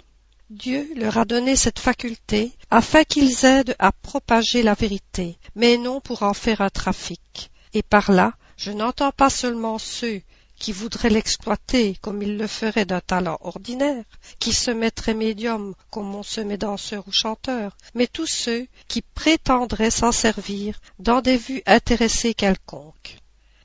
Dieu 0.51 0.91
leur 0.97 1.19
a 1.19 1.27
donné 1.27 1.57
cette 1.57 1.79
faculté 1.79 2.53
afin 2.71 3.05
qu'ils 3.05 3.45
aident 3.45 3.77
à 3.79 3.93
propager 3.93 4.63
la 4.63 4.73
vérité, 4.73 5.37
mais 5.55 5.77
non 5.77 6.01
pour 6.01 6.23
en 6.23 6.33
faire 6.33 6.63
un 6.63 6.71
trafic. 6.71 7.51
Et 7.75 7.83
par 7.83 8.11
là, 8.11 8.33
je 8.57 8.71
n'entends 8.71 9.13
pas 9.13 9.29
seulement 9.29 9.79
ceux 9.79 10.23
qui 10.59 10.73
voudraient 10.73 11.11
l'exploiter 11.11 11.97
comme 12.01 12.23
ils 12.23 12.39
le 12.39 12.47
feraient 12.47 12.87
d'un 12.87 13.01
talent 13.01 13.39
ordinaire, 13.43 14.05
qui 14.39 14.55
se 14.55 14.71
mettraient 14.71 15.13
médium 15.13 15.75
comme 15.91 16.15
on 16.15 16.23
se 16.23 16.41
met 16.41 16.57
danseur 16.57 17.07
ou 17.07 17.13
chanteur, 17.13 17.77
mais 17.95 18.07
tous 18.07 18.27
ceux 18.27 18.67
qui 18.89 19.03
prétendraient 19.03 19.91
s'en 19.91 20.13
servir 20.13 20.81
dans 20.99 21.21
des 21.21 21.37
vues 21.37 21.63
intéressées 21.67 22.33
quelconques. 22.33 23.19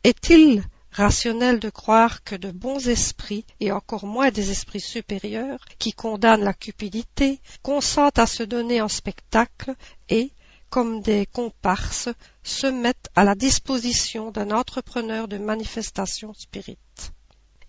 Est-il 0.03 0.63
rationnel 0.93 1.59
de 1.59 1.69
croire 1.69 2.23
que 2.23 2.35
de 2.35 2.51
bons 2.51 2.87
esprits, 2.87 3.45
et 3.59 3.71
encore 3.71 4.05
moins 4.05 4.31
des 4.31 4.51
esprits 4.51 4.79
supérieurs, 4.79 5.59
qui 5.79 5.91
condamnent 5.91 6.43
la 6.43 6.53
cupidité, 6.53 7.39
consentent 7.61 8.19
à 8.19 8.27
se 8.27 8.43
donner 8.43 8.81
en 8.81 8.87
spectacle 8.87 9.73
et, 10.09 10.31
comme 10.69 11.01
des 11.01 11.25
comparses, 11.25 12.09
se 12.43 12.67
mettent 12.67 13.09
à 13.15 13.23
la 13.23 13.35
disposition 13.35 14.31
d'un 14.31 14.51
entrepreneur 14.51 15.27
de 15.27 15.37
manifestations 15.37 16.33
spirites. 16.33 17.11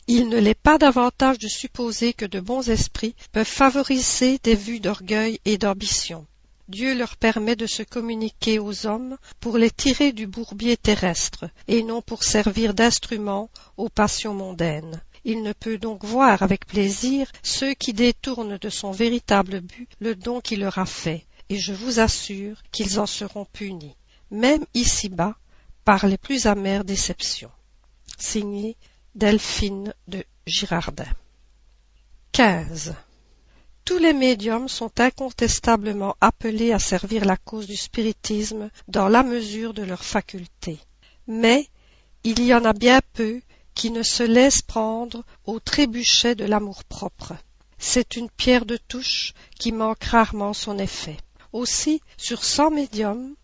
Il 0.06 0.28
ne 0.28 0.38
l'est 0.38 0.54
pas 0.54 0.76
davantage 0.76 1.38
de 1.38 1.48
supposer 1.48 2.12
que 2.12 2.26
de 2.26 2.40
bons 2.40 2.68
esprits 2.68 3.16
peuvent 3.32 3.46
favoriser 3.46 4.38
des 4.42 4.54
vues 4.54 4.80
d'orgueil 4.80 5.40
et 5.46 5.56
d'ambition. 5.56 6.26
Dieu 6.68 6.94
leur 6.94 7.16
permet 7.16 7.56
de 7.56 7.66
se 7.66 7.82
communiquer 7.82 8.58
aux 8.58 8.86
hommes 8.86 9.18
pour 9.40 9.58
les 9.58 9.70
tirer 9.70 10.12
du 10.12 10.26
bourbier 10.26 10.76
terrestre, 10.76 11.46
et 11.68 11.82
non 11.82 12.00
pour 12.00 12.24
servir 12.24 12.74
d'instrument 12.74 13.50
aux 13.76 13.88
passions 13.88 14.34
mondaines. 14.34 15.02
Il 15.24 15.42
ne 15.42 15.52
peut 15.52 15.78
donc 15.78 16.04
voir 16.04 16.42
avec 16.42 16.66
plaisir 16.66 17.30
ceux 17.42 17.74
qui 17.74 17.92
détournent 17.92 18.58
de 18.58 18.68
son 18.68 18.92
véritable 18.92 19.60
but 19.60 19.88
le 20.00 20.14
don 20.14 20.40
qu'il 20.40 20.60
leur 20.60 20.78
a 20.78 20.86
fait, 20.86 21.26
et 21.48 21.58
je 21.58 21.72
vous 21.72 22.00
assure 22.00 22.62
qu'ils 22.72 22.98
en 22.98 23.06
seront 23.06 23.44
punis, 23.44 23.96
même 24.30 24.64
ici-bas, 24.74 25.36
par 25.84 26.06
les 26.06 26.18
plus 26.18 26.46
amères 26.46 26.84
déceptions. 26.84 27.50
Signé 28.18 28.76
Delphine 29.14 29.94
de 30.08 30.24
Girardin. 30.46 31.04
15. 32.32 32.94
Tous 33.84 33.98
les 33.98 34.14
médiums 34.14 34.68
sont 34.68 34.98
incontestablement 34.98 36.16
appelés 36.22 36.72
à 36.72 36.78
servir 36.78 37.26
la 37.26 37.36
cause 37.36 37.66
du 37.66 37.76
spiritisme 37.76 38.70
dans 38.88 39.08
la 39.08 39.22
mesure 39.22 39.74
de 39.74 39.82
leurs 39.82 40.04
facultés. 40.04 40.78
Mais 41.26 41.68
il 42.22 42.42
y 42.42 42.54
en 42.54 42.64
a 42.64 42.72
bien 42.72 43.00
peu 43.12 43.42
qui 43.74 43.90
ne 43.90 44.02
se 44.02 44.22
laissent 44.22 44.62
prendre 44.62 45.22
au 45.44 45.60
trébuchet 45.60 46.34
de 46.34 46.46
l'amour-propre. 46.46 47.34
C'est 47.76 48.16
une 48.16 48.30
pierre 48.30 48.64
de 48.64 48.78
touche 48.78 49.34
qui 49.58 49.70
manque 49.70 50.04
rarement 50.04 50.54
son 50.54 50.78
effet. 50.78 51.18
Aussi, 51.52 52.00
sur 52.16 52.42
cent 52.42 52.70
médiums, 52.70 53.34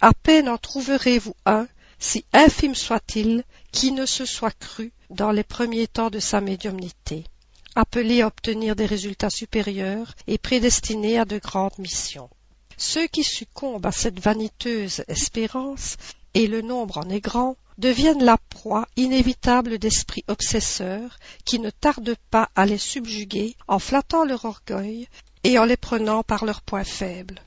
à 0.00 0.14
peine 0.14 0.48
en 0.48 0.58
trouverez-vous 0.58 1.34
un, 1.44 1.66
si 1.98 2.24
infime 2.32 2.76
soit-il, 2.76 3.42
qui 3.72 3.90
ne 3.90 4.06
se 4.06 4.24
soit 4.24 4.56
cru 4.56 4.92
dans 5.10 5.32
les 5.32 5.42
premiers 5.42 5.88
temps 5.88 6.10
de 6.10 6.20
sa 6.20 6.40
médiumnité 6.40 7.24
appelés 7.74 8.22
à 8.22 8.26
obtenir 8.26 8.76
des 8.76 8.86
résultats 8.86 9.30
supérieurs 9.30 10.14
et 10.26 10.38
prédestinés 10.38 11.18
à 11.18 11.24
de 11.24 11.38
grandes 11.38 11.78
missions. 11.78 12.30
Ceux 12.76 13.06
qui 13.06 13.24
succombent 13.24 13.86
à 13.86 13.92
cette 13.92 14.20
vaniteuse 14.20 15.04
espérance, 15.08 15.96
et 16.34 16.46
le 16.46 16.62
nombre 16.62 16.98
en 16.98 17.08
est 17.10 17.20
grand, 17.20 17.56
deviennent 17.78 18.24
la 18.24 18.38
proie 18.50 18.86
inévitable 18.96 19.78
d'esprits 19.78 20.24
obsesseurs 20.28 21.18
qui 21.44 21.58
ne 21.58 21.70
tardent 21.70 22.16
pas 22.30 22.48
à 22.54 22.66
les 22.66 22.78
subjuguer 22.78 23.56
en 23.66 23.78
flattant 23.78 24.24
leur 24.24 24.44
orgueil 24.44 25.08
et 25.44 25.58
en 25.58 25.64
les 25.64 25.76
prenant 25.76 26.22
par 26.22 26.44
leurs 26.44 26.62
points 26.62 26.84
faibles. 26.84 27.40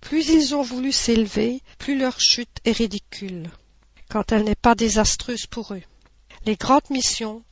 Plus 0.00 0.28
ils 0.28 0.54
ont 0.54 0.62
voulu 0.62 0.92
s'élever, 0.92 1.62
plus 1.78 1.98
leur 1.98 2.20
chute 2.20 2.58
est 2.64 2.72
ridicule. 2.72 3.50
quand 4.10 4.32
elle 4.32 4.44
n'est 4.44 4.56
pas 4.56 4.74
désastreuse 4.74 5.46
pour 5.46 5.72
eux. 5.72 5.82
Les 6.44 6.56
grandes 6.56 6.90
missions 6.90 7.44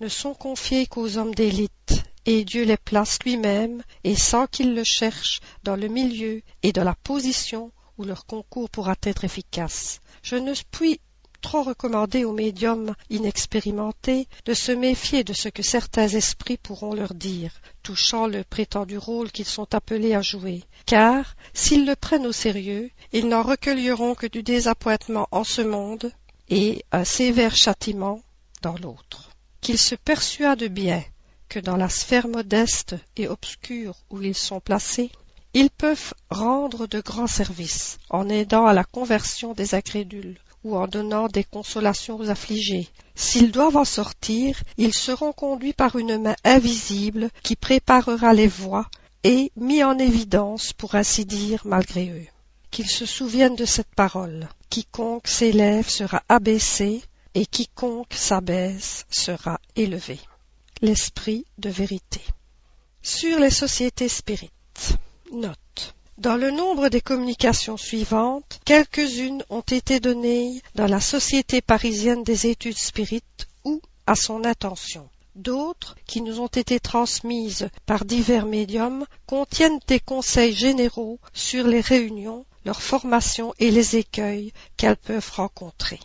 ne 0.00 0.08
sont 0.08 0.34
confiées 0.34 0.86
qu'aux 0.86 1.16
hommes 1.18 1.34
d'élite, 1.34 2.02
et 2.26 2.44
Dieu 2.44 2.64
les 2.64 2.76
place 2.76 3.18
lui-même, 3.24 3.82
et 4.04 4.16
sans 4.16 4.46
qu'ils 4.46 4.74
le 4.74 4.84
cherchent, 4.84 5.40
dans 5.62 5.76
le 5.76 5.88
milieu 5.88 6.42
et 6.62 6.72
dans 6.72 6.84
la 6.84 6.94
position 6.94 7.72
où 7.98 8.04
leur 8.04 8.26
concours 8.26 8.68
pourra 8.68 8.94
être 9.02 9.24
efficace. 9.24 10.00
Je 10.22 10.36
ne 10.36 10.52
puis 10.70 11.00
trop 11.40 11.62
recommander 11.62 12.24
aux 12.24 12.32
médiums 12.32 12.94
inexpérimentés 13.10 14.26
de 14.44 14.54
se 14.54 14.72
méfier 14.72 15.22
de 15.22 15.32
ce 15.32 15.48
que 15.48 15.62
certains 15.62 16.08
esprits 16.08 16.56
pourront 16.56 16.92
leur 16.92 17.14
dire, 17.14 17.52
touchant 17.82 18.26
le 18.26 18.42
prétendu 18.42 18.98
rôle 18.98 19.30
qu'ils 19.30 19.44
sont 19.46 19.72
appelés 19.74 20.14
à 20.14 20.22
jouer, 20.22 20.64
car, 20.86 21.36
s'ils 21.54 21.86
le 21.86 21.94
prennent 21.94 22.26
au 22.26 22.32
sérieux, 22.32 22.90
ils 23.12 23.28
n'en 23.28 23.42
recueilleront 23.42 24.14
que 24.14 24.26
du 24.26 24.42
désappointement 24.42 25.28
en 25.30 25.44
ce 25.44 25.62
monde 25.62 26.10
et 26.48 26.84
un 26.90 27.04
sévère 27.04 27.56
châtiment 27.56 28.20
dans 28.62 28.76
l'autre. 28.78 29.30
Qu'ils 29.66 29.78
se 29.78 29.96
persuadent 29.96 30.68
bien 30.68 31.02
que 31.48 31.58
dans 31.58 31.76
la 31.76 31.88
sphère 31.88 32.28
modeste 32.28 32.94
et 33.16 33.26
obscure 33.26 33.96
où 34.10 34.22
ils 34.22 34.36
sont 34.36 34.60
placés, 34.60 35.10
ils 35.54 35.70
peuvent 35.70 36.14
rendre 36.30 36.86
de 36.86 37.00
grands 37.00 37.26
services 37.26 37.98
en 38.08 38.28
aidant 38.28 38.66
à 38.66 38.72
la 38.72 38.84
conversion 38.84 39.54
des 39.54 39.74
incrédules 39.74 40.38
ou 40.62 40.76
en 40.76 40.86
donnant 40.86 41.26
des 41.26 41.42
consolations 41.42 42.14
aux 42.14 42.30
affligés. 42.30 42.88
S'ils 43.16 43.50
doivent 43.50 43.76
en 43.76 43.84
sortir, 43.84 44.56
ils 44.76 44.94
seront 44.94 45.32
conduits 45.32 45.72
par 45.72 45.96
une 45.96 46.16
main 46.16 46.36
invisible 46.44 47.28
qui 47.42 47.56
préparera 47.56 48.34
les 48.34 48.46
voies 48.46 48.88
et 49.24 49.50
mis 49.56 49.82
en 49.82 49.98
évidence, 49.98 50.74
pour 50.74 50.94
ainsi 50.94 51.24
dire, 51.24 51.62
malgré 51.64 52.10
eux. 52.10 52.26
Qu'ils 52.70 52.88
se 52.88 53.04
souviennent 53.04 53.56
de 53.56 53.64
cette 53.64 53.96
parole. 53.96 54.48
Quiconque 54.70 55.26
s'élève 55.26 55.88
sera 55.88 56.22
abaissé, 56.28 57.02
et 57.36 57.44
quiconque 57.44 58.14
s'abaisse 58.14 59.04
sera 59.10 59.60
élevé. 59.76 60.18
L'esprit 60.80 61.44
de 61.58 61.68
vérité. 61.68 62.22
Sur 63.02 63.38
les 63.38 63.50
sociétés 63.50 64.08
spirites. 64.08 64.96
Note. 65.32 65.94
Dans 66.16 66.36
le 66.36 66.50
nombre 66.50 66.88
des 66.88 67.02
communications 67.02 67.76
suivantes, 67.76 68.58
quelques-unes 68.64 69.44
ont 69.50 69.60
été 69.60 70.00
données 70.00 70.62
dans 70.76 70.86
la 70.86 70.98
Société 70.98 71.60
parisienne 71.60 72.24
des 72.24 72.46
études 72.46 72.78
spirites 72.78 73.48
ou 73.64 73.82
à 74.06 74.14
son 74.14 74.46
intention. 74.46 75.06
D'autres, 75.34 75.94
qui 76.06 76.22
nous 76.22 76.40
ont 76.40 76.46
été 76.46 76.80
transmises 76.80 77.68
par 77.84 78.06
divers 78.06 78.46
médiums, 78.46 79.04
contiennent 79.26 79.80
des 79.88 80.00
conseils 80.00 80.54
généraux 80.54 81.20
sur 81.34 81.66
les 81.66 81.82
réunions, 81.82 82.46
leur 82.64 82.80
formation 82.80 83.52
et 83.58 83.70
les 83.70 83.96
écueils 83.96 84.54
qu'elles 84.78 84.96
peuvent 84.96 85.32
rencontrer. 85.32 86.00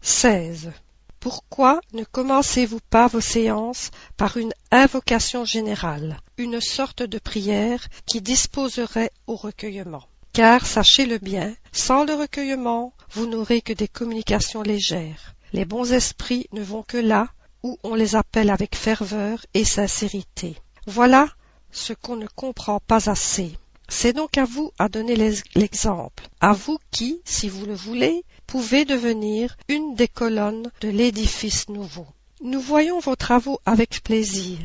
16. 0.00 0.72
Pourquoi 1.20 1.80
ne 1.92 2.04
commencez-vous 2.04 2.80
pas 2.90 3.08
vos 3.08 3.20
séances 3.20 3.90
par 4.16 4.36
une 4.36 4.52
invocation 4.70 5.44
générale, 5.44 6.18
une 6.36 6.60
sorte 6.60 7.02
de 7.02 7.18
prière 7.18 7.86
qui 8.06 8.20
disposerait 8.20 9.10
au 9.26 9.34
recueillement? 9.34 10.04
Car 10.32 10.64
sachez-le 10.64 11.18
bien, 11.18 11.54
sans 11.72 12.04
le 12.04 12.14
recueillement, 12.14 12.92
vous 13.10 13.26
n'aurez 13.26 13.60
que 13.60 13.72
des 13.72 13.88
communications 13.88 14.62
légères. 14.62 15.34
Les 15.52 15.64
bons 15.64 15.92
esprits 15.92 16.46
ne 16.52 16.62
vont 16.62 16.82
que 16.82 16.98
là 16.98 17.28
où 17.62 17.78
on 17.82 17.94
les 17.94 18.14
appelle 18.14 18.50
avec 18.50 18.76
ferveur 18.76 19.44
et 19.54 19.64
sincérité. 19.64 20.56
Voilà 20.86 21.28
ce 21.72 21.92
qu'on 21.92 22.16
ne 22.16 22.28
comprend 22.28 22.80
pas 22.80 23.10
assez. 23.10 23.58
C'est 23.88 24.12
donc 24.12 24.36
à 24.36 24.44
vous 24.44 24.70
à 24.78 24.88
donner 24.88 25.16
l'exemple, 25.54 26.28
à 26.40 26.52
vous 26.52 26.78
qui, 26.90 27.20
si 27.24 27.48
vous 27.48 27.64
le 27.64 27.74
voulez, 27.74 28.24
pouvez 28.46 28.84
devenir 28.84 29.56
une 29.68 29.94
des 29.94 30.08
colonnes 30.08 30.70
de 30.80 30.88
l'édifice 30.88 31.68
nouveau. 31.68 32.06
Nous 32.42 32.60
voyons 32.60 33.00
vos 33.00 33.16
travaux 33.16 33.58
avec 33.64 34.04
plaisir, 34.04 34.58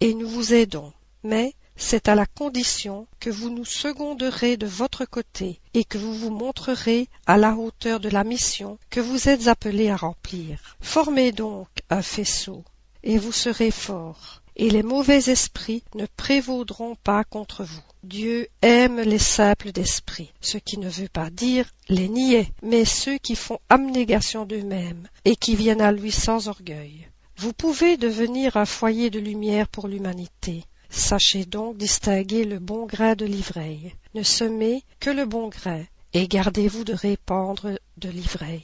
et 0.00 0.14
nous 0.14 0.28
vous 0.28 0.52
aidons, 0.52 0.92
mais 1.24 1.54
c'est 1.76 2.08
à 2.08 2.14
la 2.14 2.26
condition 2.26 3.06
que 3.18 3.30
vous 3.30 3.50
nous 3.50 3.64
seconderez 3.64 4.56
de 4.56 4.66
votre 4.66 5.04
côté 5.04 5.60
et 5.74 5.84
que 5.84 5.98
vous 5.98 6.14
vous 6.14 6.30
montrerez 6.30 7.08
à 7.26 7.36
la 7.36 7.54
hauteur 7.54 7.98
de 7.98 8.08
la 8.08 8.24
mission 8.24 8.78
que 8.90 9.00
vous 9.00 9.28
êtes 9.28 9.48
appelés 9.48 9.90
à 9.90 9.96
remplir. 9.96 10.76
Formez 10.80 11.32
donc 11.32 11.68
un 11.90 12.02
faisceau, 12.02 12.62
et 13.02 13.18
vous 13.18 13.32
serez 13.32 13.70
forts, 13.70 14.42
et 14.56 14.70
les 14.70 14.82
mauvais 14.82 15.28
esprits 15.28 15.82
ne 15.94 16.06
prévaudront 16.16 16.96
pas 16.96 17.24
contre 17.24 17.62
vous. 17.62 17.82
Dieu 18.02 18.48
aime 18.62 19.00
les 19.00 19.18
simples 19.18 19.70
d'esprit, 19.70 20.32
ce 20.40 20.56
qui 20.56 20.78
ne 20.78 20.88
veut 20.88 21.08
pas 21.08 21.28
dire 21.28 21.66
les 21.88 22.08
niais, 22.08 22.50
mais 22.62 22.84
ceux 22.84 23.18
qui 23.18 23.36
font 23.36 23.58
abnégation 23.68 24.46
d'eux-mêmes 24.46 25.08
et 25.24 25.36
qui 25.36 25.56
viennent 25.56 25.82
à 25.82 25.92
lui 25.92 26.10
sans 26.10 26.48
orgueil. 26.48 27.08
Vous 27.36 27.52
pouvez 27.52 27.98
devenir 27.98 28.56
un 28.56 28.64
foyer 28.64 29.10
de 29.10 29.20
lumière 29.20 29.68
pour 29.68 29.88
l'humanité. 29.88 30.64
Sachez 30.88 31.44
donc 31.44 31.76
distinguer 31.76 32.44
le 32.44 32.58
bon 32.58 32.86
grain 32.86 33.14
de 33.14 33.26
l'ivraie. 33.26 33.94
Ne 34.14 34.22
semez 34.22 34.82
que 35.00 35.10
le 35.10 35.26
bon 35.26 35.48
grain, 35.48 35.84
et 36.14 36.28
gardez-vous 36.28 36.84
de 36.84 36.94
répandre 36.94 37.78
de 37.98 38.08
l'ivraie, 38.08 38.62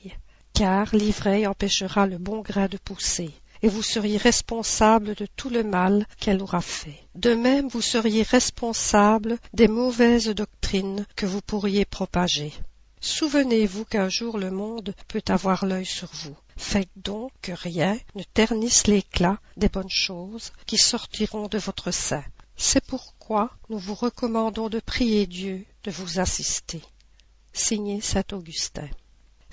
car 0.54 0.94
l'ivraie 0.94 1.46
empêchera 1.46 2.06
le 2.06 2.16
bon 2.16 2.40
grain 2.40 2.68
de 2.68 2.78
pousser 2.78 3.30
et 3.62 3.68
vous 3.68 3.82
seriez 3.82 4.16
responsable 4.16 5.14
de 5.14 5.26
tout 5.36 5.48
le 5.48 5.62
mal 5.62 6.06
qu'elle 6.18 6.42
aura 6.42 6.60
fait. 6.60 6.98
De 7.14 7.34
même, 7.34 7.68
vous 7.68 7.80
seriez 7.80 8.22
responsable 8.22 9.38
des 9.52 9.68
mauvaises 9.68 10.28
doctrines 10.28 11.06
que 11.16 11.26
vous 11.26 11.40
pourriez 11.40 11.84
propager. 11.84 12.52
Souvenez-vous 13.00 13.84
qu'un 13.84 14.08
jour 14.08 14.38
le 14.38 14.50
monde 14.50 14.94
peut 15.08 15.24
avoir 15.28 15.66
l'œil 15.66 15.86
sur 15.86 16.08
vous. 16.12 16.36
Faites 16.56 16.90
donc 16.96 17.32
que 17.42 17.52
rien 17.52 17.98
ne 18.14 18.22
ternisse 18.22 18.86
l'éclat 18.86 19.40
des 19.56 19.68
bonnes 19.68 19.90
choses 19.90 20.52
qui 20.66 20.78
sortiront 20.78 21.48
de 21.48 21.58
votre 21.58 21.90
sein. 21.90 22.22
C'est 22.56 22.84
pourquoi 22.84 23.50
nous 23.70 23.78
vous 23.78 23.94
recommandons 23.94 24.68
de 24.68 24.78
prier 24.78 25.26
Dieu 25.26 25.64
de 25.82 25.90
vous 25.90 26.20
assister. 26.20 26.80
Signé 27.52 28.00
Saint 28.00 28.22
Augustin. 28.32 28.88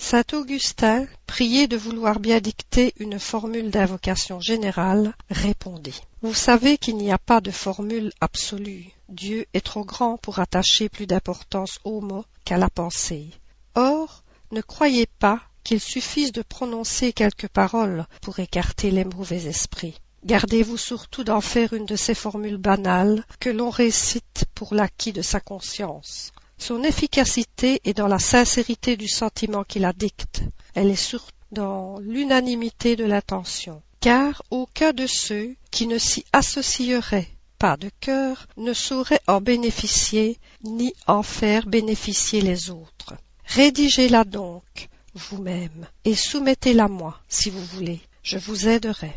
Saint 0.02 0.24
Augustin, 0.32 1.06
prié 1.28 1.68
de 1.68 1.76
vouloir 1.76 2.22
bien 2.22 2.40
dicter 2.40 2.94
une 3.00 3.20
formule 3.20 3.70
d'invocation 3.70 4.40
générale, 4.40 5.14
répondit. 5.30 6.02
Vous 6.22 6.34
savez 6.34 6.78
qu'il 6.78 6.96
n'y 6.96 7.12
a 7.12 7.18
pas 7.18 7.42
de 7.42 7.52
formule 7.52 8.14
absolue. 8.22 8.86
Dieu 9.10 9.46
est 9.54 9.64
trop 9.64 9.84
grand 9.84 10.16
pour 10.18 10.40
attacher 10.40 10.88
plus 10.88 11.06
d'importance 11.06 11.80
aux 11.84 12.00
mots 12.00 12.24
qu'à 12.46 12.58
la 12.58 12.70
pensée. 12.70 13.28
Or, 13.76 14.24
ne 14.52 14.62
croyez 14.62 15.06
pas 15.06 15.42
qu'il 15.66 15.82
suffise 15.82 16.32
de 16.32 16.44
prononcer 16.44 17.12
quelques 17.12 17.50
paroles 17.50 18.08
pour 18.22 18.40
écarter 18.40 18.92
les 18.92 19.04
mauvais 19.04 19.48
esprits. 19.48 20.00
Gardez-vous 20.24 20.78
surtout 20.78 21.26
d'en 21.26 21.42
faire 21.42 21.74
une 21.74 21.86
de 21.86 21.98
ces 21.98 22.16
formules 22.16 22.58
banales 22.58 23.26
que 23.42 23.50
l'on 23.50 23.70
récite 23.70 24.46
pour 24.56 24.74
l'acquis 24.74 25.12
de 25.12 25.22
sa 25.22 25.42
conscience. 25.42 26.32
Son 26.60 26.84
efficacité 26.84 27.82
est 27.86 27.94
dans 27.94 28.08
la 28.08 28.20
sincérité 28.20 28.98
du 28.98 29.08
sentiment 29.08 29.64
qui 29.64 29.80
la 29.80 29.94
dicte. 29.94 30.42
Elle 30.76 30.90
est 30.90 30.96
surtout 30.96 31.32
dans 31.52 31.98
l'unanimité 32.00 32.96
de 32.96 33.06
l'intention. 33.06 33.82
Car 34.02 34.44
aucun 34.52 34.92
de 34.92 35.08
ceux 35.08 35.56
qui 35.72 35.88
ne 35.88 35.98
s'y 35.98 36.26
associeraient 36.32 37.30
pas 37.58 37.76
de 37.76 37.90
cœur 38.00 38.48
ne 38.58 38.74
saurait 38.74 39.22
en 39.28 39.42
bénéficier 39.42 40.38
ni 40.64 40.94
en 41.08 41.24
faire 41.24 41.66
bénéficier 41.66 42.42
les 42.42 42.70
autres. 42.70 43.14
Rédigez-la 43.46 44.24
donc 44.24 44.90
vous-même 45.16 45.88
et 46.06 46.16
soumettez-la 46.16 46.88
moi 46.88 47.20
si 47.28 47.50
vous 47.50 47.64
voulez. 47.64 48.00
Je 48.22 48.38
vous 48.38 48.68
aiderai. 48.68 49.14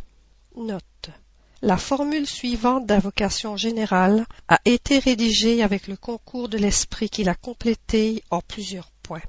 La 1.64 1.76
formule 1.76 2.26
suivante 2.26 2.86
d'invocation 2.86 3.56
générale 3.56 4.26
a 4.48 4.58
été 4.64 4.98
rédigée 4.98 5.62
avec 5.62 5.86
le 5.86 5.96
concours 5.96 6.48
de 6.48 6.58
l'Esprit 6.58 7.08
qui 7.08 7.22
l'a 7.22 7.36
complétée 7.36 8.24
en 8.30 8.40
plusieurs 8.40 8.90
points. 9.04 9.22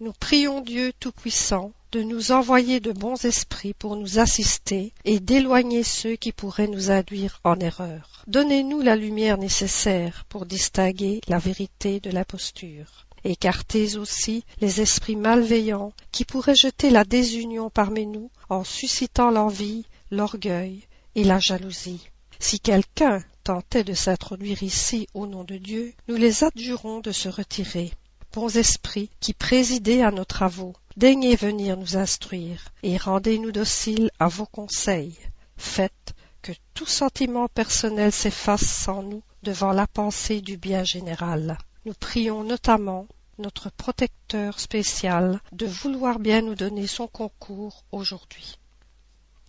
Nous 0.00 0.12
prions 0.18 0.62
Dieu 0.62 0.92
Tout-Puissant 0.98 1.70
de 1.92 2.02
nous 2.02 2.32
envoyer 2.32 2.80
de 2.80 2.90
bons 2.90 3.24
esprits 3.24 3.72
pour 3.72 3.94
nous 3.94 4.18
assister 4.18 4.92
et 5.04 5.20
d'éloigner 5.20 5.84
ceux 5.84 6.16
qui 6.16 6.32
pourraient 6.32 6.66
nous 6.66 6.90
induire 6.90 7.38
en 7.44 7.60
erreur. 7.60 8.24
Donnez-nous 8.26 8.80
la 8.80 8.96
lumière 8.96 9.38
nécessaire 9.38 10.24
pour 10.28 10.46
distinguer 10.46 11.20
la 11.28 11.38
vérité 11.38 12.00
de 12.00 12.10
l'imposture. 12.10 13.06
Écartez 13.22 13.96
aussi 13.96 14.44
les 14.60 14.80
esprits 14.80 15.14
malveillants 15.14 15.92
qui 16.10 16.24
pourraient 16.24 16.56
jeter 16.56 16.90
la 16.90 17.04
désunion 17.04 17.70
parmi 17.70 18.06
nous 18.06 18.28
en 18.48 18.64
suscitant 18.64 19.30
l'envie, 19.30 19.84
l'orgueil, 20.10 20.88
et 21.14 21.24
la 21.24 21.38
jalousie. 21.38 22.08
Si 22.38 22.60
quelqu'un 22.60 23.22
tentait 23.44 23.84
de 23.84 23.94
s'introduire 23.94 24.62
ici 24.62 25.08
au 25.14 25.26
nom 25.26 25.44
de 25.44 25.56
Dieu, 25.56 25.92
nous 26.08 26.16
les 26.16 26.44
adjurons 26.44 27.00
de 27.00 27.12
se 27.12 27.28
retirer. 27.28 27.92
Bons 28.32 28.56
esprits 28.56 29.10
qui 29.20 29.34
présidez 29.34 30.02
à 30.02 30.10
nos 30.10 30.24
travaux, 30.24 30.74
daignez 30.96 31.36
venir 31.36 31.76
nous 31.76 31.96
instruire 31.96 32.72
et 32.82 32.96
rendez-nous 32.96 33.52
dociles 33.52 34.10
à 34.18 34.28
vos 34.28 34.46
conseils. 34.46 35.18
Faites 35.56 36.14
que 36.42 36.52
tout 36.74 36.86
sentiment 36.86 37.48
personnel 37.48 38.12
s'efface 38.12 38.66
sans 38.66 39.02
nous 39.02 39.22
devant 39.42 39.72
la 39.72 39.86
pensée 39.86 40.40
du 40.40 40.56
bien 40.56 40.84
général. 40.84 41.58
Nous 41.84 41.94
prions 41.94 42.44
notamment 42.44 43.06
notre 43.38 43.70
protecteur 43.70 44.60
spécial, 44.60 45.40
de 45.52 45.66
vouloir 45.66 46.18
bien 46.18 46.42
nous 46.42 46.54
donner 46.54 46.86
son 46.86 47.08
concours 47.08 47.84
aujourd'hui. 47.90 48.58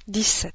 17. 0.08 0.54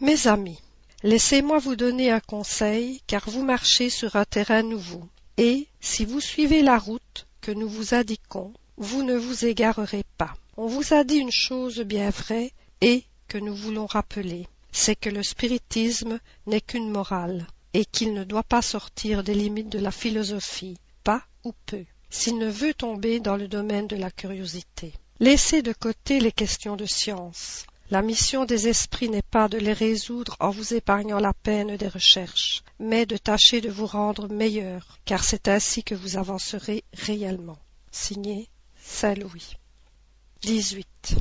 Mes 0.00 0.28
amis, 0.28 0.58
laissez-moi 1.02 1.58
vous 1.58 1.76
donner 1.76 2.10
un 2.10 2.20
conseil, 2.20 3.02
car 3.06 3.28
vous 3.28 3.44
marchez 3.44 3.90
sur 3.90 4.16
un 4.16 4.24
terrain 4.24 4.62
nouveau, 4.62 5.06
et, 5.36 5.68
si 5.82 6.06
vous 6.06 6.22
suivez 6.22 6.62
la 6.62 6.78
route 6.78 7.26
que 7.42 7.50
nous 7.50 7.68
vous 7.68 7.92
indiquons, 7.92 8.54
vous 8.78 9.02
ne 9.02 9.14
vous 9.14 9.44
égarerez 9.44 10.04
pas. 10.16 10.32
On 10.56 10.66
vous 10.68 10.94
a 10.94 11.04
dit 11.04 11.18
une 11.18 11.30
chose 11.30 11.80
bien 11.80 12.08
vraie, 12.08 12.50
et 12.80 13.04
que 13.28 13.36
nous 13.36 13.54
voulons 13.54 13.84
rappeler, 13.84 14.48
c'est 14.72 14.96
que 14.96 15.10
le 15.10 15.22
spiritisme 15.22 16.18
n'est 16.46 16.62
qu'une 16.62 16.90
morale, 16.90 17.46
et 17.74 17.84
qu'il 17.84 18.14
ne 18.14 18.24
doit 18.24 18.42
pas 18.42 18.62
sortir 18.62 19.22
des 19.22 19.34
limites 19.34 19.68
de 19.68 19.78
la 19.78 19.90
philosophie, 19.90 20.78
pas 21.04 21.22
ou 21.44 21.52
peu, 21.66 21.84
s'il 22.08 22.38
ne 22.38 22.48
veut 22.48 22.72
tomber 22.72 23.20
dans 23.20 23.36
le 23.36 23.48
domaine 23.48 23.86
de 23.86 23.96
la 23.96 24.10
curiosité. 24.10 24.94
Laissez 25.18 25.60
de 25.60 25.74
côté 25.74 26.20
les 26.20 26.32
questions 26.32 26.76
de 26.76 26.86
science. 26.86 27.66
La 27.90 28.02
mission 28.02 28.44
des 28.44 28.68
esprits 28.68 29.08
n'est 29.08 29.20
pas 29.20 29.48
de 29.48 29.58
les 29.58 29.72
résoudre 29.72 30.36
en 30.38 30.50
vous 30.50 30.74
épargnant 30.74 31.18
la 31.18 31.32
peine 31.32 31.76
des 31.76 31.88
recherches, 31.88 32.62
mais 32.78 33.04
de 33.04 33.16
tâcher 33.16 33.60
de 33.60 33.68
vous 33.68 33.86
rendre 33.86 34.28
meilleur, 34.28 35.00
car 35.04 35.24
c'est 35.24 35.48
ainsi 35.48 35.82
que 35.82 35.96
vous 35.96 36.16
avancerez 36.16 36.84
réellement. 36.92 37.58
Signé 37.90 38.48
Saint 38.80 39.14
Louis. 39.14 39.56
18. 40.42 41.16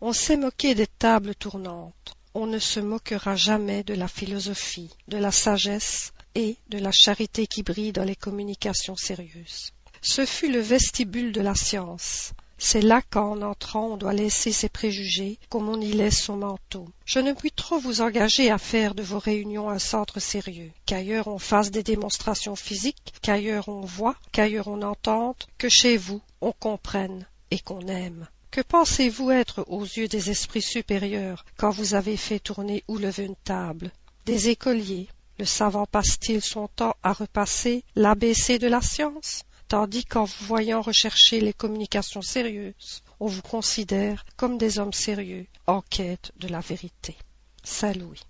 On 0.00 0.12
s'est 0.12 0.36
moqué 0.36 0.76
des 0.76 0.86
tables 0.86 1.34
tournantes. 1.34 2.14
On 2.32 2.46
ne 2.46 2.60
se 2.60 2.78
moquera 2.78 3.34
jamais 3.34 3.82
de 3.82 3.94
la 3.94 4.06
philosophie, 4.06 4.90
de 5.08 5.18
la 5.18 5.32
sagesse 5.32 6.12
et 6.36 6.56
de 6.68 6.78
la 6.78 6.92
charité 6.92 7.48
qui 7.48 7.64
brille 7.64 7.92
dans 7.92 8.04
les 8.04 8.14
communications 8.14 8.96
sérieuses. 8.96 9.72
Ce 10.00 10.24
fut 10.24 10.52
le 10.52 10.60
vestibule 10.60 11.32
de 11.32 11.40
la 11.40 11.56
science. 11.56 12.34
C'est 12.66 12.80
là 12.80 13.02
qu'en 13.02 13.42
entrant 13.42 13.88
on 13.88 13.96
doit 13.98 14.14
laisser 14.14 14.50
ses 14.50 14.70
préjugés 14.70 15.38
comme 15.50 15.68
on 15.68 15.82
y 15.82 15.92
laisse 15.92 16.18
son 16.18 16.38
manteau. 16.38 16.88
Je 17.04 17.18
ne 17.18 17.34
puis 17.34 17.52
trop 17.52 17.78
vous 17.78 18.00
engager 18.00 18.50
à 18.50 18.56
faire 18.56 18.94
de 18.94 19.02
vos 19.02 19.18
réunions 19.18 19.68
un 19.68 19.78
centre 19.78 20.18
sérieux, 20.18 20.72
qu'ailleurs 20.86 21.28
on 21.28 21.38
fasse 21.38 21.70
des 21.70 21.82
démonstrations 21.82 22.56
physiques, 22.56 23.12
qu'ailleurs 23.20 23.68
on 23.68 23.82
voit, 23.82 24.16
qu'ailleurs 24.32 24.68
on 24.68 24.80
entende, 24.80 25.36
que 25.58 25.68
chez 25.68 25.98
vous 25.98 26.22
on 26.40 26.52
comprenne 26.52 27.26
et 27.50 27.58
qu'on 27.58 27.86
aime. 27.86 28.28
Que 28.50 28.62
pensez-vous 28.62 29.30
être 29.30 29.66
aux 29.68 29.84
yeux 29.84 30.08
des 30.08 30.30
esprits 30.30 30.62
supérieurs 30.62 31.44
quand 31.58 31.70
vous 31.70 31.92
avez 31.92 32.16
fait 32.16 32.40
tourner 32.40 32.82
ou 32.88 32.96
lever 32.96 33.24
une 33.24 33.36
table? 33.44 33.92
Des 34.24 34.48
écoliers. 34.48 35.08
Le 35.38 35.44
savant 35.44 35.84
passe-t-il 35.84 36.40
son 36.40 36.68
temps 36.68 36.96
à 37.02 37.12
repasser 37.12 37.84
l'ABC 37.94 38.58
de 38.58 38.68
la 38.68 38.80
science? 38.80 39.42
Tandis 39.74 40.04
qu'en 40.04 40.22
vous 40.22 40.44
voyant 40.46 40.82
rechercher 40.82 41.40
les 41.40 41.52
communications 41.52 42.22
sérieuses, 42.22 43.02
on 43.18 43.26
vous 43.26 43.42
considère 43.42 44.24
comme 44.36 44.56
des 44.56 44.78
hommes 44.78 44.92
sérieux 44.92 45.48
en 45.66 45.80
quête 45.80 46.30
de 46.36 46.46
la 46.46 46.60
vérité. 46.60 47.16
Saint 47.64 47.92
Louis. 47.94 48.20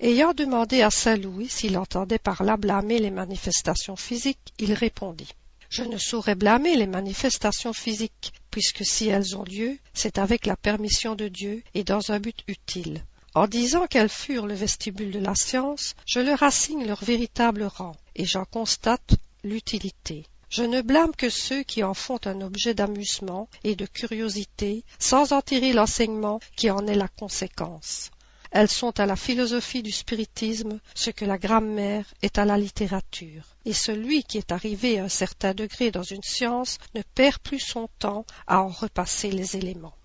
Ayant 0.00 0.34
demandé 0.34 0.82
à 0.82 0.90
Saint 0.90 1.16
Louis 1.16 1.48
s'il 1.48 1.78
entendait 1.78 2.18
par 2.18 2.42
là 2.42 2.56
blâmer 2.56 2.98
les 2.98 3.12
manifestations 3.12 3.94
physiques, 3.94 4.52
il 4.58 4.72
répondit 4.72 5.28
Je 5.70 5.84
ne 5.84 5.98
saurais 5.98 6.34
blâmer 6.34 6.74
les 6.74 6.88
manifestations 6.88 7.72
physiques, 7.72 8.32
puisque 8.50 8.84
si 8.84 9.06
elles 9.06 9.36
ont 9.36 9.44
lieu, 9.44 9.78
c'est 9.94 10.18
avec 10.18 10.46
la 10.46 10.56
permission 10.56 11.14
de 11.14 11.28
Dieu 11.28 11.62
et 11.74 11.84
dans 11.84 12.10
un 12.10 12.18
but 12.18 12.42
utile. 12.48 13.04
En 13.36 13.46
disant 13.46 13.86
qu'elles 13.86 14.08
furent 14.08 14.48
le 14.48 14.54
vestibule 14.54 15.12
de 15.12 15.20
la 15.20 15.36
science, 15.36 15.94
je 16.06 16.18
leur 16.18 16.42
assigne 16.42 16.88
leur 16.88 17.04
véritable 17.04 17.62
rang, 17.62 17.94
et 18.16 18.24
j'en 18.24 18.44
constate 18.44 19.14
l'utilité. 19.44 20.24
Je 20.50 20.62
ne 20.62 20.80
blâme 20.80 21.14
que 21.14 21.28
ceux 21.28 21.62
qui 21.62 21.84
en 21.84 21.94
font 21.94 22.18
un 22.24 22.40
objet 22.40 22.74
d'amusement 22.74 23.48
et 23.64 23.76
de 23.76 23.86
curiosité, 23.86 24.84
sans 24.98 25.32
en 25.32 25.42
tirer 25.42 25.72
l'enseignement 25.72 26.40
qui 26.56 26.70
en 26.70 26.86
est 26.86 26.94
la 26.94 27.08
conséquence. 27.08 28.10
Elles 28.50 28.70
sont 28.70 28.98
à 28.98 29.04
la 29.04 29.16
philosophie 29.16 29.82
du 29.82 29.92
spiritisme 29.92 30.80
ce 30.94 31.10
que 31.10 31.26
la 31.26 31.36
grammaire 31.36 32.06
est 32.22 32.38
à 32.38 32.46
la 32.46 32.56
littérature, 32.56 33.44
et 33.66 33.74
celui 33.74 34.22
qui 34.24 34.38
est 34.38 34.52
arrivé 34.52 34.98
à 34.98 35.04
un 35.04 35.08
certain 35.10 35.52
degré 35.52 35.90
dans 35.90 36.02
une 36.02 36.22
science 36.22 36.78
ne 36.94 37.02
perd 37.14 37.38
plus 37.40 37.60
son 37.60 37.88
temps 37.98 38.24
à 38.46 38.62
en 38.62 38.68
repasser 38.68 39.30
les 39.30 39.56
éléments. 39.56 39.96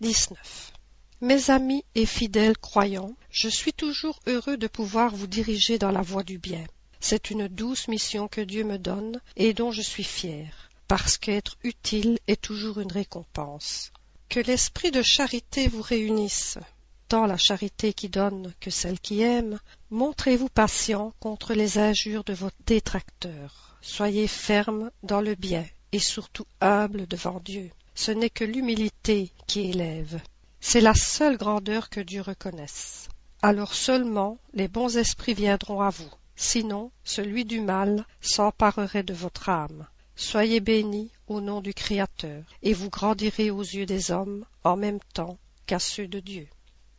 19. 0.00 0.72
Mes 1.20 1.50
amis 1.50 1.84
et 1.94 2.06
fidèles 2.06 2.56
croyants, 2.56 3.14
je 3.30 3.48
suis 3.48 3.72
toujours 3.72 4.20
heureux 4.26 4.56
de 4.56 4.68
pouvoir 4.68 5.14
vous 5.14 5.26
diriger 5.26 5.78
dans 5.78 5.90
la 5.90 6.02
voie 6.02 6.22
du 6.22 6.38
bien. 6.38 6.64
C'est 7.08 7.30
une 7.30 7.46
douce 7.46 7.86
mission 7.86 8.26
que 8.26 8.40
Dieu 8.40 8.64
me 8.64 8.78
donne 8.78 9.20
et 9.36 9.54
dont 9.54 9.70
je 9.70 9.80
suis 9.80 10.02
fier, 10.02 10.68
parce 10.88 11.18
qu'être 11.18 11.56
utile 11.62 12.18
est 12.26 12.42
toujours 12.42 12.80
une 12.80 12.90
récompense. 12.90 13.92
Que 14.28 14.40
l'esprit 14.40 14.90
de 14.90 15.02
charité 15.02 15.68
vous 15.68 15.82
réunisse, 15.82 16.58
tant 17.06 17.26
la 17.26 17.36
charité 17.36 17.92
qui 17.92 18.08
donne 18.08 18.52
que 18.58 18.72
celle 18.72 18.98
qui 18.98 19.22
aime. 19.22 19.60
Montrez-vous 19.90 20.48
patient 20.48 21.14
contre 21.20 21.54
les 21.54 21.78
injures 21.78 22.24
de 22.24 22.32
vos 22.32 22.50
détracteurs. 22.66 23.78
Soyez 23.82 24.26
ferme 24.26 24.90
dans 25.04 25.20
le 25.20 25.36
bien 25.36 25.64
et 25.92 26.00
surtout 26.00 26.46
humble 26.60 27.06
devant 27.06 27.38
Dieu. 27.38 27.70
Ce 27.94 28.10
n'est 28.10 28.30
que 28.30 28.42
l'humilité 28.42 29.30
qui 29.46 29.70
élève. 29.70 30.20
C'est 30.58 30.80
la 30.80 30.94
seule 30.94 31.36
grandeur 31.36 31.88
que 31.88 32.00
Dieu 32.00 32.22
reconnaisse. 32.22 33.06
Alors 33.42 33.74
seulement 33.74 34.38
les 34.54 34.66
bons 34.66 34.96
esprits 34.96 35.34
viendront 35.34 35.80
à 35.80 35.90
vous 35.90 36.10
sinon 36.36 36.90
celui 37.02 37.44
du 37.44 37.60
mal 37.60 38.06
s'emparerait 38.20 39.02
de 39.02 39.14
votre 39.14 39.48
âme. 39.48 39.86
Soyez 40.14 40.60
bénis 40.60 41.10
au 41.26 41.40
nom 41.40 41.60
du 41.60 41.74
Créateur, 41.74 42.44
et 42.62 42.72
vous 42.72 42.90
grandirez 42.90 43.50
aux 43.50 43.62
yeux 43.62 43.86
des 43.86 44.10
hommes 44.10 44.44
en 44.64 44.76
même 44.76 45.00
temps 45.12 45.38
qu'à 45.66 45.78
ceux 45.78 46.06
de 46.06 46.20
Dieu. 46.20 46.46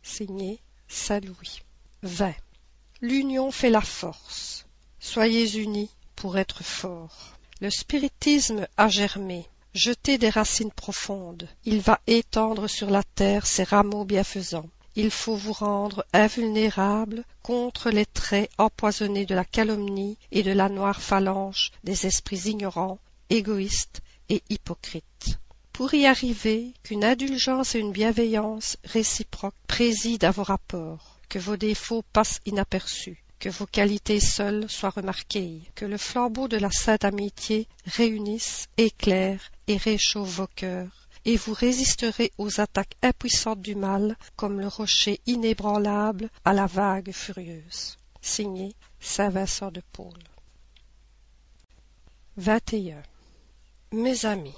Signé 0.02 0.60
Saint 0.88 1.20
Louis. 1.20 1.62
20. 2.02 2.32
L'union 3.00 3.50
fait 3.50 3.70
la 3.70 3.80
force. 3.80 4.66
Soyez 5.00 5.58
unis 5.58 5.90
pour 6.16 6.38
être 6.38 6.62
forts. 6.62 7.38
Le 7.60 7.70
spiritisme 7.70 8.66
a 8.76 8.88
germé, 8.88 9.46
jeté 9.74 10.18
des 10.18 10.30
racines 10.30 10.70
profondes. 10.70 11.48
Il 11.64 11.80
va 11.80 12.00
étendre 12.06 12.68
sur 12.68 12.90
la 12.90 13.02
terre 13.02 13.46
ses 13.46 13.64
rameaux 13.64 14.04
bienfaisants 14.04 14.70
il 14.98 15.12
faut 15.12 15.36
vous 15.36 15.52
rendre 15.52 16.04
invulnérable 16.12 17.22
contre 17.44 17.90
les 17.90 18.04
traits 18.04 18.50
empoisonnés 18.58 19.26
de 19.26 19.34
la 19.36 19.44
calomnie 19.44 20.18
et 20.32 20.42
de 20.42 20.50
la 20.50 20.68
noire 20.68 21.00
phalange 21.00 21.70
des 21.84 22.06
esprits 22.06 22.48
ignorants, 22.48 22.98
égoïstes 23.30 24.00
et 24.28 24.42
hypocrites. 24.50 25.38
Pour 25.72 25.94
y 25.94 26.04
arriver, 26.04 26.72
qu'une 26.82 27.04
indulgence 27.04 27.76
et 27.76 27.78
une 27.78 27.92
bienveillance 27.92 28.76
réciproques 28.82 29.54
président 29.68 30.26
à 30.26 30.32
vos 30.32 30.42
rapports, 30.42 31.20
que 31.28 31.38
vos 31.38 31.56
défauts 31.56 32.02
passent 32.12 32.40
inaperçus, 32.44 33.22
que 33.38 33.48
vos 33.48 33.66
qualités 33.66 34.18
seules 34.18 34.68
soient 34.68 34.90
remarquées, 34.90 35.60
que 35.76 35.84
le 35.84 35.96
flambeau 35.96 36.48
de 36.48 36.56
la 36.56 36.72
sainte 36.72 37.04
amitié 37.04 37.68
réunisse, 37.86 38.66
éclaire 38.76 39.52
et 39.68 39.76
réchauffe 39.76 40.28
vos 40.28 40.48
cœurs, 40.48 40.97
et 41.24 41.36
vous 41.36 41.52
résisterez 41.52 42.32
aux 42.38 42.60
attaques 42.60 42.96
impuissantes 43.02 43.60
du 43.60 43.74
mal 43.74 44.16
comme 44.36 44.60
le 44.60 44.68
rocher 44.68 45.20
inébranlable 45.26 46.30
à 46.44 46.52
la 46.52 46.66
vague 46.66 47.12
furieuse. 47.12 47.98
Signé 48.20 48.74
Saint 49.00 49.30
Vincent 49.30 49.70
de 49.70 49.82
Paul. 49.92 50.18
21. 52.36 53.02
Mes 53.92 54.26
amis, 54.26 54.54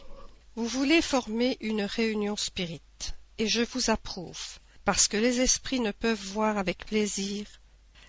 vous 0.57 0.67
voulez 0.67 1.01
former 1.01 1.57
une 1.61 1.83
réunion 1.83 2.37
spirite, 2.37 3.15
et 3.39 3.47
je 3.47 3.63
vous 3.63 3.91
approuve, 3.91 4.59
parce 4.85 5.09
que 5.09 5.17
les 5.17 5.41
esprits 5.41 5.81
ne 5.81 5.93
peuvent 5.93 6.27
voir 6.33 6.59
avec 6.59 6.85
plaisir 6.87 7.47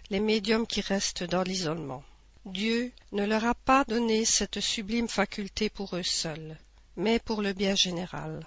les 0.09 0.19
médiums 0.19 0.67
qui 0.67 0.81
restent 0.81 1.23
dans 1.23 1.43
l'isolement. 1.43 2.03
Dieu 2.45 2.91
ne 3.11 3.25
leur 3.25 3.45
a 3.45 3.53
pas 3.53 3.85
donné 3.85 4.25
cette 4.25 4.59
sublime 4.59 5.07
faculté 5.07 5.69
pour 5.69 5.95
eux 5.95 6.03
seuls 6.03 6.57
mais 7.01 7.17
pour 7.19 7.41
le 7.41 7.53
bien 7.53 7.75
général. 7.75 8.45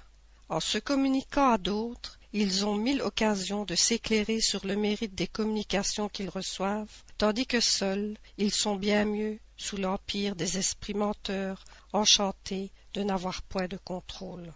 En 0.48 0.60
se 0.60 0.78
communiquant 0.78 1.50
à 1.50 1.58
d'autres, 1.58 2.20
ils 2.32 2.64
ont 2.66 2.76
mille 2.76 3.02
occasions 3.02 3.64
de 3.64 3.74
s'éclairer 3.74 4.40
sur 4.40 4.64
le 4.64 4.76
mérite 4.76 5.14
des 5.14 5.26
communications 5.26 6.08
qu'ils 6.08 6.28
reçoivent, 6.28 7.02
tandis 7.18 7.46
que 7.46 7.60
seuls 7.60 8.16
ils 8.38 8.52
sont 8.52 8.76
bien 8.76 9.04
mieux 9.04 9.38
sous 9.56 9.76
l'empire 9.76 10.36
des 10.36 10.58
esprits 10.58 10.94
menteurs, 10.94 11.64
enchantés 11.92 12.70
de 12.92 13.02
n'avoir 13.02 13.42
point 13.42 13.66
de 13.66 13.76
contrôle. 13.76 14.52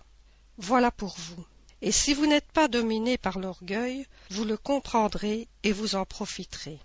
Voilà 0.58 0.92
pour 0.92 1.16
vous. 1.18 1.44
Et 1.82 1.92
si 1.92 2.14
vous 2.14 2.26
n'êtes 2.26 2.52
pas 2.52 2.68
dominé 2.68 3.18
par 3.18 3.38
l'orgueil, 3.38 4.06
vous 4.30 4.44
le 4.44 4.56
comprendrez 4.56 5.48
et 5.64 5.72
vous 5.72 5.96
en 5.96 6.04
profiterez. 6.04 6.78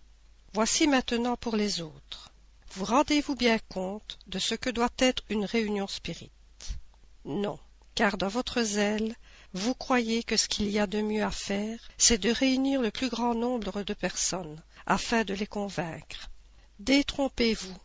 Voici 0.53 0.87
maintenant 0.87 1.35
pour 1.35 1.55
les 1.55 1.81
autres. 1.81 2.31
Vous 2.71 2.85
rendez-vous 2.85 3.35
bien 3.35 3.59
compte 3.69 4.17
de 4.25 4.39
ce 4.39 4.55
que 4.55 4.71
doit 4.71 4.97
être 4.97 5.23
une 5.29 5.45
réunion 5.45 5.87
spirite. 5.87 6.31
Non, 7.25 7.59
car 7.95 8.17
dans 8.17 8.27
votre 8.27 8.63
zèle, 8.63 9.15
vous 9.53 9.75
croyez 9.75 10.23
que 10.23 10.37
ce 10.37 10.47
qu'il 10.47 10.69
y 10.69 10.79
a 10.79 10.87
de 10.87 11.01
mieux 11.01 11.23
à 11.23 11.31
faire, 11.31 11.79
c'est 11.97 12.17
de 12.17 12.31
réunir 12.31 12.81
le 12.81 12.91
plus 12.91 13.09
grand 13.09 13.35
nombre 13.35 13.83
de 13.83 13.93
personnes, 13.93 14.61
afin 14.85 15.23
de 15.23 15.33
les 15.33 15.47
convaincre. 15.47 16.29
Détrompez-vous. 16.79 17.77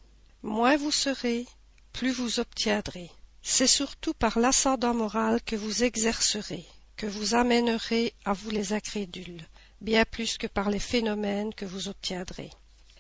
Moins 0.42 0.76
vous 0.76 0.90
serez, 0.92 1.46
plus 1.92 2.10
vous 2.10 2.40
obtiendrez. 2.40 3.10
c'est 3.42 3.66
surtout 3.66 4.14
par 4.14 4.38
l'ascendant 4.38 4.94
moral 4.94 5.42
que 5.42 5.56
vous 5.56 5.82
exercerez, 5.82 6.64
que 6.96 7.06
vous 7.06 7.34
amènerez 7.34 8.14
à 8.24 8.32
vous 8.32 8.50
les 8.50 8.72
incrédules, 8.72 9.46
bien 9.80 10.04
plus 10.04 10.38
que 10.38 10.46
par 10.46 10.70
les 10.70 10.78
phénomènes 10.78 11.52
que 11.54 11.64
vous 11.64 11.88
obtiendrez. 11.88 12.50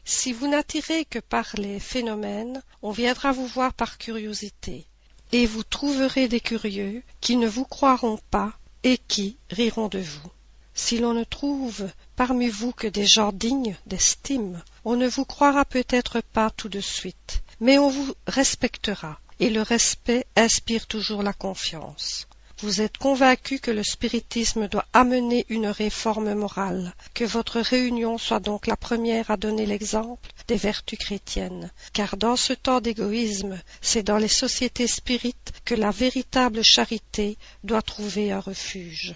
Si 0.04 0.32
vous 0.32 0.48
n'attirez 0.48 1.04
que 1.04 1.18
par 1.18 1.54
les 1.56 1.78
phénomènes, 1.78 2.62
on 2.82 2.90
viendra 2.90 3.32
vous 3.32 3.46
voir 3.46 3.72
par 3.74 3.98
curiosité, 3.98 4.87
et 5.32 5.46
vous 5.46 5.62
trouverez 5.62 6.28
des 6.28 6.40
curieux 6.40 7.02
qui 7.20 7.36
ne 7.36 7.48
vous 7.48 7.64
croiront 7.64 8.18
pas 8.30 8.52
et 8.82 8.98
qui 8.98 9.36
riront 9.50 9.88
de 9.88 9.98
vous. 9.98 10.30
Si 10.74 10.98
l'on 10.98 11.12
ne 11.12 11.24
trouve 11.24 11.88
parmi 12.14 12.48
vous 12.48 12.72
que 12.72 12.86
des 12.86 13.06
gens 13.06 13.32
dignes 13.32 13.76
d'estime, 13.86 14.62
on 14.84 14.96
ne 14.96 15.08
vous 15.08 15.24
croira 15.24 15.64
peut-être 15.64 16.20
pas 16.20 16.50
tout 16.50 16.68
de 16.68 16.80
suite, 16.80 17.42
mais 17.60 17.78
on 17.78 17.88
vous 17.88 18.14
respectera, 18.28 19.18
et 19.40 19.50
le 19.50 19.62
respect 19.62 20.26
inspire 20.36 20.86
toujours 20.86 21.22
la 21.22 21.32
confiance. 21.32 22.28
Vous 22.60 22.80
êtes 22.80 22.98
convaincu 22.98 23.60
que 23.60 23.70
le 23.70 23.84
spiritisme 23.84 24.66
doit 24.66 24.86
amener 24.92 25.46
une 25.48 25.68
réforme 25.68 26.34
morale, 26.34 26.92
que 27.14 27.24
votre 27.24 27.60
réunion 27.60 28.18
soit 28.18 28.40
donc 28.40 28.66
la 28.66 28.76
première 28.76 29.30
à 29.30 29.36
donner 29.36 29.64
l'exemple 29.64 30.28
des 30.48 30.56
vertus 30.56 30.98
chrétiennes, 30.98 31.70
car 31.92 32.16
dans 32.16 32.34
ce 32.34 32.52
temps 32.52 32.80
d'égoïsme, 32.80 33.60
c'est 33.80 34.02
dans 34.02 34.18
les 34.18 34.26
sociétés 34.26 34.88
spirites 34.88 35.52
que 35.64 35.76
la 35.76 35.92
véritable 35.92 36.64
charité 36.64 37.36
doit 37.62 37.82
trouver 37.82 38.32
un 38.32 38.40
refuge. 38.40 39.14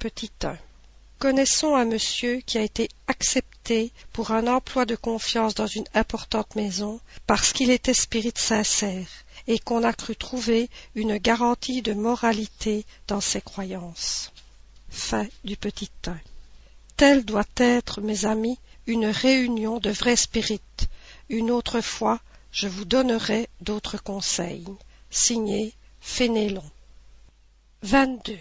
Petit 0.00 0.32
1. 0.42 0.58
Connaissons 1.20 1.76
un 1.76 1.84
monsieur 1.84 2.40
qui 2.40 2.58
a 2.58 2.62
été 2.62 2.88
accepté 3.06 3.92
pour 4.12 4.32
un 4.32 4.48
emploi 4.48 4.86
de 4.86 4.96
confiance 4.96 5.54
dans 5.54 5.68
une 5.68 5.86
importante 5.94 6.56
maison 6.56 6.98
parce 7.28 7.52
qu'il 7.52 7.70
était 7.70 7.94
spirit 7.94 8.32
sincère 8.34 9.06
et 9.50 9.58
qu'on 9.58 9.82
a 9.82 9.92
cru 9.92 10.14
trouver 10.14 10.70
une 10.94 11.16
garantie 11.16 11.82
de 11.82 11.92
moralité 11.92 12.86
dans 13.08 13.20
ses 13.20 13.40
croyances. 13.40 14.30
Fin 14.90 15.26
du 15.42 15.56
petit 15.56 15.90
un. 16.06 16.20
Telle 16.96 17.24
doit 17.24 17.56
être, 17.56 18.00
mes 18.00 18.26
amis, 18.26 18.60
une 18.86 19.06
réunion 19.06 19.80
de 19.80 19.90
vrais 19.90 20.14
spirites. 20.14 20.86
Une 21.28 21.50
autre 21.50 21.80
fois, 21.80 22.20
je 22.52 22.68
vous 22.68 22.84
donnerai 22.84 23.48
d'autres 23.60 24.00
conseils. 24.00 24.68
Signé 25.10 25.74
Fénélon. 26.00 26.70
22. 27.82 28.38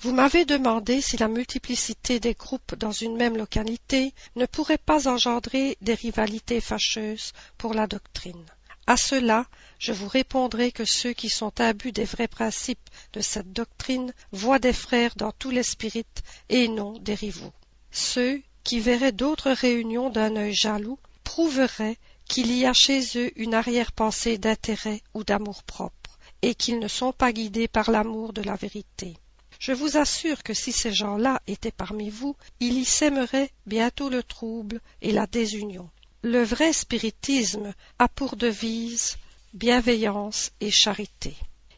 Vous 0.00 0.12
m'avez 0.12 0.44
demandé 0.44 1.00
si 1.00 1.16
la 1.16 1.28
multiplicité 1.28 2.20
des 2.20 2.34
groupes 2.34 2.74
dans 2.74 2.92
une 2.92 3.16
même 3.16 3.38
localité 3.38 4.12
ne 4.34 4.44
pourrait 4.44 4.76
pas 4.76 5.08
engendrer 5.08 5.78
des 5.80 5.94
rivalités 5.94 6.60
fâcheuses 6.60 7.32
pour 7.56 7.72
la 7.72 7.86
doctrine. 7.86 8.44
À 8.88 8.96
cela, 8.96 9.46
je 9.78 9.92
vous 9.92 10.06
répondrai 10.08 10.70
que 10.70 10.84
ceux 10.84 11.12
qui 11.12 11.28
sont 11.28 11.60
imbus 11.60 11.92
des 11.92 12.04
vrais 12.04 12.28
principes 12.28 12.88
de 13.12 13.20
cette 13.20 13.52
doctrine 13.52 14.12
voient 14.30 14.60
des 14.60 14.72
frères 14.72 15.14
dans 15.16 15.32
tous 15.32 15.50
les 15.50 15.64
spirites 15.64 16.22
et 16.48 16.68
non 16.68 16.92
des 16.98 17.14
rivaux. 17.14 17.52
Ceux 17.90 18.42
qui 18.62 18.80
verraient 18.80 19.12
d'autres 19.12 19.50
réunions 19.50 20.10
d'un 20.10 20.36
œil 20.36 20.54
jaloux 20.54 20.98
prouveraient 21.24 21.98
qu'il 22.28 22.52
y 22.56 22.64
a 22.64 22.72
chez 22.72 23.00
eux 23.16 23.30
une 23.36 23.54
arrière-pensée 23.54 24.38
d'intérêt 24.38 25.02
ou 25.14 25.24
d'amour-propre, 25.24 26.18
et 26.42 26.54
qu'ils 26.54 26.78
ne 26.78 26.88
sont 26.88 27.12
pas 27.12 27.32
guidés 27.32 27.68
par 27.68 27.90
l'amour 27.90 28.32
de 28.32 28.42
la 28.42 28.54
vérité. 28.54 29.14
Je 29.58 29.72
vous 29.72 29.96
assure 29.96 30.42
que 30.42 30.54
si 30.54 30.72
ces 30.72 30.92
gens-là 30.92 31.40
étaient 31.46 31.70
parmi 31.70 32.10
vous, 32.10 32.36
il 32.60 32.78
y 32.78 32.84
sèmerait 32.84 33.50
bientôt 33.66 34.10
le 34.10 34.22
trouble 34.22 34.80
et 35.02 35.12
la 35.12 35.26
désunion. 35.26 35.88
Le 36.28 36.42
vrai 36.42 36.72
spiritisme 36.72 37.72
a 38.00 38.08
pour 38.08 38.34
devise 38.34 39.16
bienveillance 39.54 40.50
et 40.60 40.72
charité. 40.72 41.36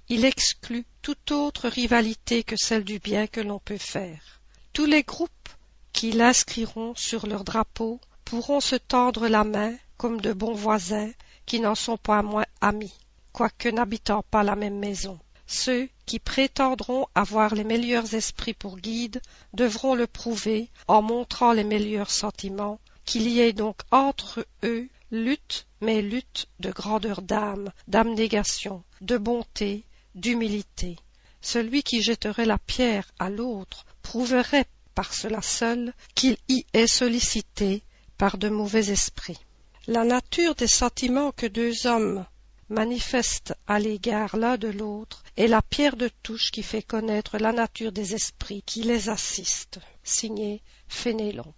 Il 0.09 0.25
exclut 0.25 0.87
toute 1.03 1.33
autre 1.33 1.69
rivalité 1.69 2.45
que 2.45 2.57
celle 2.57 2.83
du 2.83 2.99
bien 2.99 3.27
que 3.27 3.43
l'on 3.43 3.59
peut 3.59 3.77
faire. 3.77 4.41
Tous 4.73 4.87
les 4.87 5.03
groupes 5.03 5.51
qui 5.93 6.13
l'inscriront 6.13 6.95
sur 6.95 7.27
leur 7.27 7.45
drapeau 7.45 8.01
pourront 8.25 8.61
se 8.61 8.77
tendre 8.77 9.29
la 9.29 9.45
main 9.45 9.75
comme 9.99 10.19
de 10.19 10.33
bons 10.33 10.55
voisins 10.55 11.13
qui 11.45 11.61
n'en 11.61 11.75
sont 11.75 11.99
pas 11.99 12.23
moins 12.23 12.47
amis, 12.63 12.95
quoique 13.35 13.69
n'habitant 13.69 14.25
pas 14.31 14.45
la 14.45 14.57
même 14.57 14.79
maison. 14.79 15.19
Ceux 15.47 15.91
qui 16.07 16.21
prétendront 16.21 17.07
avoir 17.15 17.55
les 17.55 17.65
meilleurs 17.65 18.15
esprits 18.15 18.55
pour 18.55 18.79
guides 18.79 19.21
devront 19.53 19.95
le 19.95 20.07
prouver 20.07 20.71
en 20.87 21.03
montrant 21.03 21.53
les 21.53 21.65
meilleurs 21.65 22.11
sentiments, 22.11 22.81
qu'il 23.09 23.27
y 23.27 23.41
ait 23.41 23.55
donc 23.55 23.81
entre 23.91 24.47
eux 24.65 24.87
lutte, 25.11 25.67
mais 25.81 26.03
lutte 26.03 26.47
de 26.61 26.71
grandeur 26.71 27.23
d'âme, 27.23 27.73
d'abnégation, 27.87 28.85
de 29.01 29.17
bonté, 29.17 29.87
d'humilité. 30.15 30.97
Celui 31.41 31.83
qui 31.83 32.03
jetterait 32.03 32.45
la 32.45 32.59
pierre 32.59 33.11
à 33.19 33.31
l'autre 33.31 33.87
prouverait 34.03 34.67
par 34.95 35.15
cela 35.15 35.41
seul 35.41 35.95
qu'il 36.15 36.37
y 36.51 36.67
est 36.75 36.87
sollicité 36.87 37.83
par 38.19 38.37
de 38.37 38.51
mauvais 38.51 38.91
esprits. 38.91 39.41
La 39.87 40.05
nature 40.05 40.55
des 40.55 40.69
sentiments 40.69 41.33
que 41.33 41.47
deux 41.47 41.87
hommes 41.87 42.27
manifeste 42.69 43.55
à 43.67 43.79
l'égard 43.79 44.37
l'un 44.37 44.59
de 44.59 44.69
l'autre 44.69 45.25
est 45.39 45.47
la 45.47 45.63
pierre 45.63 45.97
de 45.97 46.11
touche 46.23 46.51
qui 46.51 46.63
fait 46.63 46.83
connaître 46.83 47.39
la 47.39 47.53
nature 47.53 47.93
des 47.93 48.15
esprits 48.15 48.63
qui 48.67 48.83
les 48.83 49.09
assistent. 49.09 49.81
Signé 50.05 50.61
Fénélon. 50.89 51.55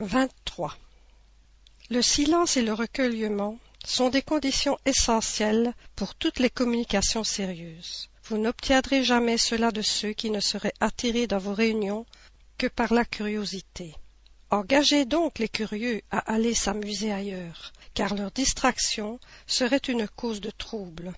23. 0.00 0.76
Le 1.90 2.02
silence 2.02 2.56
et 2.56 2.62
le 2.62 2.72
recueillement 2.72 3.58
sont 3.84 4.10
des 4.10 4.22
conditions 4.22 4.78
essentielles 4.84 5.74
pour 5.96 6.14
toutes 6.14 6.38
les 6.38 6.50
communications 6.50 7.24
sérieuses. 7.24 8.08
Vous 8.22 8.38
n'obtiendrez 8.38 9.02
jamais 9.02 9.38
cela 9.38 9.72
de 9.72 9.82
ceux 9.82 10.12
qui 10.12 10.30
ne 10.30 10.38
seraient 10.38 10.74
attirés 10.78 11.26
dans 11.26 11.38
vos 11.38 11.52
réunions 11.52 12.06
que 12.58 12.68
par 12.68 12.94
la 12.94 13.04
curiosité. 13.04 13.96
Engagez 14.50 15.04
donc 15.04 15.40
les 15.40 15.48
curieux 15.48 16.00
à 16.12 16.18
aller 16.32 16.54
s'amuser 16.54 17.10
ailleurs, 17.10 17.72
car 17.94 18.14
leur 18.14 18.30
distraction 18.30 19.18
serait 19.48 19.78
une 19.78 20.06
cause 20.06 20.40
de 20.40 20.52
trouble. 20.52 21.12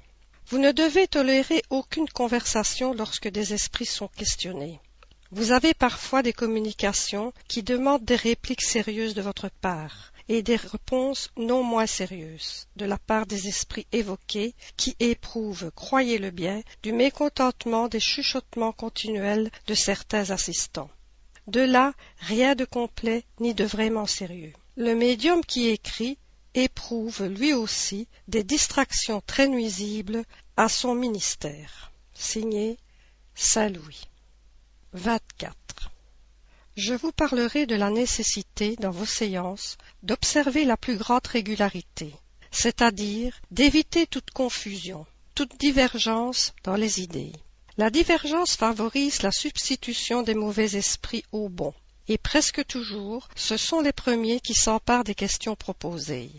Vous 0.47 0.59
ne 0.59 0.73
devez 0.73 1.07
tolérer 1.07 1.63
aucune 1.69 2.09
conversation 2.09 2.95
lorsque 2.95 3.29
des 3.29 3.53
esprits 3.53 3.85
sont 3.85 4.09
questionnés. 4.09 4.81
Vous 5.33 5.53
avez 5.53 5.75
parfois 5.75 6.23
des 6.23 6.33
communications 6.33 7.33
qui 7.47 7.63
demandent 7.63 8.05
des 8.05 8.17
répliques 8.17 8.63
sérieuses 8.63 9.15
de 9.15 9.23
votre 9.23 9.49
part 9.49 10.13
et 10.29 10.43
des 10.43 10.57
réponses 10.57 11.31
non 11.37 11.63
moins 11.63 11.87
sérieuses 11.87 12.67
de 12.75 12.85
la 12.85 12.99
part 12.99 13.27
des 13.27 13.47
esprits 13.47 13.87
évoqués 13.93 14.55
qui 14.77 14.97
éprouvent, 14.99 15.71
croyez-le 15.77 16.31
bien, 16.31 16.63
du 16.83 16.93
mécontentement 16.93 17.87
des 17.87 18.01
chuchotements 18.01 18.73
continuels 18.73 19.51
de 19.69 19.75
certains 19.75 20.31
assistants. 20.31 20.91
De 21.47 21.61
là, 21.61 21.95
rien 22.19 22.57
de 22.57 22.65
complet 22.65 23.25
ni 23.39 23.55
de 23.55 23.65
vraiment 23.65 24.07
sérieux. 24.07 24.53
Le 24.77 24.95
médium 24.95 25.45
qui 25.45 25.69
écrit 25.69 26.19
éprouve 26.55 27.25
lui 27.27 27.55
aussi 27.55 28.09
des 28.27 28.43
distractions 28.43 29.23
très 29.25 29.47
nuisibles 29.47 30.25
à 30.57 30.69
son 30.69 30.95
ministère. 30.95 31.93
Signé 32.15 32.79
Saint 33.35 33.71
24. 34.93 35.93
Je 36.77 36.95
vous 36.95 37.13
parlerai 37.13 37.67
de 37.67 37.77
la 37.77 37.91
nécessité, 37.91 38.75
dans 38.81 38.91
vos 38.91 39.07
séances, 39.07 39.79
d'observer 40.03 40.65
la 40.65 40.77
plus 40.77 40.97
grande 40.97 41.27
régularité, 41.29 42.13
c'est-à-dire 42.51 43.41
d'éviter 43.53 44.09
toute 44.09 44.33
confusion, 44.33 45.07
toute 45.37 45.57
divergence 45.61 46.55
dans 46.65 46.75
les 46.75 47.01
idées. 47.01 47.33
La 47.77 47.91
divergence 47.91 48.57
favorise 48.57 49.23
la 49.23 49.31
substitution 49.31 50.23
des 50.23 50.35
mauvais 50.35 50.75
esprits 50.75 51.25
aux 51.31 51.49
bons, 51.49 51.75
et 52.09 52.19
presque 52.19 52.67
toujours 52.67 53.29
ce 53.37 53.57
sont 53.57 53.81
les 53.81 53.93
premiers 53.93 54.41
qui 54.41 54.55
s'emparent 54.55 55.05
des 55.05 55.15
questions 55.15 55.55
proposées. 55.55 56.33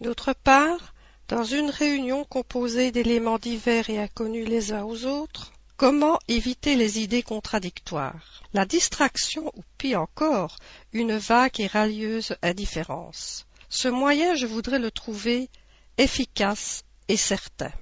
D'autre 0.00 0.32
part, 0.32 0.94
dans 1.28 1.44
une 1.44 1.68
réunion 1.68 2.24
composée 2.24 2.92
d'éléments 2.92 3.38
divers 3.38 3.90
et 3.90 3.98
inconnus 3.98 4.48
les 4.48 4.72
uns 4.72 4.84
aux 4.84 5.04
autres, 5.04 5.52
comment 5.80 6.18
éviter 6.28 6.76
les 6.76 7.00
idées 7.00 7.22
contradictoires, 7.22 8.42
la 8.52 8.66
distraction 8.66 9.50
ou 9.56 9.62
pis 9.78 9.96
encore, 9.96 10.58
une 10.92 11.16
vague 11.16 11.58
et 11.58 11.68
ralieuse 11.68 12.36
indifférence. 12.42 13.46
Ce 13.70 13.88
moyen 13.88 14.34
je 14.34 14.44
voudrais 14.44 14.78
le 14.78 14.90
trouver 14.90 15.48
efficace 15.96 16.84
et 17.08 17.16
certain. 17.16 17.72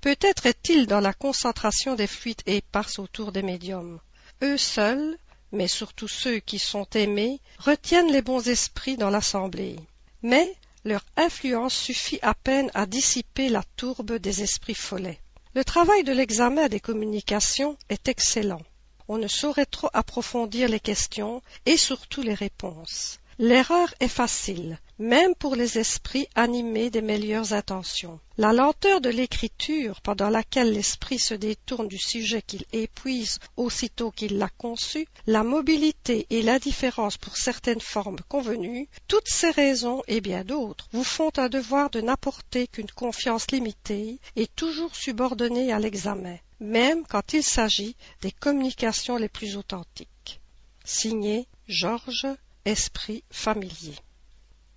Peut-être 0.00 0.46
est-il 0.46 0.88
dans 0.88 0.98
la 0.98 1.12
concentration 1.12 1.94
des 1.94 2.08
fluides 2.08 2.42
éparses 2.46 2.98
autour 2.98 3.30
des 3.30 3.42
médiums. 3.42 4.00
Eux 4.42 4.58
seuls, 4.58 5.16
mais 5.52 5.68
surtout 5.68 6.08
ceux 6.08 6.40
qui 6.40 6.58
sont 6.58 6.88
aimés, 6.94 7.40
retiennent 7.60 8.10
les 8.10 8.22
bons 8.22 8.48
esprits 8.48 8.96
dans 8.96 9.10
l'assemblée. 9.10 9.76
Mais 10.22 10.56
leur 10.84 11.04
influence 11.16 11.76
suffit 11.76 12.18
à 12.20 12.34
peine 12.34 12.72
à 12.74 12.84
dissiper 12.86 13.48
la 13.48 13.62
tourbe 13.76 14.14
des 14.14 14.42
esprits 14.42 14.74
follets. 14.74 15.20
Le 15.54 15.64
travail 15.64 16.04
de 16.04 16.12
l'examen 16.12 16.68
des 16.68 16.80
communications 16.80 17.76
est 17.88 18.08
excellent. 18.08 18.62
On 19.08 19.16
ne 19.16 19.28
saurait 19.28 19.66
trop 19.66 19.88
approfondir 19.94 20.68
les 20.68 20.80
questions 20.80 21.42
et 21.64 21.76
surtout 21.76 22.22
les 22.22 22.34
réponses. 22.34 23.18
L'erreur 23.38 23.94
est 24.00 24.08
facile, 24.08 24.78
même 24.98 25.34
pour 25.34 25.54
les 25.54 25.78
esprits 25.78 26.28
animés 26.34 26.90
des 26.90 27.02
meilleures 27.02 27.52
intentions. 27.52 28.18
La 28.36 28.52
lenteur 28.52 29.00
de 29.00 29.08
l'écriture, 29.08 30.00
pendant 30.00 30.28
laquelle 30.28 30.72
l'esprit 30.72 31.18
se 31.18 31.34
détourne 31.34 31.88
du 31.88 31.98
sujet 31.98 32.42
qu'il 32.42 32.64
épuise 32.72 33.38
aussitôt 33.56 34.10
qu'il 34.10 34.38
l'a 34.38 34.48
conçu, 34.48 35.06
la 35.26 35.42
mobilité 35.42 36.26
et 36.30 36.42
l'indifférence 36.42 37.16
pour 37.16 37.36
certaines 37.36 37.80
formes 37.80 38.20
convenues, 38.28 38.88
toutes 39.06 39.28
ces 39.28 39.50
raisons 39.50 40.02
et 40.08 40.20
bien 40.20 40.44
d'autres 40.44 40.88
vous 40.92 41.04
font 41.04 41.32
un 41.36 41.48
devoir 41.48 41.90
de 41.90 42.00
n'apporter 42.00 42.66
qu'une 42.66 42.90
confiance 42.90 43.50
limitée 43.50 44.18
et 44.36 44.46
toujours 44.46 44.94
subordonnée 44.94 45.72
à 45.72 45.78
l'examen, 45.78 46.36
même 46.60 47.04
quand 47.06 47.32
il 47.32 47.42
s'agit 47.42 47.96
des 48.22 48.32
communications 48.32 49.16
les 49.16 49.28
plus 49.28 49.56
authentiques. 49.56 50.40
Signé 50.84 51.46
Georges 51.68 52.26
Esprit 52.64 53.22
familier. 53.30 53.94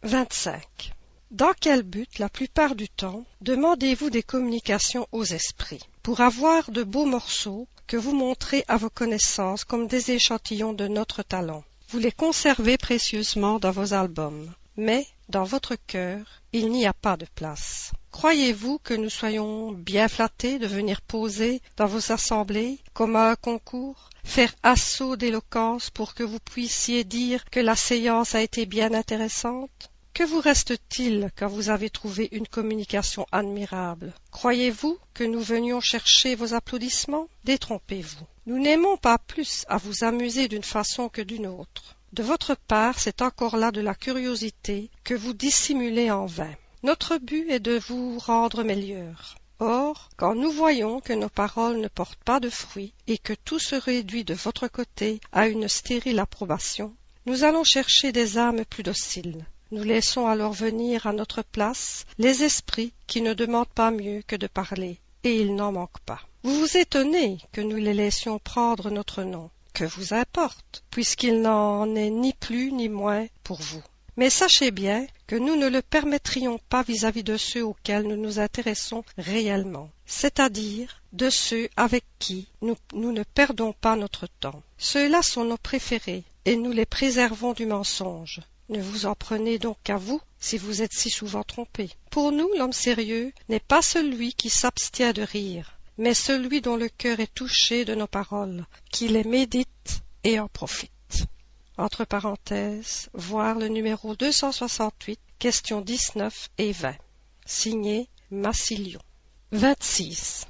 25. 0.03 0.93
Dans 1.29 1.53
quel 1.59 1.83
but, 1.83 2.17
la 2.17 2.27
plupart 2.27 2.73
du 2.73 2.89
temps, 2.89 3.23
demandez-vous 3.41 4.09
des 4.09 4.23
communications 4.23 5.07
aux 5.11 5.23
esprits 5.23 5.83
Pour 6.01 6.21
avoir 6.21 6.71
de 6.71 6.81
beaux 6.81 7.05
morceaux 7.05 7.67
que 7.85 7.97
vous 7.97 8.15
montrez 8.15 8.65
à 8.67 8.77
vos 8.77 8.89
connaissances 8.89 9.63
comme 9.63 9.85
des 9.85 10.09
échantillons 10.09 10.73
de 10.73 10.87
notre 10.87 11.21
talent? 11.21 11.63
Vous 11.89 11.99
les 11.99 12.11
conservez 12.11 12.79
précieusement 12.79 13.59
dans 13.59 13.69
vos 13.69 13.93
albums. 13.93 14.51
Mais, 14.75 15.05
dans 15.29 15.43
votre 15.43 15.75
cœur, 15.75 16.25
il 16.51 16.71
n'y 16.71 16.87
a 16.87 16.93
pas 16.93 17.15
de 17.15 17.27
place. 17.35 17.91
Croyez-vous 18.11 18.79
que 18.79 18.95
nous 18.95 19.09
soyons 19.09 19.71
bien 19.71 20.07
flattés 20.07 20.57
de 20.57 20.65
venir 20.65 21.01
poser 21.01 21.61
dans 21.77 21.85
vos 21.85 22.11
assemblées, 22.11 22.79
comme 22.93 23.15
à 23.15 23.29
un 23.29 23.35
concours, 23.35 24.09
faire 24.23 24.53
assaut 24.63 25.15
d'éloquence 25.15 25.91
pour 25.91 26.15
que 26.15 26.23
vous 26.23 26.39
puissiez 26.39 27.03
dire 27.03 27.45
que 27.51 27.59
la 27.59 27.75
séance 27.75 28.33
a 28.33 28.41
été 28.41 28.65
bien 28.65 28.93
intéressante? 28.93 29.90
Que 30.13 30.23
vous 30.23 30.39
reste-t-il 30.39 31.31
quand 31.37 31.47
vous 31.47 31.69
avez 31.69 31.89
trouvé 31.89 32.29
une 32.31 32.47
communication 32.47 33.25
admirable? 33.31 34.13
Croyez-vous 34.31 34.97
que 35.13 35.23
nous 35.23 35.41
venions 35.41 35.81
chercher 35.81 36.35
vos 36.35 36.53
applaudissements? 36.53 37.27
Détrompez-vous. 37.43 38.25
Nous 38.45 38.59
n'aimons 38.59 38.97
pas 38.97 39.17
plus 39.17 39.65
à 39.69 39.77
vous 39.77 40.03
amuser 40.03 40.47
d'une 40.47 40.63
façon 40.63 41.09
que 41.09 41.21
d'une 41.21 41.47
autre. 41.47 41.95
De 42.13 42.23
votre 42.23 42.55
part, 42.55 42.99
c'est 42.99 43.21
encore 43.21 43.55
là 43.55 43.71
de 43.71 43.79
la 43.79 43.95
curiosité 43.95 44.89
que 45.03 45.13
vous 45.13 45.33
dissimulez 45.33 46.11
en 46.11 46.25
vain. 46.25 46.53
Notre 46.83 47.17
but 47.17 47.49
est 47.49 47.59
de 47.59 47.79
vous 47.87 48.19
rendre 48.19 48.63
meilleurs. 48.63 49.37
Or, 49.59 50.09
quand 50.17 50.33
nous 50.33 50.51
voyons 50.51 50.99
que 50.99 51.13
nos 51.13 51.29
paroles 51.29 51.79
ne 51.79 51.87
portent 51.87 52.23
pas 52.23 52.39
de 52.39 52.49
fruits 52.49 52.93
et 53.07 53.19
que 53.19 53.33
tout 53.33 53.59
se 53.59 53.75
réduit 53.75 54.23
de 54.23 54.33
votre 54.33 54.67
côté 54.67 55.21
à 55.31 55.47
une 55.47 55.67
stérile 55.67 56.19
approbation, 56.19 56.95
nous 57.27 57.43
allons 57.43 57.63
chercher 57.63 58.11
des 58.11 58.39
âmes 58.39 58.65
plus 58.65 58.81
dociles. 58.81 59.45
Nous 59.71 59.83
laissons 59.83 60.27
alors 60.27 60.51
venir 60.51 61.07
à 61.07 61.13
notre 61.13 61.43
place 61.43 62.05
les 62.17 62.43
esprits 62.43 62.91
qui 63.07 63.21
ne 63.21 63.33
demandent 63.33 63.67
pas 63.67 63.89
mieux 63.89 64.21
que 64.27 64.35
de 64.35 64.47
parler, 64.47 64.99
et 65.23 65.39
il 65.39 65.55
n'en 65.55 65.71
manque 65.71 65.99
pas. 66.05 66.19
Vous 66.43 66.59
vous 66.59 66.77
étonnez 66.77 67.37
que 67.53 67.61
nous 67.61 67.77
les 67.77 67.93
laissions 67.93 68.37
prendre 68.37 68.89
notre 68.89 69.23
nom. 69.23 69.49
Que 69.73 69.85
vous 69.85 70.13
importe, 70.13 70.83
puisqu'il 70.91 71.41
n'en 71.41 71.95
est 71.95 72.09
ni 72.09 72.33
plus 72.33 72.73
ni 72.73 72.89
moins 72.89 73.27
pour 73.43 73.61
vous. 73.61 73.81
Mais 74.17 74.29
sachez 74.29 74.71
bien 74.71 75.07
que 75.25 75.37
nous 75.37 75.55
ne 75.55 75.69
le 75.69 75.81
permettrions 75.81 76.59
pas 76.67 76.83
vis-à-vis 76.83 77.23
de 77.23 77.37
ceux 77.37 77.63
auxquels 77.63 78.03
nous 78.03 78.17
nous 78.17 78.39
intéressons 78.39 79.05
réellement, 79.17 79.89
c'est-à-dire 80.05 81.01
de 81.13 81.29
ceux 81.29 81.69
avec 81.77 82.03
qui 82.19 82.49
nous, 82.61 82.75
nous 82.93 83.13
ne 83.13 83.23
perdons 83.23 83.71
pas 83.71 83.95
notre 83.95 84.27
temps. 84.27 84.61
Ceux-là 84.77 85.21
sont 85.21 85.45
nos 85.45 85.57
préférés, 85.57 86.25
et 86.43 86.57
nous 86.57 86.71
les 86.71 86.85
préservons 86.85 87.53
du 87.53 87.65
mensonge. 87.65 88.41
Ne 88.71 88.81
vous 88.81 89.05
en 89.05 89.15
prenez 89.15 89.59
donc 89.59 89.75
qu'à 89.83 89.97
vous, 89.97 90.21
si 90.39 90.57
vous 90.57 90.81
êtes 90.81 90.93
si 90.93 91.09
souvent 91.09 91.43
trompé. 91.43 91.89
Pour 92.09 92.31
nous, 92.31 92.49
l'homme 92.57 92.71
sérieux 92.71 93.33
n'est 93.49 93.59
pas 93.59 93.81
celui 93.81 94.33
qui 94.33 94.49
s'abstient 94.49 95.11
de 95.11 95.23
rire, 95.23 95.77
mais 95.97 96.13
celui 96.13 96.61
dont 96.61 96.77
le 96.77 96.87
cœur 96.87 97.19
est 97.19 97.33
touché 97.35 97.83
de 97.83 97.95
nos 97.95 98.07
paroles, 98.07 98.65
qui 98.89 99.09
les 99.09 99.25
médite 99.25 100.01
et 100.23 100.39
en 100.39 100.47
profite. 100.47 101.25
Entre 101.77 102.05
parenthèses, 102.05 103.09
voir 103.13 103.59
le 103.59 103.67
numéro 103.67 104.15
268, 104.15 105.19
questions 105.37 105.81
19 105.81 106.49
et 106.57 106.71
20. 106.71 106.95
Signé 107.45 108.07
Massilion. 108.29 109.01
26. 109.51 110.45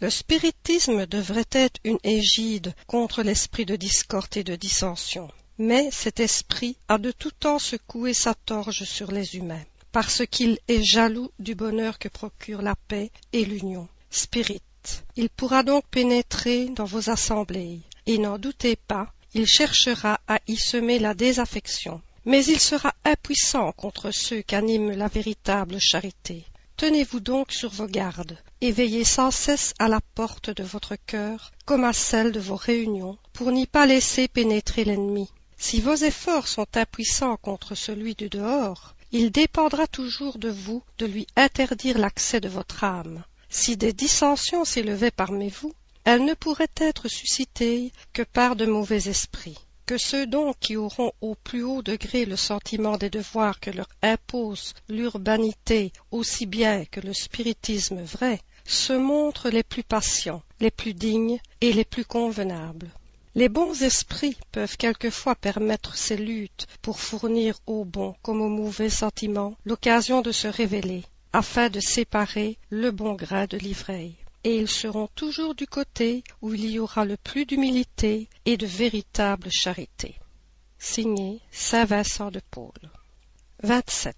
Le 0.00 0.08
spiritisme 0.08 1.04
devrait 1.04 1.44
être 1.52 1.78
une 1.84 1.98
égide 2.04 2.74
contre 2.86 3.22
l'esprit 3.22 3.66
de 3.66 3.76
discorde 3.76 4.34
et 4.38 4.44
de 4.44 4.56
dissension. 4.56 5.28
Mais 5.58 5.90
cet 5.90 6.20
esprit 6.20 6.76
a 6.88 6.98
de 6.98 7.10
tout 7.10 7.30
temps 7.30 7.58
secoué 7.58 8.12
sa 8.12 8.34
torche 8.34 8.84
sur 8.84 9.10
les 9.10 9.36
humains, 9.36 9.64
parce 9.90 10.26
qu'il 10.26 10.58
est 10.68 10.82
jaloux 10.82 11.30
du 11.38 11.54
bonheur 11.54 11.98
que 11.98 12.08
procure 12.08 12.60
la 12.60 12.76
paix 12.88 13.10
et 13.32 13.44
l'union. 13.44 13.88
Spirit. 14.10 14.60
Il 15.16 15.30
pourra 15.30 15.62
donc 15.62 15.84
pénétrer 15.90 16.66
dans 16.66 16.84
vos 16.84 17.10
assemblées, 17.10 17.80
et 18.06 18.18
n'en 18.18 18.38
doutez 18.38 18.76
pas, 18.76 19.12
il 19.34 19.46
cherchera 19.46 20.20
à 20.28 20.38
y 20.46 20.56
semer 20.56 20.98
la 20.98 21.14
désaffection. 21.14 22.02
Mais 22.26 22.44
il 22.44 22.60
sera 22.60 22.94
impuissant 23.04 23.72
contre 23.72 24.10
ceux 24.10 24.42
qu'anime 24.42 24.90
la 24.90 25.08
véritable 25.08 25.78
charité. 25.80 26.44
Tenez-vous 26.76 27.20
donc 27.20 27.52
sur 27.52 27.70
vos 27.70 27.86
gardes, 27.86 28.38
et 28.60 28.72
veillez 28.72 29.04
sans 29.04 29.30
cesse 29.30 29.72
à 29.78 29.88
la 29.88 30.00
porte 30.14 30.50
de 30.50 30.62
votre 30.62 30.96
cœur, 31.06 31.52
comme 31.64 31.84
à 31.84 31.94
celle 31.94 32.32
de 32.32 32.40
vos 32.40 32.56
réunions, 32.56 33.16
pour 33.32 33.50
n'y 33.52 33.66
pas 33.66 33.86
laisser 33.86 34.28
pénétrer 34.28 34.84
l'ennemi. 34.84 35.30
Si 35.58 35.80
vos 35.80 35.94
efforts 35.94 36.48
sont 36.48 36.66
impuissants 36.76 37.36
contre 37.36 37.74
celui 37.74 38.14
du 38.14 38.28
dehors, 38.28 38.94
il 39.12 39.30
dépendra 39.30 39.86
toujours 39.86 40.38
de 40.38 40.50
vous 40.50 40.82
de 40.98 41.06
lui 41.06 41.26
interdire 41.36 41.98
l'accès 41.98 42.40
de 42.40 42.48
votre 42.48 42.84
âme. 42.84 43.24
Si 43.48 43.76
des 43.76 43.92
dissensions 43.92 44.64
s'élevaient 44.64 45.10
parmi 45.10 45.48
vous, 45.48 45.72
elles 46.04 46.24
ne 46.24 46.34
pourraient 46.34 46.68
être 46.76 47.08
suscitées 47.08 47.92
que 48.12 48.22
par 48.22 48.54
de 48.54 48.66
mauvais 48.66 49.08
esprits. 49.08 49.58
Que 49.86 49.98
ceux 49.98 50.26
donc 50.26 50.56
qui 50.58 50.76
auront 50.76 51.12
au 51.20 51.36
plus 51.36 51.62
haut 51.62 51.82
degré 51.82 52.24
le 52.26 52.36
sentiment 52.36 52.96
des 52.96 53.10
devoirs 53.10 53.60
que 53.60 53.70
leur 53.70 53.88
impose 54.02 54.74
l'urbanité 54.88 55.92
aussi 56.10 56.44
bien 56.44 56.84
que 56.84 57.00
le 57.00 57.12
spiritisme 57.12 58.02
vrai, 58.02 58.40
se 58.64 58.92
montrent 58.92 59.48
les 59.48 59.62
plus 59.62 59.84
patients, 59.84 60.42
les 60.60 60.72
plus 60.72 60.92
dignes 60.92 61.38
et 61.60 61.72
les 61.72 61.84
plus 61.84 62.04
convenables. 62.04 62.90
Les 63.36 63.50
bons 63.50 63.82
esprits 63.82 64.38
peuvent 64.50 64.78
quelquefois 64.78 65.34
permettre 65.34 65.94
ces 65.94 66.16
luttes 66.16 66.66
pour 66.80 66.98
fournir 66.98 67.58
aux 67.66 67.84
bons 67.84 68.14
comme 68.22 68.40
aux 68.40 68.48
mauvais 68.48 68.88
sentiments 68.88 69.58
l'occasion 69.66 70.22
de 70.22 70.32
se 70.32 70.48
révéler, 70.48 71.04
afin 71.34 71.68
de 71.68 71.78
séparer 71.78 72.56
le 72.70 72.90
bon 72.92 73.12
grain 73.12 73.44
de 73.44 73.58
l'ivraie. 73.58 74.12
Et 74.42 74.56
ils 74.56 74.70
seront 74.70 75.08
toujours 75.14 75.54
du 75.54 75.66
côté 75.66 76.24
où 76.40 76.54
il 76.54 76.64
y 76.64 76.78
aura 76.78 77.04
le 77.04 77.18
plus 77.18 77.44
d'humilité 77.44 78.30
et 78.46 78.56
de 78.56 78.64
véritable 78.64 79.50
charité. 79.52 80.14
Signé 80.78 81.42
Saint 81.52 81.84
Vincent 81.84 82.30
de 82.30 82.40
Paul. 82.50 82.90
27. 83.62 84.16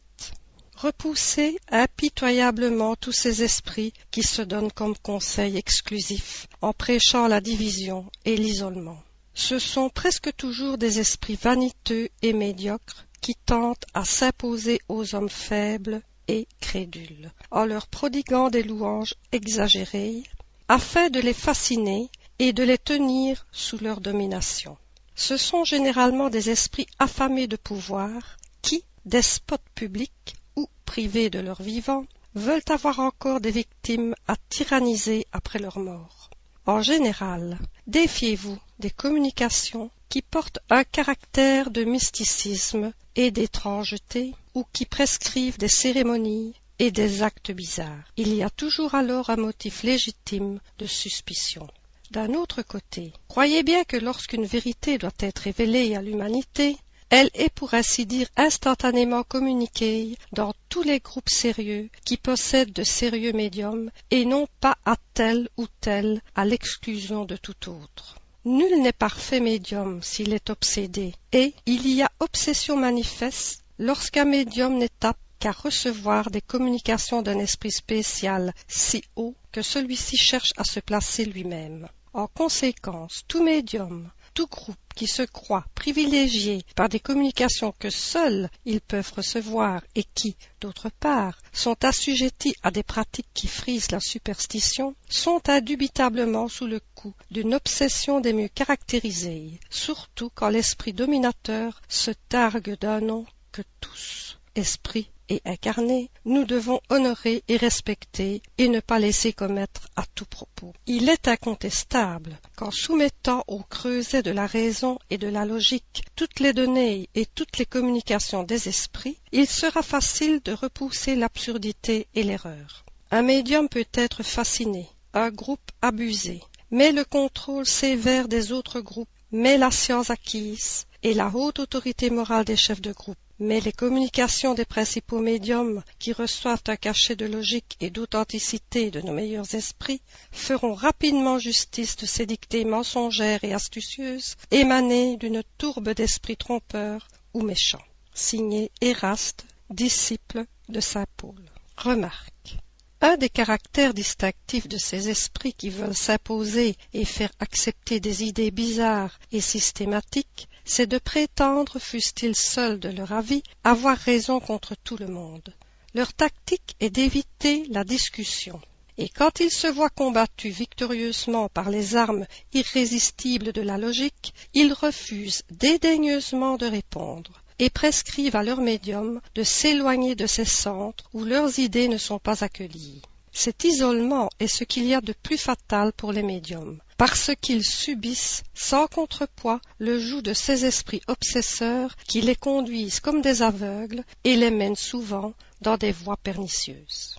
Repoussez 0.76 1.58
impitoyablement 1.72 2.94
tous 2.94 3.10
ces 3.10 3.42
esprits 3.42 3.92
qui 4.12 4.22
se 4.22 4.42
donnent 4.42 4.70
comme 4.70 4.96
conseil 4.96 5.56
exclusif 5.56 6.46
en 6.60 6.72
prêchant 6.72 7.26
la 7.26 7.40
division 7.40 8.08
et 8.24 8.36
l'isolement 8.36 9.02
ce 9.38 9.60
sont 9.60 9.88
presque 9.88 10.34
toujours 10.34 10.78
des 10.78 10.98
esprits 10.98 11.38
vaniteux 11.40 12.08
et 12.22 12.32
médiocres 12.32 13.06
qui 13.20 13.36
tentent 13.36 13.86
à 13.94 14.04
s'imposer 14.04 14.80
aux 14.88 15.14
hommes 15.14 15.28
faibles 15.28 16.02
et 16.26 16.48
crédules, 16.60 17.30
en 17.52 17.64
leur 17.64 17.86
prodiguant 17.86 18.50
des 18.50 18.64
louanges 18.64 19.14
exagérées, 19.30 20.24
afin 20.66 21.08
de 21.08 21.20
les 21.20 21.32
fasciner 21.32 22.10
et 22.40 22.52
de 22.52 22.64
les 22.64 22.78
tenir 22.78 23.46
sous 23.52 23.78
leur 23.78 24.00
domination. 24.00 24.76
Ce 25.14 25.36
sont 25.36 25.64
généralement 25.64 26.30
des 26.30 26.50
esprits 26.50 26.88
affamés 26.98 27.46
de 27.46 27.56
pouvoir 27.56 28.38
qui, 28.60 28.82
despotes 29.04 29.62
publics 29.76 30.34
ou 30.56 30.68
privés 30.84 31.30
de 31.30 31.38
leur 31.38 31.62
vivant, 31.62 32.06
veulent 32.34 32.68
avoir 32.68 32.98
encore 32.98 33.40
des 33.40 33.52
victimes 33.52 34.16
à 34.26 34.34
tyranniser 34.48 35.28
après 35.30 35.60
leur 35.60 35.78
mort. 35.78 36.27
En 36.68 36.82
général, 36.82 37.58
défiez-vous 37.86 38.58
des 38.78 38.90
communications 38.90 39.90
qui 40.10 40.20
portent 40.20 40.58
un 40.68 40.84
caractère 40.84 41.70
de 41.70 41.82
mysticisme 41.82 42.92
et 43.16 43.30
d'étrangeté 43.30 44.34
ou 44.54 44.66
qui 44.74 44.84
prescrivent 44.84 45.56
des 45.56 45.68
cérémonies 45.68 46.52
et 46.78 46.90
des 46.90 47.22
actes 47.22 47.52
bizarres. 47.52 48.12
Il 48.18 48.34
y 48.34 48.42
a 48.42 48.50
toujours 48.50 48.94
alors 48.94 49.30
un 49.30 49.36
motif 49.36 49.82
légitime 49.82 50.60
de 50.78 50.84
suspicion. 50.84 51.66
D'un 52.10 52.34
autre 52.34 52.60
côté, 52.60 53.14
croyez 53.28 53.62
bien 53.62 53.84
que 53.84 53.96
lorsqu'une 53.96 54.44
vérité 54.44 54.98
doit 54.98 55.10
être 55.20 55.38
révélée 55.38 55.96
à 55.96 56.02
l'humanité, 56.02 56.76
elle 57.10 57.30
est 57.34 57.52
pour 57.52 57.74
ainsi 57.74 58.06
dire 58.06 58.28
instantanément 58.36 59.22
communiquée 59.22 60.16
dans 60.32 60.52
tous 60.68 60.82
les 60.82 61.00
groupes 61.00 61.28
sérieux 61.30 61.88
qui 62.04 62.16
possèdent 62.16 62.72
de 62.72 62.84
sérieux 62.84 63.32
médiums 63.32 63.90
et 64.10 64.24
non 64.24 64.46
pas 64.60 64.76
à 64.84 64.96
tel 65.14 65.48
ou 65.56 65.66
tel 65.80 66.20
à 66.34 66.44
l'exclusion 66.44 67.24
de 67.24 67.36
tout 67.36 67.70
autre. 67.70 68.16
Nul 68.44 68.82
n'est 68.82 68.92
parfait 68.92 69.40
médium 69.40 70.02
s'il 70.02 70.32
est 70.32 70.50
obsédé, 70.50 71.12
et 71.32 71.54
il 71.66 71.88
y 71.88 72.02
a 72.02 72.10
obsession 72.20 72.76
manifeste 72.76 73.64
lorsqu'un 73.78 74.24
médium 74.24 74.78
n'est 74.78 75.04
apte 75.04 75.20
qu'à 75.38 75.52
recevoir 75.52 76.30
des 76.30 76.40
communications 76.40 77.22
d'un 77.22 77.38
esprit 77.38 77.70
spécial 77.70 78.52
si 78.66 79.02
haut 79.16 79.34
que 79.52 79.62
celui-ci 79.62 80.16
cherche 80.16 80.52
à 80.56 80.64
se 80.64 80.80
placer 80.80 81.24
lui-même. 81.24 81.88
En 82.12 82.26
conséquence, 82.26 83.22
tout 83.28 83.42
médium, 83.42 84.10
tout 84.34 84.46
groupe 84.46 84.78
qui 84.98 85.06
se 85.06 85.22
croit 85.22 85.64
privilégié 85.76 86.64
par 86.74 86.88
des 86.88 86.98
communications 86.98 87.72
que 87.78 87.88
seuls 87.88 88.50
ils 88.64 88.80
peuvent 88.80 89.12
recevoir 89.14 89.80
et 89.94 90.02
qui, 90.02 90.36
d'autre 90.60 90.90
part, 90.98 91.38
sont 91.52 91.84
assujettis 91.84 92.56
à 92.64 92.72
des 92.72 92.82
pratiques 92.82 93.30
qui 93.32 93.46
frisent 93.46 93.92
la 93.92 94.00
superstition, 94.00 94.96
sont 95.08 95.40
indubitablement 95.48 96.48
sous 96.48 96.66
le 96.66 96.80
coup 96.96 97.14
d'une 97.30 97.54
obsession 97.54 98.18
des 98.18 98.32
mieux 98.32 98.48
caractérisées, 98.48 99.60
surtout 99.70 100.30
quand 100.34 100.48
l'esprit 100.48 100.92
dominateur 100.92 101.80
se 101.88 102.10
targue 102.28 102.76
d'un 102.80 103.00
nom 103.00 103.24
que 103.52 103.62
tous, 103.80 104.40
esprit 104.56 105.12
et 105.28 105.42
incarné, 105.44 106.10
nous 106.24 106.44
devons 106.44 106.80
honorer 106.88 107.42
et 107.48 107.56
respecter 107.56 108.42
et 108.56 108.68
ne 108.68 108.80
pas 108.80 108.98
laisser 108.98 109.32
commettre 109.32 109.88
à 109.96 110.04
tout 110.14 110.24
propos. 110.24 110.72
Il 110.86 111.08
est 111.08 111.28
incontestable 111.28 112.38
qu'en 112.56 112.70
soumettant 112.70 113.44
au 113.46 113.60
creuset 113.60 114.22
de 114.22 114.30
la 114.30 114.46
raison 114.46 114.98
et 115.10 115.18
de 115.18 115.28
la 115.28 115.44
logique 115.44 116.04
toutes 116.16 116.40
les 116.40 116.52
données 116.52 117.08
et 117.14 117.26
toutes 117.26 117.58
les 117.58 117.66
communications 117.66 118.42
des 118.42 118.68
esprits, 118.68 119.18
il 119.32 119.46
sera 119.46 119.82
facile 119.82 120.40
de 120.44 120.52
repousser 120.52 121.14
l'absurdité 121.14 122.06
et 122.14 122.22
l'erreur. 122.22 122.84
Un 123.10 123.22
médium 123.22 123.68
peut 123.68 123.86
être 123.94 124.22
fasciné, 124.22 124.86
un 125.14 125.30
groupe 125.30 125.70
abusé, 125.82 126.42
mais 126.70 126.92
le 126.92 127.04
contrôle 127.04 127.66
sévère 127.66 128.28
des 128.28 128.52
autres 128.52 128.80
groupes, 128.80 129.08
mais 129.32 129.58
la 129.58 129.70
science 129.70 130.10
acquise 130.10 130.86
et 131.02 131.14
la 131.14 131.30
haute 131.34 131.58
autorité 131.58 132.10
morale 132.10 132.44
des 132.44 132.56
chefs 132.56 132.82
de 132.82 132.92
groupe 132.92 133.18
mais 133.38 133.60
les 133.60 133.72
communications 133.72 134.54
des 134.54 134.64
principaux 134.64 135.20
médiums 135.20 135.82
qui 135.98 136.12
reçoivent 136.12 136.62
un 136.66 136.76
cachet 136.76 137.16
de 137.16 137.26
logique 137.26 137.76
et 137.80 137.90
d'authenticité 137.90 138.90
de 138.90 139.00
nos 139.00 139.12
meilleurs 139.12 139.54
esprits 139.54 140.02
feront 140.32 140.74
rapidement 140.74 141.38
justice 141.38 141.96
de 141.96 142.06
ces 142.06 142.26
dictées 142.26 142.64
mensongères 142.64 143.44
et 143.44 143.54
astucieuses 143.54 144.36
émanées 144.50 145.16
d'une 145.16 145.42
tourbe 145.56 145.90
d'esprits 145.90 146.36
trompeurs 146.36 147.08
ou 147.34 147.42
méchants. 147.42 147.84
Signé 148.14 148.72
Éraste, 148.80 149.46
disciple 149.70 150.44
de 150.68 150.80
saint 150.80 151.06
Paul. 151.16 151.40
Remarque. 151.76 152.58
Un 153.00 153.16
des 153.16 153.28
caractères 153.28 153.94
distinctifs 153.94 154.66
de 154.66 154.76
ces 154.76 155.08
esprits 155.08 155.52
qui 155.52 155.70
veulent 155.70 155.94
s'imposer 155.94 156.74
et 156.92 157.04
faire 157.04 157.30
accepter 157.38 158.00
des 158.00 158.24
idées 158.24 158.50
bizarres 158.50 159.20
et 159.30 159.40
systématiques 159.40 160.48
c'est 160.68 160.86
de 160.86 160.98
prétendre, 160.98 161.78
fussent-ils 161.78 162.36
seuls 162.36 162.78
de 162.78 162.90
leur 162.90 163.12
avis, 163.12 163.42
avoir 163.64 163.96
raison 163.96 164.38
contre 164.38 164.74
tout 164.84 164.98
le 164.98 165.08
monde. 165.08 165.54
Leur 165.94 166.12
tactique 166.12 166.76
est 166.78 166.90
d'éviter 166.90 167.64
la 167.70 167.84
discussion. 167.84 168.60
Et 168.98 169.08
quand 169.08 169.40
ils 169.40 169.50
se 169.50 169.66
voient 169.66 169.88
combattus 169.88 170.54
victorieusement 170.54 171.48
par 171.48 171.70
les 171.70 171.96
armes 171.96 172.26
irrésistibles 172.52 173.52
de 173.52 173.62
la 173.62 173.78
logique, 173.78 174.34
ils 174.52 174.72
refusent 174.72 175.42
dédaigneusement 175.50 176.56
de 176.56 176.66
répondre 176.66 177.42
et 177.58 177.70
prescrivent 177.70 178.36
à 178.36 178.42
leur 178.42 178.60
médium 178.60 179.20
de 179.34 179.42
s'éloigner 179.42 180.14
de 180.16 180.26
ces 180.26 180.44
centres 180.44 181.08
où 181.14 181.24
leurs 181.24 181.58
idées 181.58 181.88
ne 181.88 181.98
sont 181.98 182.18
pas 182.18 182.44
accueillies. 182.44 183.02
Cet 183.32 183.64
isolement 183.64 184.28
est 184.38 184.48
ce 184.48 184.64
qu'il 184.64 184.84
y 184.84 184.94
a 184.94 185.00
de 185.00 185.14
plus 185.14 185.38
fatal 185.38 185.92
pour 185.92 186.12
les 186.12 186.22
médiums 186.22 186.78
parce 186.98 187.30
qu'ils 187.40 187.64
subissent 187.64 188.42
sans 188.54 188.88
contrepoids 188.88 189.60
le 189.78 189.98
joug 189.98 190.20
de 190.20 190.34
ces 190.34 190.66
esprits 190.66 191.00
obsesseurs 191.06 191.96
qui 192.06 192.20
les 192.20 192.36
conduisent 192.36 193.00
comme 193.00 193.22
des 193.22 193.40
aveugles 193.40 194.04
et 194.24 194.36
les 194.36 194.50
mènent 194.50 194.76
souvent 194.76 195.32
dans 195.62 195.78
des 195.78 195.92
voies 195.92 196.18
pernicieuses. 196.18 197.16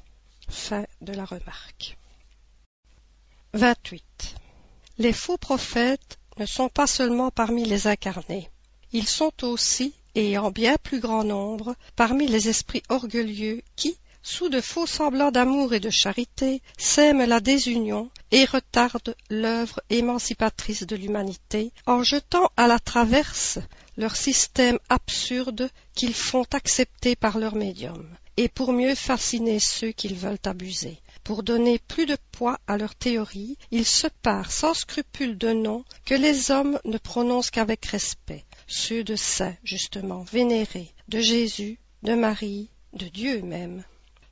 Fin 0.49 0.85
de 1.01 1.13
la 1.13 1.25
remarque. 1.25 1.97
28. 3.53 4.03
Les 4.99 5.13
faux 5.13 5.37
prophètes 5.37 6.19
ne 6.37 6.45
sont 6.45 6.69
pas 6.69 6.87
seulement 6.87 7.31
parmi 7.31 7.65
les 7.65 7.87
incarnés, 7.87 8.49
ils 8.91 9.07
sont 9.07 9.45
aussi, 9.45 9.93
et 10.15 10.37
en 10.37 10.51
bien 10.51 10.75
plus 10.81 10.99
grand 10.99 11.23
nombre, 11.23 11.75
parmi 11.95 12.27
les 12.27 12.49
esprits 12.49 12.83
orgueilleux 12.89 13.61
qui, 13.75 13.97
sous 14.21 14.49
de 14.49 14.61
faux 14.61 14.85
semblants 14.85 15.31
d'amour 15.31 15.73
et 15.73 15.79
de 15.79 15.89
charité, 15.89 16.61
sèment 16.77 17.25
la 17.25 17.39
désunion 17.39 18.09
et 18.31 18.45
retardent 18.45 19.15
l'œuvre 19.29 19.81
émancipatrice 19.89 20.85
de 20.85 20.95
l'humanité, 20.95 21.71
en 21.85 22.03
jetant 22.03 22.49
à 22.57 22.67
la 22.67 22.79
traverse 22.79 23.59
leur 23.97 24.15
système 24.15 24.79
absurde 24.89 25.69
qu'ils 25.95 26.13
font 26.13 26.45
accepter 26.53 27.15
par 27.15 27.37
leur 27.37 27.55
médium, 27.55 28.07
et 28.37 28.47
pour 28.47 28.71
mieux 28.71 28.95
fasciner 28.95 29.59
ceux 29.59 29.91
qu'ils 29.91 30.15
veulent 30.15 30.37
abuser. 30.45 30.99
Pour 31.23 31.43
donner 31.43 31.79
plus 31.79 32.05
de 32.05 32.17
poids 32.31 32.59
à 32.67 32.77
leur 32.77 32.95
théorie, 32.95 33.57
ils 33.71 33.85
se 33.85 34.07
parent 34.21 34.51
sans 34.51 34.73
scrupule 34.73 35.37
de 35.37 35.51
noms 35.51 35.83
que 36.05 36.15
les 36.15 36.49
hommes 36.49 36.79
ne 36.85 36.97
prononcent 36.97 37.51
qu'avec 37.51 37.85
respect, 37.85 38.45
ceux 38.67 39.03
de 39.03 39.15
saints, 39.15 39.55
justement, 39.63 40.23
vénérés, 40.23 40.93
de 41.07 41.19
Jésus, 41.19 41.79
de 42.03 42.15
Marie, 42.15 42.69
de 42.93 43.07
Dieu 43.07 43.41
même. 43.41 43.83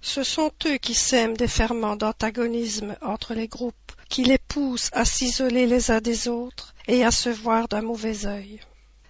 Ce 0.02 0.24
sont 0.24 0.52
eux 0.66 0.78
qui 0.78 0.94
sèment 0.94 1.38
des 1.38 1.48
ferments 1.48 1.96
d'antagonisme 1.96 2.96
entre 3.02 3.34
les 3.34 3.48
groupes, 3.48 3.92
qui 4.10 4.24
les 4.24 4.38
poussent 4.38 4.90
à 4.94 5.06
s'isoler 5.06 5.66
les 5.66 5.92
uns 5.92 6.02
des 6.02 6.28
autres 6.28 6.74
et 6.88 7.04
à 7.04 7.12
se 7.12 7.30
voir 7.30 7.68
d'un 7.68 7.82
mauvais 7.82 8.26
œil. 8.26 8.60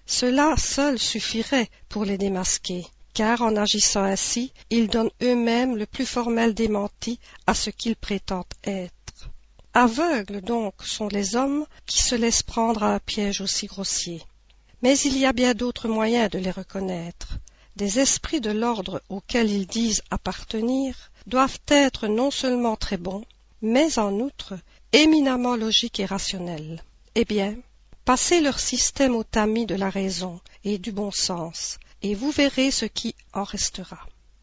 Cela 0.06 0.56
seul 0.58 0.98
suffirait 0.98 1.70
pour 1.90 2.06
les 2.06 2.18
démasquer, 2.18 2.86
car 3.14 3.42
en 3.42 3.56
agissant 3.56 4.04
ainsi, 4.04 4.54
ils 4.70 4.88
donnent 4.88 5.12
eux-mêmes 5.22 5.76
le 5.76 5.86
plus 5.86 6.06
formel 6.06 6.54
démenti 6.54 7.20
à 7.46 7.54
ce 7.54 7.70
qu'ils 7.70 7.96
prétendent 7.96 8.46
être. 8.64 9.30
Aveugles 9.74 10.42
donc 10.42 10.74
sont 10.84 11.08
les 11.08 11.36
hommes 11.36 11.66
qui 11.86 12.02
se 12.02 12.16
laissent 12.16 12.44
prendre 12.44 12.84
à 12.84 12.96
un 12.96 13.00
piège 13.00 13.42
aussi 13.42 13.68
grossier. 13.68 14.22
Mais 14.82 14.98
il 15.00 15.18
y 15.18 15.26
a 15.26 15.34
bien 15.34 15.54
d'autres 15.54 15.88
moyens 15.88 16.30
de 16.30 16.40
les 16.40 16.52
reconnaître 16.52 17.38
des 17.78 18.00
esprits 18.00 18.42
de 18.42 18.50
l'ordre 18.50 19.02
auquel 19.08 19.52
ils 19.52 19.68
disent 19.68 20.02
appartenir 20.10 21.12
doivent 21.28 21.60
être 21.68 22.08
non 22.08 22.32
seulement 22.32 22.76
très 22.76 22.98
bons, 22.98 23.24
mais 23.62 24.00
en 24.00 24.14
outre 24.20 24.56
éminemment 24.94 25.56
logiques 25.56 26.00
et 26.00 26.06
rationnels. 26.06 26.84
Eh 27.16 27.24
bien, 27.24 27.56
passez 28.04 28.42
leur 28.42 28.60
système 28.60 29.16
au 29.16 29.24
tamis 29.24 29.68
de 29.68 29.76
la 29.76 29.90
raison 29.90 30.42
et 30.64 30.80
du 30.80 30.92
bon 30.92 31.12
sens, 31.12 31.78
et 32.02 32.16
vous 32.16 32.32
verrez 32.32 32.72
ce 32.72 32.86
qui 32.86 33.16
en 33.34 33.44
restera. 33.44 34.00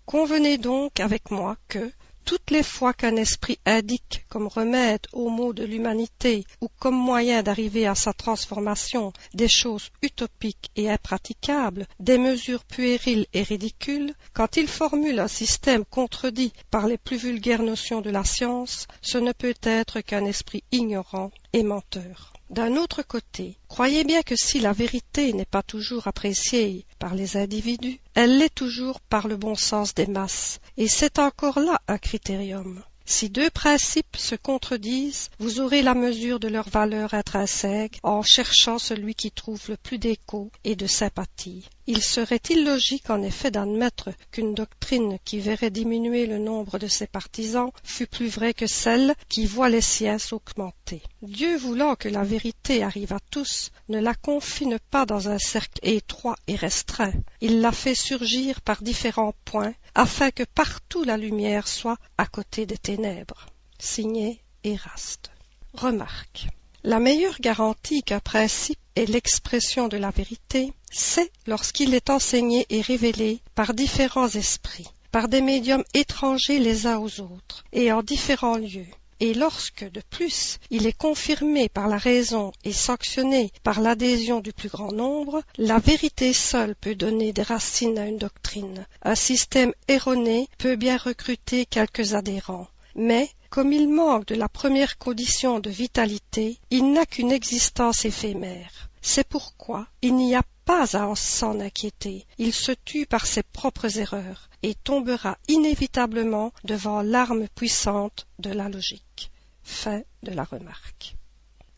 Convenez 0.06 0.56
donc 0.56 1.00
avec 1.00 1.30
moi 1.30 1.56
que, 1.66 1.90
toutes 2.24 2.50
les 2.50 2.62
fois 2.62 2.92
qu'un 2.92 3.16
esprit 3.16 3.58
indique 3.66 4.24
comme 4.28 4.46
remède 4.46 5.06
aux 5.12 5.30
maux 5.30 5.52
de 5.52 5.64
l'humanité 5.64 6.44
ou 6.60 6.68
comme 6.78 6.96
moyen 6.96 7.42
d'arriver 7.42 7.86
à 7.86 7.94
sa 7.94 8.12
transformation 8.12 9.12
des 9.34 9.48
choses 9.48 9.90
utopiques 10.02 10.70
et 10.76 10.90
impraticables, 10.90 11.86
des 12.00 12.18
mesures 12.18 12.64
puériles 12.64 13.26
et 13.32 13.42
ridicules, 13.42 14.14
quand 14.32 14.56
il 14.56 14.68
formule 14.68 15.18
un 15.18 15.28
système 15.28 15.84
contredit 15.84 16.52
par 16.70 16.86
les 16.86 16.98
plus 16.98 17.16
vulgaires 17.16 17.62
notions 17.62 18.00
de 18.00 18.10
la 18.10 18.24
science, 18.24 18.86
ce 19.02 19.18
ne 19.18 19.32
peut 19.32 19.54
être 19.62 20.00
qu'un 20.00 20.24
esprit 20.24 20.64
ignorant 20.72 21.30
et 21.52 21.62
menteur. 21.62 22.32
D'un 22.54 22.76
autre 22.76 23.02
côté, 23.02 23.58
croyez 23.66 24.04
bien 24.04 24.22
que 24.22 24.36
si 24.36 24.60
la 24.60 24.72
vérité 24.72 25.32
n'est 25.32 25.44
pas 25.44 25.64
toujours 25.64 26.06
appréciée 26.06 26.86
par 27.00 27.16
les 27.16 27.36
individus, 27.36 27.98
elle 28.14 28.38
l'est 28.38 28.54
toujours 28.54 29.00
par 29.00 29.26
le 29.26 29.36
bon 29.36 29.56
sens 29.56 29.92
des 29.92 30.06
masses, 30.06 30.60
et 30.76 30.86
c'est 30.86 31.18
encore 31.18 31.58
là 31.58 31.80
un 31.88 31.98
critérium. 31.98 32.80
Si 33.06 33.28
deux 33.28 33.50
principes 33.50 34.16
se 34.16 34.34
contredisent, 34.34 35.28
vous 35.38 35.60
aurez 35.60 35.82
la 35.82 35.94
mesure 35.94 36.40
de 36.40 36.48
leur 36.48 36.68
valeur 36.70 37.12
intrinsèque 37.12 38.00
en 38.02 38.22
cherchant 38.22 38.78
celui 38.78 39.14
qui 39.14 39.30
trouve 39.30 39.60
le 39.68 39.76
plus 39.76 39.98
d'écho 39.98 40.50
et 40.64 40.74
de 40.74 40.86
sympathie. 40.86 41.68
Il 41.86 42.02
serait 42.02 42.40
illogique 42.48 43.10
en 43.10 43.22
effet 43.22 43.50
d'admettre 43.50 44.08
qu'une 44.32 44.54
doctrine 44.54 45.18
qui 45.22 45.38
verrait 45.38 45.70
diminuer 45.70 46.24
le 46.24 46.38
nombre 46.38 46.78
de 46.78 46.86
ses 46.86 47.06
partisans 47.06 47.72
fût 47.82 48.06
plus 48.06 48.28
vraie 48.28 48.54
que 48.54 48.66
celle 48.66 49.14
qui 49.28 49.44
voit 49.44 49.68
les 49.68 49.82
siens 49.82 50.18
s'augmenter. 50.18 51.02
Dieu 51.20 51.58
voulant 51.58 51.96
que 51.96 52.08
la 52.08 52.24
vérité 52.24 52.82
arrive 52.82 53.12
à 53.12 53.20
tous, 53.30 53.70
ne 53.90 54.00
la 54.00 54.14
confine 54.14 54.78
pas 54.90 55.04
dans 55.04 55.28
un 55.28 55.38
cercle 55.38 55.78
étroit 55.82 56.36
et 56.46 56.56
restreint. 56.56 57.12
Il 57.42 57.60
la 57.60 57.72
fait 57.72 57.94
surgir 57.94 58.62
par 58.62 58.82
différents 58.82 59.34
points 59.44 59.74
afin 59.94 60.30
que 60.30 60.42
partout 60.42 61.04
la 61.04 61.16
lumière 61.16 61.68
soit 61.68 61.98
à 62.18 62.26
côté 62.26 62.66
des 62.66 62.78
ténèbres. 62.78 63.46
Signé 63.78 64.40
Eraste. 64.64 65.30
Remarque. 65.74 66.48
La 66.82 67.00
meilleure 67.00 67.40
garantie 67.40 68.02
qu'un 68.02 68.20
principe 68.20 68.78
est 68.94 69.06
l'expression 69.06 69.88
de 69.88 69.96
la 69.96 70.10
vérité, 70.10 70.72
c'est 70.90 71.32
lorsqu'il 71.46 71.94
est 71.94 72.10
enseigné 72.10 72.66
et 72.70 72.80
révélé 72.80 73.40
par 73.54 73.74
différents 73.74 74.28
esprits, 74.28 74.88
par 75.10 75.28
des 75.28 75.40
médiums 75.40 75.84
étrangers 75.94 76.58
les 76.58 76.86
uns 76.86 76.98
aux 76.98 77.20
autres, 77.20 77.64
et 77.72 77.90
en 77.92 78.02
différents 78.02 78.58
lieux, 78.58 78.86
et 79.24 79.32
lorsque, 79.32 79.90
de 79.90 80.02
plus, 80.10 80.58
il 80.68 80.86
est 80.86 80.98
confirmé 80.98 81.70
par 81.70 81.88
la 81.88 81.96
raison 81.96 82.52
et 82.62 82.74
sanctionné 82.74 83.52
par 83.62 83.80
l'adhésion 83.80 84.40
du 84.40 84.52
plus 84.52 84.68
grand 84.68 84.92
nombre, 84.92 85.42
la 85.56 85.78
vérité 85.78 86.34
seule 86.34 86.74
peut 86.74 86.94
donner 86.94 87.32
des 87.32 87.42
racines 87.42 87.98
à 87.98 88.06
une 88.06 88.18
doctrine. 88.18 88.86
Un 89.00 89.14
système 89.14 89.72
erroné 89.88 90.46
peut 90.58 90.76
bien 90.76 90.98
recruter 90.98 91.64
quelques 91.64 92.12
adhérents, 92.12 92.68
mais 92.96 93.30
comme 93.48 93.72
il 93.72 93.88
manque 93.88 94.26
de 94.26 94.34
la 94.34 94.50
première 94.50 94.98
condition 94.98 95.58
de 95.58 95.70
vitalité, 95.70 96.58
il 96.70 96.92
n'a 96.92 97.06
qu'une 97.06 97.32
existence 97.32 98.04
éphémère. 98.04 98.90
C'est 99.00 99.26
pourquoi 99.26 99.86
il 100.02 100.16
n'y 100.16 100.34
a 100.34 100.42
pas 100.64 100.96
à 100.96 101.14
s'en 101.14 101.60
inquiéter, 101.60 102.26
il 102.38 102.52
se 102.52 102.72
tue 102.72 103.06
par 103.06 103.26
ses 103.26 103.42
propres 103.42 103.98
erreurs 103.98 104.48
et 104.62 104.74
tombera 104.74 105.36
inévitablement 105.48 106.52
devant 106.64 107.02
l'arme 107.02 107.48
puissante 107.48 108.26
de 108.38 108.50
la 108.50 108.68
logique. 108.68 109.30
Fin 109.62 110.02
de 110.22 110.32
la 110.32 110.44
remarque. 110.44 111.16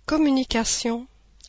Communication 0.06 1.06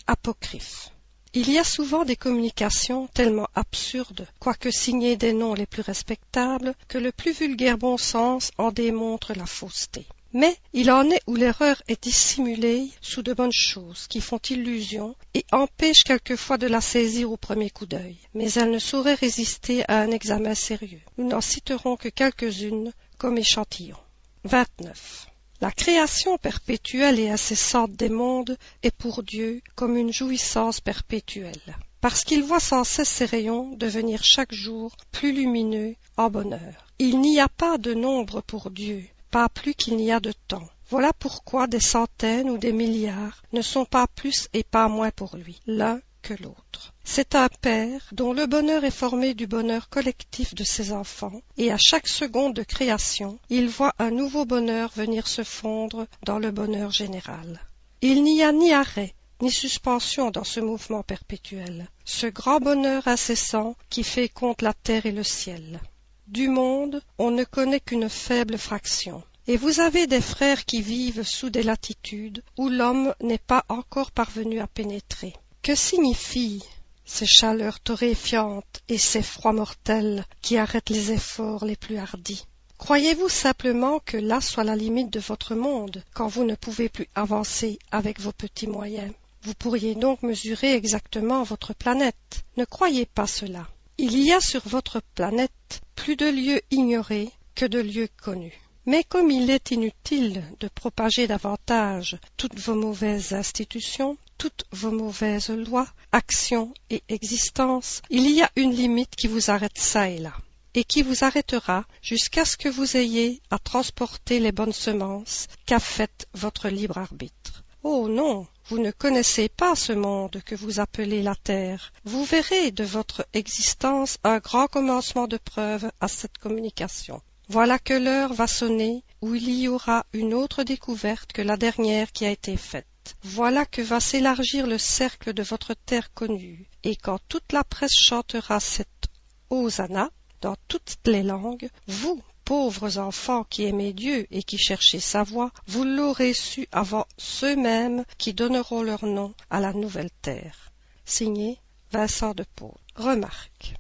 apocryphe. 0.08 0.92
Il 1.34 1.52
y 1.52 1.60
a 1.60 1.64
souvent 1.64 2.06
des 2.06 2.16
communications 2.16 3.08
tellement 3.08 3.48
absurdes, 3.54 4.28
quoique 4.40 4.72
signées 4.72 5.18
des 5.18 5.34
noms 5.34 5.54
les 5.54 5.68
plus 5.68 5.84
respectables, 5.84 6.74
que 6.88 6.98
le 6.98 7.12
plus 7.12 7.34
vulgaire 7.34 7.78
bon 7.78 7.98
sens 7.98 8.52
en 8.58 8.72
démontre 8.72 9.34
la 9.34 9.46
fausseté. 9.46 10.08
Mais 10.34 10.58
il 10.74 10.92
en 10.92 11.10
est 11.10 11.22
où 11.28 11.36
l'erreur 11.36 11.82
est 11.88 12.04
dissimulée 12.04 12.90
sous 13.02 13.22
de 13.24 13.34
bonnes 13.34 13.54
choses 13.54 14.08
qui 14.08 14.22
font 14.22 14.40
illusion 14.50 15.16
et 15.34 15.46
empêchent 15.52 16.04
quelquefois 16.04 16.58
de 16.58 16.68
la 16.68 16.82
saisir 16.82 17.32
au 17.32 17.38
premier 17.38 17.70
coup 17.70 17.86
d'œil. 17.86 18.18
Mais 18.34 18.52
elle 18.54 18.72
ne 18.72 18.80
saurait 18.80 19.14
résister 19.14 19.84
à 19.88 20.00
un 20.00 20.12
examen 20.12 20.56
sérieux. 20.56 21.02
Nous 21.18 21.28
n'en 21.28 21.42
citerons 21.42 21.96
que 21.96 22.10
quelques-unes 22.10 22.92
comme 23.18 23.38
échantillons. 23.38 23.98
29. 24.44 25.28
La 25.60 25.72
création 25.72 26.38
perpétuelle 26.38 27.20
et 27.20 27.30
incessante 27.30 27.94
des 27.94 28.10
mondes 28.10 28.58
est 28.84 28.96
pour 28.96 29.24
Dieu 29.24 29.62
comme 29.76 29.98
une 29.98 30.14
jouissance 30.14 30.82
perpétuelle, 30.82 31.76
parce 32.00 32.24
qu'il 32.24 32.44
voit 32.44 32.60
sans 32.60 32.84
cesse 32.84 33.10
ses 33.10 33.26
rayons 33.26 33.72
devenir 33.76 34.24
chaque 34.24 34.54
jour 34.54 34.96
plus 35.12 35.34
lumineux 35.34 35.96
en 36.16 36.30
bonheur. 36.30 36.86
Il 37.00 37.22
n'y 37.22 37.40
a 37.40 37.48
pas 37.48 37.80
de 37.80 37.96
nombre 37.96 38.42
pour 38.42 38.70
Dieu, 38.70 39.04
pas 39.32 39.50
plus 39.50 39.74
qu'il 39.74 39.98
n'y 39.98 40.12
a 40.12 40.20
de 40.20 40.34
temps. 40.48 40.68
Voilà 40.90 41.12
pourquoi 41.14 41.68
des 41.68 41.80
centaines 41.80 42.50
ou 42.50 42.58
des 42.58 42.72
milliards 42.72 43.44
ne 43.52 43.62
sont 43.62 43.86
pas 43.86 44.08
plus 44.08 44.48
et 44.54 44.64
pas 44.64 44.88
moins 44.88 45.12
pour 45.12 45.36
lui, 45.36 45.60
l'un 45.68 46.00
que 46.22 46.34
l'autre. 46.42 46.94
C'est 47.04 47.36
un 47.36 47.48
père 47.62 48.02
dont 48.12 48.34
le 48.34 48.48
bonheur 48.48 48.84
est 48.84 48.92
formé 48.92 49.34
du 49.34 49.48
bonheur 49.48 49.90
collectif 49.90 50.56
de 50.56 50.64
ses 50.64 50.92
enfants, 50.92 51.42
et 51.58 51.72
à 51.72 51.78
chaque 51.78 52.08
seconde 52.08 52.54
de 52.54 52.64
création, 52.64 53.40
il 53.50 53.70
voit 53.70 53.94
un 54.00 54.12
nouveau 54.12 54.46
bonheur 54.46 54.92
venir 54.96 55.28
se 55.28 55.44
fondre 55.44 56.06
dans 56.24 56.40
le 56.40 56.52
bonheur 56.52 56.92
général. 56.92 57.62
Il 58.02 58.24
n'y 58.24 58.44
a 58.44 58.52
ni 58.52 58.74
arrêt, 58.74 59.14
ni 59.42 59.52
suspension 59.52 60.32
dans 60.32 60.44
ce 60.44 60.60
mouvement 60.60 61.04
perpétuel, 61.04 61.88
ce 62.06 62.28
grand 62.28 62.60
bonheur 62.60 63.08
incessant 63.08 63.76
qui 63.90 64.04
féconde 64.04 64.62
la 64.62 64.74
terre 64.74 65.06
et 65.06 65.12
le 65.12 65.24
ciel. 65.24 65.80
Du 66.28 66.50
monde, 66.50 67.02
on 67.18 67.32
ne 67.32 67.46
connaît 67.46 67.80
qu'une 67.80 68.10
faible 68.10 68.58
fraction. 68.58 69.24
Et 69.48 69.56
vous 69.56 69.80
avez 69.80 70.08
des 70.08 70.20
frères 70.20 70.66
qui 70.66 70.82
vivent 70.82 71.24
sous 71.24 71.50
des 71.50 71.64
latitudes 71.64 72.44
où 72.58 72.68
l'homme 72.68 73.14
n'est 73.22 73.38
pas 73.38 73.64
encore 73.70 74.12
parvenu 74.12 74.60
à 74.60 74.68
pénétrer. 74.68 75.34
Que 75.62 75.74
signifient 75.74 76.66
ces 77.06 77.26
chaleurs 77.26 77.80
torréfiantes 77.80 78.82
et 78.90 78.98
ces 78.98 79.24
froids 79.24 79.54
mortels 79.54 80.26
qui 80.42 80.58
arrêtent 80.58 80.90
les 80.90 81.14
efforts 81.14 81.64
les 81.64 81.78
plus 81.78 81.98
hardis? 81.98 82.46
Croyez-vous 82.78 83.30
simplement 83.30 84.00
que 84.00 84.18
là 84.18 84.42
soit 84.42 84.66
la 84.66 84.76
limite 84.76 85.14
de 85.14 85.22
votre 85.22 85.56
monde 85.56 86.04
quand 86.14 86.28
vous 86.28 86.44
ne 86.44 86.56
pouvez 86.56 86.90
plus 86.90 87.08
avancer 87.16 87.80
avec 87.90 88.20
vos 88.20 88.34
petits 88.34 88.68
moyens? 88.68 89.14
Vous 89.44 89.54
pourriez 89.54 89.96
donc 89.96 90.24
mesurer 90.24 90.74
exactement 90.74 91.44
votre 91.44 91.74
planète. 91.74 92.44
Ne 92.58 92.66
croyez 92.66 93.06
pas 93.06 93.28
cela. 93.28 93.66
Il 93.98 94.20
y 94.20 94.34
a 94.34 94.42
sur 94.42 94.68
votre 94.68 95.02
planète 95.16 95.82
plus 95.98 96.16
de 96.16 96.28
lieux 96.28 96.62
ignorés 96.72 97.32
que 97.56 97.66
de 97.66 97.80
lieux 97.80 98.08
connus. 98.24 98.58
Mais 98.86 99.04
comme 99.04 99.30
il 99.30 99.50
est 99.50 99.72
inutile 99.72 100.42
de 100.62 100.70
propager 100.70 101.28
davantage 101.28 102.18
toutes 102.38 102.58
vos 102.58 102.76
mauvaises 102.76 103.34
institutions, 103.34 104.16
toutes 104.38 104.64
vos 104.72 104.92
mauvaises 104.92 105.50
lois, 105.50 105.88
actions 106.14 106.74
et 106.90 107.04
existences, 107.10 108.02
il 108.10 108.32
y 108.32 108.42
a 108.42 108.50
une 108.56 108.74
limite 108.74 109.18
qui 109.18 109.28
vous 109.28 109.52
arrête 109.52 109.78
ça 109.78 110.10
et 110.10 110.20
là, 110.20 110.34
et 110.74 110.86
qui 110.86 111.02
vous 111.02 111.26
arrêtera 111.26 111.84
jusqu'à 112.02 112.46
ce 112.46 112.56
que 112.56 112.70
vous 112.70 112.96
ayez 112.96 113.42
à 113.50 113.60
transporter 113.60 114.40
les 114.40 114.54
bonnes 114.54 114.72
semences 114.72 115.48
qu'a 115.66 115.80
faites 115.80 116.30
votre 116.34 116.70
libre 116.70 116.98
arbitre. 116.98 117.64
Oh 117.84 118.08
non, 118.08 118.48
vous 118.70 118.80
ne 118.80 118.92
connaissez 118.92 119.48
pas 119.48 119.76
ce 119.76 119.94
monde 119.94 120.42
que 120.46 120.56
vous 120.56 120.80
appelez 120.80 121.22
la 121.22 121.36
terre. 121.36 121.94
Vous 122.04 122.26
verrez 122.26 122.72
de 122.72 122.84
votre 122.84 123.26
existence 123.34 124.18
un 124.24 124.40
grand 124.40 124.68
commencement 124.68 125.28
de 125.28 125.38
preuve 125.38 125.90
à 126.02 126.08
cette 126.08 126.38
communication. 126.38 127.22
Voilà 127.48 127.80
que 127.80 127.94
l'heure 127.94 128.34
va 128.34 128.46
sonner 128.46 129.06
où 129.22 129.36
il 129.36 129.50
y 129.50 129.70
aura 129.70 130.06
une 130.12 130.34
autre 130.34 130.64
découverte 130.64 131.32
que 131.32 131.42
la 131.42 131.56
dernière 131.56 132.12
qui 132.12 132.26
a 132.26 132.30
été 132.30 132.58
faite. 132.58 132.86
Voilà 133.24 133.66
que 133.66 133.82
va 133.82 134.02
s'élargir 134.02 134.68
le 134.68 134.78
cercle 134.78 135.34
de 135.34 135.44
votre 135.44 135.74
terre 135.74 136.14
connue, 136.14 136.68
et 136.84 136.98
quand 136.98 137.20
toute 137.30 137.54
la 137.54 137.64
presse 137.64 137.96
chantera 137.98 138.60
cette 138.60 139.08
hosanna 139.50 140.10
dans 140.42 140.58
toutes 140.68 140.98
les 141.06 141.24
langues, 141.24 141.70
vous, 141.88 142.22
pauvres 142.48 142.98
enfants 142.98 143.44
qui 143.44 143.66
aimez 143.66 143.92
Dieu 143.92 144.26
et 144.32 144.42
qui 144.42 144.58
cherchez 144.58 145.02
sa 145.02 145.22
voix, 145.22 145.52
vous 145.68 145.84
l'aurez 145.84 146.32
su 146.32 146.66
avant 146.72 147.06
ceux-mêmes 147.18 148.06
qui 148.18 148.34
donneront 148.34 148.84
leur 148.84 149.06
nom 149.06 149.34
à 149.50 149.60
la 149.60 149.74
nouvelle 149.74 150.12
terre. 150.22 150.72
Signé 151.04 151.60
Vincent 151.92 152.34
de 152.34 152.46
Paul. 152.56 152.72
Remarque. 152.96 153.74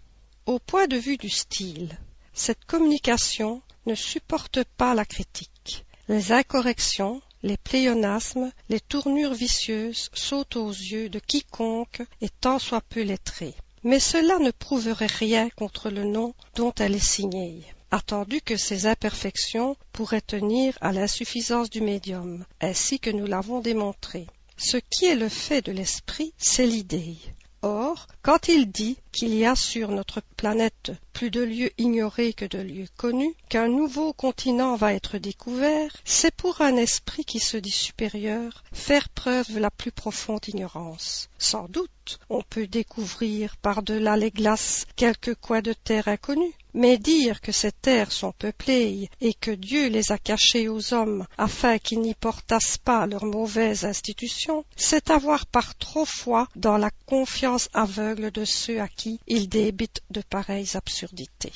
Au 0.45 0.59
point 0.59 0.87
de 0.87 0.97
vue 0.97 1.15
du 1.15 1.29
style, 1.29 1.97
cette 2.33 2.65
communication 2.65 3.61
ne 3.85 3.95
supporte 3.95 4.65
pas 4.75 4.93
la 4.93 5.05
critique. 5.05 5.85
Les 6.09 6.33
incorrections, 6.33 7.21
les 7.43 7.55
pléonasmes, 7.55 8.51
les 8.67 8.81
tournures 8.81 9.33
vicieuses 9.33 10.09
sautent 10.13 10.57
aux 10.57 10.71
yeux 10.71 11.07
de 11.07 11.19
quiconque 11.19 12.01
est 12.19 12.37
tant 12.41 12.59
soit 12.59 12.81
peu 12.81 13.03
lettré. 13.03 13.53
Mais 13.83 14.01
cela 14.01 14.39
ne 14.39 14.51
prouverait 14.51 15.05
rien 15.05 15.49
contre 15.51 15.89
le 15.89 16.03
nom 16.03 16.33
dont 16.55 16.73
elle 16.79 16.95
est 16.95 16.99
signée 16.99 17.63
attendu 17.91 18.41
que 18.41 18.57
ces 18.57 18.85
imperfections 18.85 19.75
pourraient 19.91 20.21
tenir 20.21 20.77
à 20.81 20.91
l'insuffisance 20.91 21.69
du 21.69 21.81
médium, 21.81 22.45
ainsi 22.61 22.99
que 22.99 23.09
nous 23.09 23.25
l'avons 23.25 23.61
démontré. 23.61 24.27
Ce 24.57 24.77
qui 24.77 25.05
est 25.05 25.15
le 25.15 25.29
fait 25.29 25.61
de 25.61 25.71
l'esprit, 25.71 26.33
c'est 26.37 26.65
l'idée. 26.65 27.17
Or, 27.61 28.07
quand 28.21 28.47
il 28.47 28.71
dit 28.71 28.97
qu'il 29.11 29.33
y 29.33 29.45
a 29.45 29.55
sur 29.55 29.89
notre 29.89 30.21
planète 30.37 30.91
plus 31.13 31.31
de 31.31 31.41
lieux 31.41 31.71
ignorés 31.79 32.33
que 32.33 32.45
de 32.45 32.59
lieux 32.59 32.87
connus, 32.95 33.33
qu'un 33.49 33.67
nouveau 33.67 34.13
continent 34.13 34.75
va 34.75 34.93
être 34.93 35.17
découvert, 35.17 35.91
c'est 36.05 36.33
pour 36.33 36.61
un 36.61 36.77
esprit 36.77 37.25
qui 37.25 37.39
se 37.39 37.57
dit 37.57 37.71
supérieur 37.71 38.63
faire 38.71 39.09
preuve 39.09 39.51
de 39.51 39.59
la 39.59 39.71
plus 39.71 39.91
profonde 39.91 40.47
ignorance. 40.47 41.29
Sans 41.39 41.67
doute, 41.67 42.19
on 42.29 42.43
peut 42.43 42.67
découvrir 42.67 43.57
par-delà 43.57 44.15
les 44.15 44.29
glaces 44.29 44.85
quelques 44.95 45.33
coins 45.35 45.61
de 45.61 45.73
terre 45.73 46.07
inconnus, 46.07 46.53
mais 46.73 46.99
dire 46.99 47.41
que 47.41 47.51
ces 47.51 47.71
terres 47.71 48.11
sont 48.11 48.33
peuplées 48.33 49.09
et 49.19 49.33
que 49.33 49.51
Dieu 49.51 49.87
les 49.87 50.11
a 50.11 50.19
cachées 50.19 50.69
aux 50.69 50.93
hommes 50.93 51.25
afin 51.39 51.79
qu'ils 51.79 52.01
n'y 52.01 52.13
portassent 52.13 52.77
pas 52.77 53.07
leurs 53.07 53.25
mauvaises 53.25 53.85
institutions, 53.85 54.63
c'est 54.75 55.09
avoir 55.09 55.47
par 55.47 55.75
trop 55.75 56.05
foi 56.05 56.47
dans 56.55 56.77
la 56.77 56.91
confiance 57.07 57.69
aveugle 57.73 58.29
de 58.29 58.45
ceux 58.45 58.79
à 58.79 58.87
qui 58.87 59.19
il 59.25 59.49
débite 59.49 60.01
de 60.11 60.21
pareilles 60.29 60.75
absurdités. 60.75 61.53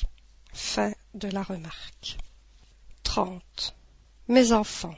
Fin 0.52 0.92
de 1.14 1.28
la 1.28 1.42
remarque. 1.42 2.18
30. 3.04 3.74
Mes 4.28 4.52
enfants, 4.52 4.94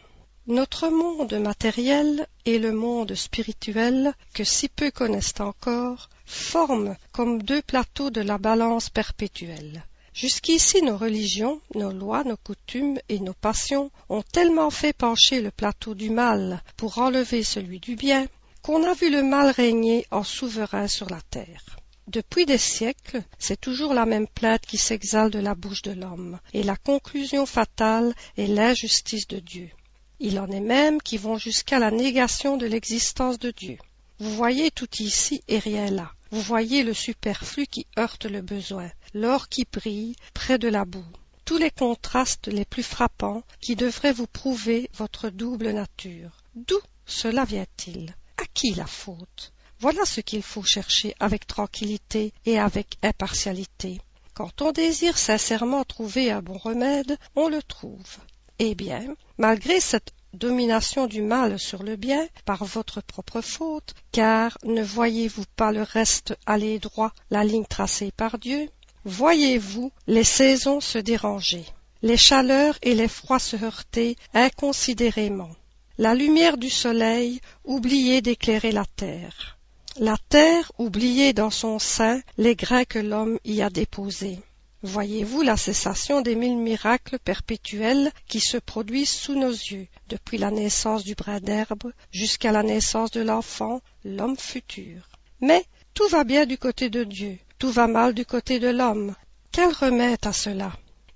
notre 0.46 0.88
monde 0.88 1.34
matériel 1.34 2.26
et 2.44 2.58
le 2.58 2.72
monde 2.72 3.14
spirituel, 3.14 4.12
que 4.34 4.44
si 4.44 4.68
peu 4.68 4.90
connaissent 4.90 5.40
encore, 5.40 6.10
forment 6.26 6.96
comme 7.12 7.42
deux 7.42 7.62
plateaux 7.62 8.10
de 8.10 8.20
la 8.20 8.38
balance 8.38 8.90
perpétuelle. 8.90 9.84
Jusqu'ici 10.12 10.82
nos 10.82 10.96
religions, 10.96 11.60
nos 11.74 11.90
lois, 11.90 12.22
nos 12.24 12.36
coutumes 12.36 13.00
et 13.08 13.18
nos 13.18 13.32
passions 13.32 13.90
ont 14.08 14.22
tellement 14.22 14.70
fait 14.70 14.92
pencher 14.92 15.40
le 15.40 15.50
plateau 15.50 15.94
du 15.94 16.10
mal 16.10 16.62
pour 16.76 16.98
enlever 16.98 17.42
celui 17.42 17.80
du 17.80 17.96
bien, 17.96 18.26
qu'on 18.62 18.84
a 18.84 18.94
vu 18.94 19.10
le 19.10 19.22
mal 19.22 19.50
régner 19.50 20.06
en 20.10 20.22
souverain 20.22 20.88
sur 20.88 21.10
la 21.10 21.20
terre. 21.30 21.76
Depuis 22.06 22.44
des 22.44 22.58
siècles, 22.58 23.22
c'est 23.38 23.60
toujours 23.60 23.94
la 23.94 24.04
même 24.04 24.28
plainte 24.28 24.66
qui 24.66 24.76
s'exhale 24.76 25.30
de 25.30 25.38
la 25.38 25.54
bouche 25.54 25.82
de 25.82 25.92
l'homme, 25.92 26.38
et 26.52 26.62
la 26.62 26.76
conclusion 26.76 27.46
fatale 27.46 28.14
est 28.36 28.46
l'injustice 28.46 29.26
de 29.26 29.38
Dieu. 29.38 29.70
Il 30.20 30.38
en 30.38 30.48
est 30.50 30.60
même 30.60 31.00
qui 31.00 31.16
vont 31.16 31.38
jusqu'à 31.38 31.78
la 31.78 31.90
négation 31.90 32.56
de 32.56 32.66
l'existence 32.66 33.38
de 33.38 33.50
Dieu. 33.50 33.78
Vous 34.18 34.34
voyez 34.34 34.70
tout 34.70 34.88
ici 35.00 35.42
et 35.48 35.58
rien 35.58 35.90
là. 35.90 36.12
Vous 36.30 36.40
voyez 36.40 36.82
le 36.82 36.94
superflu 36.94 37.66
qui 37.66 37.86
heurte 37.98 38.26
le 38.26 38.42
besoin, 38.42 38.90
l'or 39.12 39.48
qui 39.48 39.66
brille 39.72 40.14
près 40.34 40.58
de 40.58 40.68
la 40.68 40.84
boue. 40.84 41.04
tous 41.44 41.58
les 41.58 41.70
contrastes 41.70 42.48
les 42.48 42.64
plus 42.64 42.82
frappants 42.82 43.42
qui 43.60 43.76
devraient 43.76 44.12
vous 44.12 44.26
prouver 44.26 44.90
votre 44.94 45.28
double 45.30 45.70
nature. 45.70 46.30
D'où 46.54 46.78
cela 47.06 47.44
vient-il? 47.44 48.14
À 48.38 48.44
qui 48.52 48.72
la 48.74 48.86
faute? 48.86 49.52
Voilà 49.80 50.04
ce 50.04 50.20
qu'il 50.20 50.42
faut 50.42 50.62
chercher 50.62 51.14
avec 51.20 51.46
tranquillité 51.46 52.32
et 52.46 52.58
avec 52.58 52.96
impartialité. 53.02 54.00
Quand 54.34 54.62
on 54.62 54.72
désire 54.72 55.18
sincèrement 55.18 55.84
trouver 55.84 56.30
un 56.30 56.42
bon 56.42 56.58
remède, 56.58 57.18
on 57.36 57.48
le 57.48 57.62
trouve. 57.62 58.18
Eh 58.58 58.74
bien, 58.74 59.14
malgré 59.38 59.80
cette 59.80 60.12
domination 60.32 61.06
du 61.06 61.22
mal 61.22 61.58
sur 61.58 61.82
le 61.82 61.96
bien 61.96 62.26
par 62.44 62.64
votre 62.64 63.00
propre 63.00 63.40
faute, 63.40 63.94
car 64.12 64.58
ne 64.64 64.82
voyez-vous 64.82 65.44
pas 65.56 65.72
le 65.72 65.82
reste 65.82 66.36
aller 66.46 66.78
droit, 66.78 67.12
la 67.30 67.44
ligne 67.44 67.64
tracée 67.64 68.12
par 68.16 68.38
Dieu? 68.38 68.68
Voyez-vous 69.04 69.92
les 70.06 70.24
saisons 70.24 70.80
se 70.80 70.98
déranger, 70.98 71.64
les 72.02 72.16
chaleurs 72.16 72.78
et 72.82 72.94
les 72.94 73.08
froids 73.08 73.38
se 73.38 73.56
heurter 73.62 74.16
inconsidérément, 74.32 75.50
la 75.98 76.14
lumière 76.14 76.56
du 76.56 76.70
soleil 76.70 77.40
oublier 77.64 78.20
d'éclairer 78.22 78.72
la 78.72 78.84
terre, 78.96 79.53
la 79.98 80.16
terre 80.28 80.72
oublier 80.78 81.32
dans 81.32 81.50
son 81.50 81.78
sein 81.78 82.20
les 82.36 82.56
grains 82.56 82.84
que 82.84 82.98
l'homme 82.98 83.38
y 83.44 83.62
a 83.62 83.70
déposés. 83.70 84.40
Voyez-vous 84.82 85.42
la 85.42 85.56
cessation 85.56 86.20
des 86.20 86.34
mille 86.34 86.56
miracles 86.56 87.18
perpétuels 87.18 88.12
qui 88.28 88.40
se 88.40 88.58
produisent 88.58 89.08
sous 89.08 89.34
nos 89.34 89.50
yeux, 89.50 89.86
depuis 90.08 90.36
la 90.36 90.50
naissance 90.50 91.04
du 91.04 91.14
brin 91.14 91.40
d'herbe 91.40 91.92
jusqu'à 92.10 92.52
la 92.52 92.62
naissance 92.62 93.10
de 93.12 93.22
l'enfant, 93.22 93.80
l'homme 94.04 94.36
futur. 94.36 95.08
Mais 95.40 95.64
tout 95.94 96.08
va 96.08 96.24
bien 96.24 96.44
du 96.44 96.58
côté 96.58 96.90
de 96.90 97.04
Dieu, 97.04 97.38
tout 97.58 97.70
va 97.70 97.86
mal 97.86 98.14
du 98.14 98.26
côté 98.26 98.58
de 98.58 98.68
l'homme. 98.68 99.14
Quel 99.52 99.72
remède 99.72 100.26
à 100.26 100.32
cela? 100.32 100.72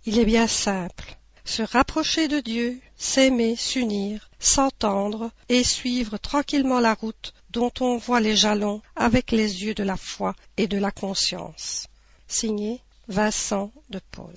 Il 0.06 0.18
est 0.18 0.24
bien 0.24 0.46
simple. 0.46 1.18
Se 1.44 1.62
rapprocher 1.62 2.28
de 2.28 2.40
Dieu, 2.40 2.80
s'aimer, 2.96 3.56
s'unir, 3.56 4.30
s'entendre 4.38 5.30
et 5.48 5.64
suivre 5.64 6.16
tranquillement 6.16 6.80
la 6.80 6.94
route 6.94 7.34
dont 7.50 7.72
on 7.80 7.96
voit 7.96 8.20
les 8.20 8.36
jalons 8.36 8.82
avec 8.96 9.32
les 9.32 9.64
yeux 9.64 9.74
de 9.74 9.82
la 9.82 9.96
foi 9.96 10.34
et 10.56 10.66
de 10.66 10.78
la 10.78 10.90
conscience. 10.90 11.86
Signé 12.26 12.82
Vincent 13.08 13.72
de 13.90 14.00
Paul. 14.10 14.36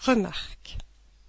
Remarque. 0.00 0.78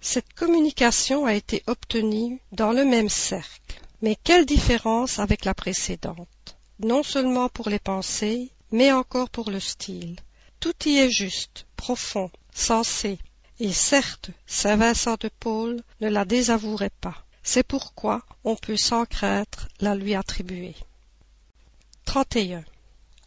Cette 0.00 0.34
communication 0.34 1.26
a 1.26 1.34
été 1.34 1.62
obtenue 1.66 2.40
dans 2.52 2.72
le 2.72 2.84
même 2.84 3.08
cercle, 3.08 3.80
mais 4.02 4.16
quelle 4.22 4.44
différence 4.44 5.18
avec 5.18 5.44
la 5.44 5.54
précédente, 5.54 6.56
non 6.80 7.02
seulement 7.02 7.48
pour 7.48 7.68
les 7.68 7.78
pensées, 7.78 8.50
mais 8.70 8.92
encore 8.92 9.30
pour 9.30 9.50
le 9.50 9.60
style. 9.60 10.16
Tout 10.60 10.74
y 10.86 10.98
est 10.98 11.10
juste, 11.10 11.66
profond, 11.76 12.30
sensé, 12.52 13.18
et 13.60 13.72
certes, 13.72 14.30
Saint 14.46 14.76
Vincent 14.76 15.16
de 15.20 15.30
Paul 15.40 15.82
ne 16.00 16.08
la 16.08 16.24
désavouerait 16.24 16.90
pas. 17.00 17.24
C'est 17.44 17.62
pourquoi 17.62 18.24
on 18.42 18.56
peut 18.56 18.76
sans 18.76 19.04
crainte 19.04 19.68
la 19.78 19.94
lui 19.94 20.16
attribuer. 20.16 20.74
31. 22.06 22.64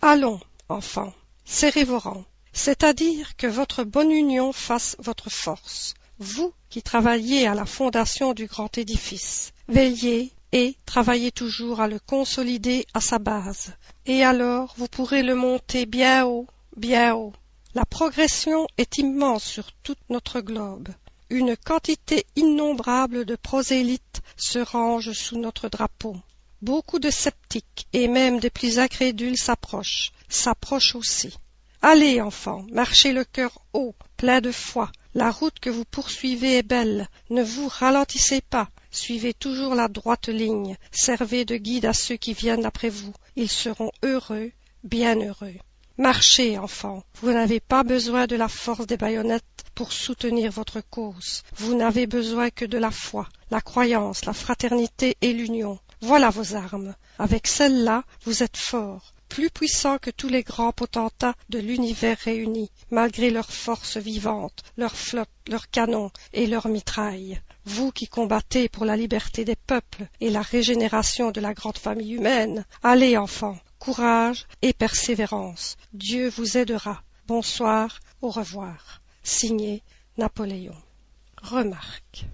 Allons, 0.02 0.42
enfants, 0.68 1.14
serrez 1.46 1.86
vos 1.86 2.00
rangs 2.00 2.26
c'est-à-dire 2.58 3.36
que 3.38 3.46
votre 3.46 3.84
bonne 3.84 4.12
union 4.12 4.52
fasse 4.52 4.96
votre 4.98 5.30
force, 5.30 5.94
vous 6.18 6.52
qui 6.70 6.82
travaillez 6.82 7.46
à 7.46 7.54
la 7.54 7.68
fondation 7.68 8.34
du 8.34 8.48
grand 8.48 8.76
édifice. 8.80 9.54
Veillez 9.68 10.32
et 10.52 10.76
travaillez 10.88 11.32
toujours 11.32 11.82
à 11.82 11.88
le 11.88 12.00
consolider 12.00 12.88
à 12.96 13.00
sa 13.00 13.20
base, 13.20 13.76
et 14.08 14.24
alors 14.24 14.74
vous 14.78 14.88
pourrez 14.88 15.22
le 15.22 15.36
monter 15.36 15.86
bien 15.86 16.26
haut, 16.26 16.48
bien 16.76 17.14
haut. 17.14 17.34
La 17.76 17.86
progression 17.86 18.66
est 18.80 18.98
immense 18.98 19.44
sur 19.44 19.72
tout 19.84 19.96
notre 20.10 20.42
globe. 20.42 20.90
Une 21.30 21.56
quantité 21.56 22.26
innombrable 22.36 23.24
de 23.24 23.36
prosélytes 23.36 24.02
se 24.36 24.60
rangent 24.60 25.14
sous 25.14 25.38
notre 25.38 25.70
drapeau. 25.70 26.18
Beaucoup 26.62 27.00
de 27.00 27.10
sceptiques 27.10 27.88
et 27.94 28.08
même 28.08 28.40
des 28.40 28.50
plus 28.50 28.80
incrédules 28.80 29.38
s'approchent, 29.38 30.12
s'approchent 30.28 30.96
aussi. 30.96 31.38
Allez, 31.82 32.20
enfants, 32.22 32.66
marchez 32.72 33.14
le 33.14 33.24
cœur 33.24 33.62
haut, 33.74 33.94
plein 34.18 34.42
de 34.42 34.52
foi. 34.52 34.92
La 35.14 35.32
route 35.32 35.60
que 35.60 35.70
vous 35.70 35.86
poursuivez 35.86 36.58
est 36.58 36.64
belle. 36.64 37.08
Ne 37.30 37.44
vous 37.44 37.68
ralentissez 37.68 38.42
pas. 38.42 38.70
Suivez 38.90 39.34
toujours 39.34 39.76
la 39.76 39.88
droite 39.88 40.30
ligne. 40.30 40.76
Servez 40.92 41.46
de 41.46 41.58
guide 41.58 41.86
à 41.86 41.94
ceux 41.94 42.18
qui 42.18 42.34
viennent 42.34 42.66
après 42.66 42.90
vous. 42.90 43.14
Ils 43.36 43.50
seront 43.50 43.92
heureux, 44.04 44.52
bien 44.84 45.16
heureux. 45.20 45.56
Marchez, 46.00 46.60
enfants. 46.60 47.04
Vous 47.22 47.32
n'avez 47.32 47.60
pas 47.60 47.84
besoin 47.84 48.28
de 48.28 48.36
la 48.36 48.48
force 48.48 48.86
des 48.86 48.98
baïonnettes 48.98 49.66
pour 49.74 49.92
soutenir 49.92 50.52
votre 50.52 50.80
cause. 50.80 51.42
Vous 51.56 51.74
n'avez 51.74 52.06
besoin 52.06 52.52
que 52.52 52.66
de 52.66 52.78
la 52.78 52.92
foi, 52.92 53.28
la 53.50 53.62
croyance, 53.62 54.26
la 54.26 54.34
fraternité 54.34 55.18
et 55.22 55.34
l'union. 55.34 55.80
Voilà 56.02 56.30
vos 56.30 56.54
armes. 56.54 56.94
Avec 57.18 57.48
celles-là, 57.48 58.04
vous 58.26 58.44
êtes 58.44 58.58
forts 58.58 59.16
plus 59.28 59.50
puissants 59.50 59.98
que 59.98 60.10
tous 60.10 60.30
les 60.30 60.44
grands 60.44 60.72
potentats 60.72 61.36
de 61.50 61.60
l'univers 61.60 62.18
réunis, 62.18 62.72
malgré 62.92 63.30
leurs 63.30 63.52
forces 63.52 63.98
vivantes, 63.98 64.64
leurs 64.78 64.96
flottes, 64.96 65.30
leurs 65.48 65.70
canons 65.70 66.12
et 66.34 66.48
leurs 66.48 66.70
mitrailles. 66.70 67.42
Vous 67.66 67.92
qui 67.92 68.08
combattez 68.08 68.70
pour 68.70 68.86
la 68.86 68.96
liberté 68.96 69.44
des 69.44 69.58
peuples 69.58 70.08
et 70.22 70.30
la 70.30 70.42
régénération 70.42 71.32
de 71.32 71.42
la 71.42 71.54
grande 71.54 71.78
famille 71.78 72.14
humaine, 72.14 72.66
allez, 72.84 73.18
enfants, 73.18 73.58
courage 73.88 74.48
et 74.62 74.74
persévérance. 74.74 75.78
Dieu 75.94 76.28
vous 76.28 76.58
aidera. 76.58 77.02
Bonsoir, 77.26 78.02
au 78.22 78.30
revoir. 78.30 79.02
Signé 79.24 79.82
Napoléon. 80.18 80.76
Remarque. 81.42 82.26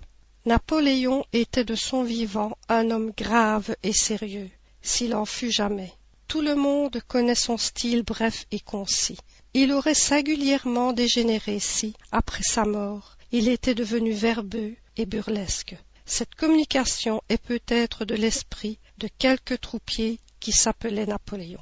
Napoléon 0.48 1.24
était 1.32 1.64
de 1.64 1.76
son 1.76 2.02
vivant 2.04 2.58
un 2.70 2.90
homme 2.90 3.12
grave 3.16 3.76
et 3.84 3.94
sérieux, 3.94 4.50
s'il 4.82 5.14
en 5.14 5.26
fut 5.26 5.52
jamais. 5.52 5.94
Tout 6.28 6.42
le 6.42 6.56
monde 6.56 7.00
connaît 7.08 7.36
son 7.36 7.60
style 7.60 8.02
bref 8.02 8.48
et 8.50 8.60
concis. 8.60 9.20
Il 9.54 9.74
aurait 9.74 9.94
singulièrement 9.94 10.92
dégénéré 10.92 11.60
si, 11.60 11.94
après 12.12 12.42
sa 12.42 12.66
mort, 12.66 13.16
il 13.32 13.48
était 13.48 13.76
devenu 13.76 14.12
verbeux 14.12 14.74
et 14.98 15.06
burlesque. 15.06 15.76
Cette 16.06 16.34
communication 16.34 17.22
est 17.30 17.42
peut-être 17.42 18.06
de 18.06 18.16
l'esprit 18.16 18.80
de 18.98 19.08
quelque 19.20 19.54
troupier 19.54 20.20
s'appelait 20.52 21.06
Napoléon. 21.06 21.62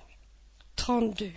32. 0.76 1.32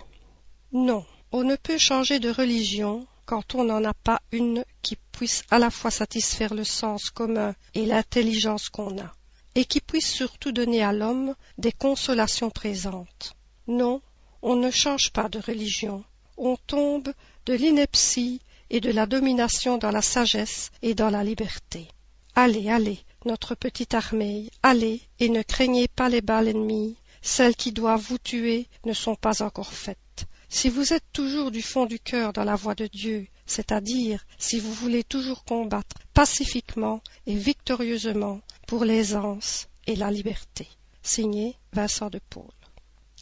Non, 0.73 1.05
on 1.31 1.43
ne 1.43 1.55
peut 1.55 1.77
changer 1.77 2.19
de 2.19 2.29
religion 2.29 3.05
quand 3.25 3.55
on 3.55 3.65
n'en 3.65 3.83
a 3.83 3.93
pas 3.93 4.21
une 4.31 4.63
qui 4.81 4.97
puisse 5.11 5.43
à 5.49 5.59
la 5.59 5.69
fois 5.69 5.91
satisfaire 5.91 6.53
le 6.53 6.63
sens 6.63 7.09
commun 7.09 7.55
et 7.73 7.85
l'intelligence 7.85 8.69
qu'on 8.69 8.99
a 8.99 9.11
et 9.55 9.65
qui 9.65 9.79
puisse 9.79 10.11
surtout 10.11 10.51
donner 10.51 10.83
à 10.83 10.91
l'homme 10.91 11.33
des 11.57 11.71
consolations 11.71 12.49
présentes. 12.49 13.35
Non, 13.67 14.01
on 14.41 14.55
ne 14.55 14.69
change 14.69 15.11
pas 15.11 15.29
de 15.29 15.39
religion, 15.39 16.03
on 16.37 16.57
tombe 16.67 17.11
de 17.45 17.53
l'ineptie 17.53 18.41
et 18.69 18.81
de 18.81 18.91
la 18.91 19.05
domination 19.05 19.77
dans 19.77 19.91
la 19.91 20.01
sagesse 20.01 20.71
et 20.81 20.93
dans 20.93 21.09
la 21.09 21.23
liberté. 21.23 21.87
Allez, 22.35 22.69
allez, 22.69 22.99
notre 23.23 23.55
petite 23.55 23.93
armée, 23.93 24.49
allez, 24.61 25.01
et 25.19 25.29
ne 25.29 25.41
craignez 25.41 25.87
pas 25.87 26.09
les 26.09 26.21
balles 26.21 26.49
ennemies, 26.49 26.97
celles 27.25 27.55
qui 27.55 27.71
doivent 27.71 28.05
vous 28.07 28.19
tuer 28.19 28.67
ne 28.85 28.93
sont 28.93 29.15
pas 29.15 29.41
encore 29.41 29.73
faites. 29.73 30.27
Si 30.47 30.69
vous 30.69 30.93
êtes 30.93 31.11
toujours 31.11 31.49
du 31.49 31.63
fond 31.63 31.87
du 31.87 31.99
cœur 31.99 32.31
dans 32.33 32.43
la 32.43 32.55
voie 32.55 32.75
de 32.75 32.85
Dieu, 32.85 33.27
c'est-à-dire 33.47 34.23
si 34.37 34.59
vous 34.59 34.71
voulez 34.71 35.03
toujours 35.03 35.43
combattre 35.43 35.97
pacifiquement 36.13 37.01
et 37.25 37.35
victorieusement 37.35 38.41
pour 38.67 38.85
l'aisance 38.85 39.67
et 39.87 39.95
la 39.95 40.11
liberté. 40.11 40.67
Signé 41.01 41.57
Vincent 41.73 42.09
de 42.09 42.19
Paul. 42.29 42.53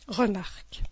Remarque. 0.08 0.84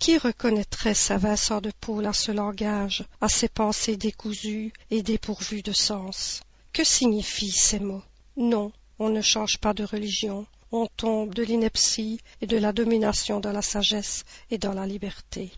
Qui 0.00 0.18
reconnaîtrait 0.18 0.94
sa 0.94 1.18
Vincent 1.18 1.60
de 1.60 1.70
Paul 1.80 2.04
à 2.04 2.12
ce 2.12 2.32
langage, 2.32 3.04
à 3.20 3.28
ces 3.28 3.48
pensées 3.48 3.96
décousues 3.96 4.72
et 4.90 5.02
dépourvues 5.02 5.62
de 5.62 5.72
sens? 5.72 6.42
Que 6.72 6.84
signifient 6.84 7.52
ces 7.52 7.78
mots? 7.78 8.02
Non, 8.36 8.72
on 8.98 9.08
ne 9.08 9.22
change 9.22 9.58
pas 9.58 9.72
de 9.72 9.84
religion, 9.84 10.46
on 10.72 10.86
tombe 10.86 11.34
de 11.34 11.42
l'ineptie 11.42 12.20
et 12.40 12.46
de 12.46 12.56
la 12.56 12.72
domination 12.72 13.40
dans 13.40 13.52
la 13.52 13.62
sagesse 13.62 14.24
et 14.50 14.58
dans 14.58 14.72
la 14.72 14.86
liberté. 14.86 15.50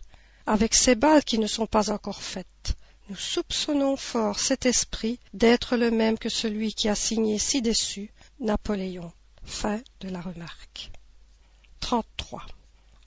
Avec 0.45 0.73
ces 0.73 0.95
balles 0.95 1.23
qui 1.23 1.39
ne 1.39 1.47
sont 1.47 1.67
pas 1.67 1.91
encore 1.91 2.21
faites, 2.21 2.75
nous 3.09 3.15
soupçonnons 3.15 3.97
fort 3.97 4.39
cet 4.39 4.65
esprit 4.65 5.19
d'être 5.33 5.77
le 5.77 5.89
même 5.89 6.17
que 6.17 6.29
celui 6.29 6.73
qui 6.73 6.89
a 6.89 6.95
signé 6.95 7.39
ci-dessus 7.39 8.11
Napoléon. 8.39 9.11
Fin 9.43 9.81
de 10.01 10.09
la 10.09 10.21
remarque. 10.21 10.91
33. 11.79 12.45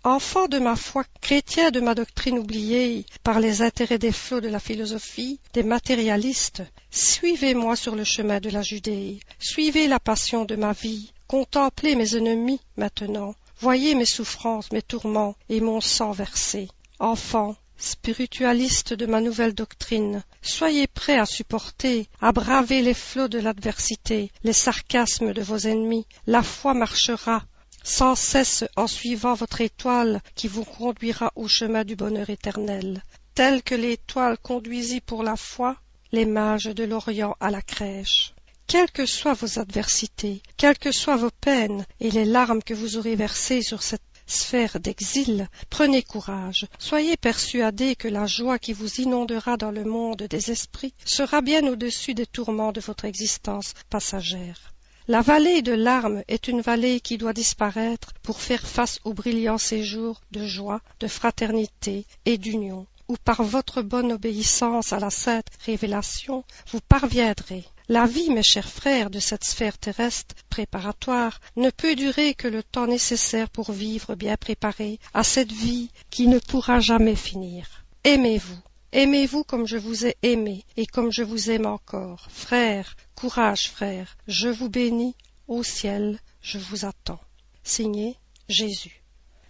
Enfant 0.04 0.48
de 0.48 0.58
ma 0.58 0.74
foi, 0.74 1.04
chrétien 1.20 1.70
de 1.70 1.78
ma 1.78 1.94
doctrine 1.94 2.40
oubliée 2.40 3.06
par 3.22 3.38
les 3.38 3.62
intérêts 3.62 4.00
des 4.00 4.10
flots 4.10 4.40
de 4.40 4.48
la 4.48 4.58
philosophie, 4.58 5.38
des 5.52 5.62
matérialistes, 5.62 6.64
suivez-moi 6.90 7.76
sur 7.76 7.94
le 7.94 8.02
chemin 8.02 8.40
de 8.40 8.50
la 8.50 8.62
Judée, 8.62 9.20
suivez 9.38 9.86
la 9.86 10.00
passion 10.00 10.44
de 10.44 10.56
ma 10.56 10.72
vie, 10.72 11.12
contemplez 11.32 11.94
mes 11.94 12.14
ennemis 12.14 12.60
maintenant, 12.76 13.34
voyez 13.58 13.94
mes 13.94 14.04
souffrances, 14.04 14.70
mes 14.70 14.82
tourments 14.82 15.34
et 15.48 15.62
mon 15.62 15.80
sang 15.80 16.12
versé. 16.12 16.68
Enfants, 16.98 17.56
spiritualistes 17.78 18.92
de 18.92 19.06
ma 19.06 19.22
nouvelle 19.22 19.54
doctrine, 19.54 20.24
soyez 20.42 20.86
prêts 20.86 21.18
à 21.18 21.24
supporter, 21.24 22.06
à 22.20 22.32
braver 22.32 22.82
les 22.82 22.92
flots 22.92 23.28
de 23.28 23.38
l'adversité, 23.38 24.30
les 24.44 24.52
sarcasmes 24.52 25.32
de 25.32 25.40
vos 25.40 25.56
ennemis. 25.56 26.06
La 26.26 26.42
foi 26.42 26.74
marchera 26.74 27.42
sans 27.82 28.14
cesse 28.14 28.66
en 28.76 28.86
suivant 28.86 29.32
votre 29.32 29.62
étoile 29.62 30.20
qui 30.34 30.48
vous 30.48 30.64
conduira 30.64 31.32
au 31.34 31.48
chemin 31.48 31.84
du 31.84 31.96
bonheur 31.96 32.28
éternel. 32.28 33.02
Telle 33.34 33.62
que 33.62 33.74
l'étoile 33.74 34.36
conduisit 34.36 35.00
pour 35.00 35.22
la 35.22 35.36
foi 35.36 35.76
les 36.12 36.26
mages 36.26 36.64
de 36.64 36.84
l'Orient 36.84 37.36
à 37.40 37.50
la 37.50 37.62
crèche 37.62 38.34
quelles 38.72 38.90
que 38.90 39.04
soient 39.04 39.34
vos 39.34 39.58
adversités, 39.58 40.40
quelles 40.56 40.78
que 40.78 40.92
soient 40.92 41.18
vos 41.18 41.30
peines 41.42 41.84
et 42.00 42.10
les 42.10 42.24
larmes 42.24 42.62
que 42.62 42.72
vous 42.72 42.96
aurez 42.96 43.16
versées 43.16 43.60
sur 43.60 43.82
cette 43.82 44.00
sphère 44.26 44.80
d'exil, 44.80 45.50
prenez 45.68 46.02
courage, 46.02 46.66
soyez 46.78 47.18
persuadés 47.18 47.96
que 47.96 48.08
la 48.08 48.24
joie 48.24 48.58
qui 48.58 48.72
vous 48.72 49.02
inondera 49.02 49.58
dans 49.58 49.72
le 49.72 49.84
monde 49.84 50.22
des 50.22 50.50
esprits 50.50 50.94
sera 51.04 51.42
bien 51.42 51.66
au-dessus 51.66 52.14
des 52.14 52.24
tourments 52.24 52.72
de 52.72 52.80
votre 52.80 53.04
existence 53.04 53.74
passagère. 53.90 54.72
La 55.06 55.20
vallée 55.20 55.60
de 55.60 55.74
larmes 55.74 56.22
est 56.26 56.48
une 56.48 56.62
vallée 56.62 57.00
qui 57.00 57.18
doit 57.18 57.34
disparaître 57.34 58.14
pour 58.22 58.40
faire 58.40 58.66
face 58.66 59.00
au 59.04 59.12
brillant 59.12 59.58
séjour 59.58 60.22
de 60.30 60.46
joie, 60.46 60.80
de 60.98 61.08
fraternité 61.08 62.06
et 62.24 62.38
d'union, 62.38 62.86
où 63.08 63.18
par 63.22 63.42
votre 63.42 63.82
bonne 63.82 64.12
obéissance 64.12 64.94
à 64.94 64.98
la 64.98 65.10
sainte 65.10 65.48
révélation 65.66 66.42
vous 66.70 66.80
parviendrez 66.88 67.66
la 67.88 68.06
vie, 68.06 68.30
mes 68.30 68.42
chers 68.42 68.68
frères, 68.68 69.10
de 69.10 69.18
cette 69.18 69.44
sphère 69.44 69.76
terrestre 69.76 70.34
préparatoire 70.48 71.40
ne 71.56 71.70
peut 71.70 71.94
durer 71.94 72.34
que 72.34 72.48
le 72.48 72.62
temps 72.62 72.86
nécessaire 72.86 73.50
pour 73.50 73.72
vivre 73.72 74.14
bien 74.14 74.36
préparé 74.36 74.98
à 75.14 75.24
cette 75.24 75.52
vie 75.52 75.90
qui 76.10 76.28
ne 76.28 76.38
pourra 76.38 76.80
jamais 76.80 77.16
finir. 77.16 77.84
Aimez-vous, 78.04 78.58
aimez-vous 78.92 79.44
comme 79.44 79.66
je 79.66 79.76
vous 79.76 80.06
ai 80.06 80.16
aimé 80.22 80.64
et 80.76 80.86
comme 80.86 81.12
je 81.12 81.22
vous 81.22 81.50
aime 81.50 81.66
encore. 81.66 82.28
Frères, 82.30 82.96
courage, 83.14 83.70
frères, 83.70 84.16
je 84.26 84.48
vous 84.48 84.68
bénis, 84.68 85.16
au 85.48 85.62
ciel, 85.62 86.20
je 86.40 86.58
vous 86.58 86.84
attends. 86.84 87.20
Signé 87.64 88.16
Jésus. 88.48 89.02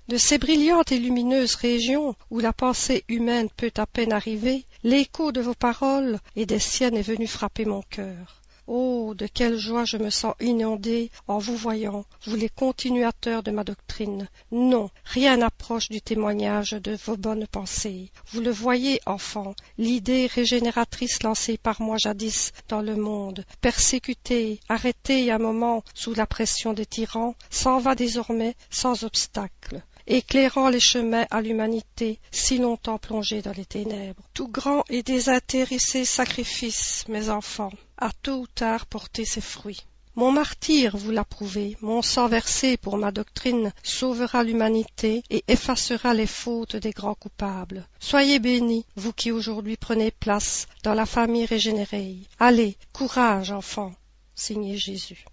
De 0.08 0.16
ces 0.16 0.38
brillantes 0.38 0.92
et 0.92 0.98
lumineuses 0.98 1.54
régions 1.54 2.14
où 2.30 2.40
la 2.40 2.52
pensée 2.52 3.04
humaine 3.08 3.48
peut 3.56 3.72
à 3.76 3.86
peine 3.86 4.12
arriver, 4.12 4.66
l'écho 4.84 5.32
de 5.32 5.40
vos 5.40 5.54
paroles 5.54 6.18
et 6.36 6.46
des 6.46 6.58
siennes 6.58 6.96
est 6.96 7.02
venu 7.02 7.26
frapper 7.26 7.64
mon 7.64 7.82
cœur. 7.82 8.42
Oh, 8.68 9.12
de 9.16 9.26
quelle 9.26 9.58
joie 9.58 9.84
je 9.84 9.96
me 9.96 10.08
sens 10.08 10.34
inondé 10.40 11.10
en 11.26 11.38
vous 11.38 11.56
voyant, 11.56 12.04
vous 12.24 12.36
les 12.36 12.48
continuateurs 12.48 13.42
de 13.42 13.50
ma 13.50 13.64
doctrine. 13.64 14.28
Non, 14.52 14.88
rien 15.04 15.38
n'approche 15.38 15.88
du 15.88 16.00
témoignage 16.00 16.70
de 16.70 16.96
vos 17.04 17.16
bonnes 17.16 17.48
pensées. 17.48 18.10
Vous 18.28 18.40
le 18.40 18.52
voyez, 18.52 19.00
enfants, 19.04 19.56
l'idée 19.78 20.26
régénératrice 20.26 21.24
lancée 21.24 21.58
par 21.58 21.82
moi 21.82 21.96
jadis 21.98 22.52
dans 22.68 22.82
le 22.82 22.94
monde, 22.94 23.44
persécutée, 23.60 24.60
arrêtée 24.68 25.32
un 25.32 25.38
moment 25.38 25.82
sous 25.92 26.14
la 26.14 26.26
pression 26.26 26.72
des 26.72 26.86
tyrans, 26.86 27.34
s'en 27.50 27.78
va 27.78 27.96
désormais 27.96 28.54
sans 28.70 29.02
obstacle 29.02 29.82
éclairant 30.12 30.68
les 30.68 30.80
chemins 30.80 31.26
à 31.30 31.40
l'humanité 31.40 32.18
si 32.30 32.58
longtemps 32.58 32.98
plongée 32.98 33.40
dans 33.40 33.52
les 33.52 33.64
ténèbres. 33.64 34.22
Tout 34.34 34.48
grand 34.48 34.84
et 34.90 35.02
désintéressé 35.02 36.04
sacrifice, 36.04 37.06
mes 37.08 37.30
enfants, 37.30 37.72
a 37.96 38.10
tôt 38.22 38.40
ou 38.40 38.46
tard 38.46 38.84
porté 38.84 39.24
ses 39.24 39.40
fruits. 39.40 39.86
Mon 40.14 40.30
martyr, 40.30 40.94
vous 40.98 41.10
l'approuvez, 41.10 41.78
mon 41.80 42.02
sang 42.02 42.28
versé 42.28 42.76
pour 42.76 42.98
ma 42.98 43.10
doctrine 43.10 43.72
sauvera 43.82 44.44
l'humanité 44.44 45.22
et 45.30 45.42
effacera 45.48 46.12
les 46.12 46.26
fautes 46.26 46.76
des 46.76 46.90
grands 46.90 47.14
coupables. 47.14 47.88
Soyez 47.98 48.38
bénis, 48.38 48.84
vous 48.96 49.14
qui 49.14 49.30
aujourd'hui 49.30 49.78
prenez 49.78 50.10
place 50.10 50.66
dans 50.82 50.92
la 50.92 51.06
famille 51.06 51.46
régénérée. 51.46 52.18
Allez, 52.38 52.76
courage, 52.92 53.50
enfants. 53.50 53.94
Signé 54.34 54.76
Jésus. 54.76 55.24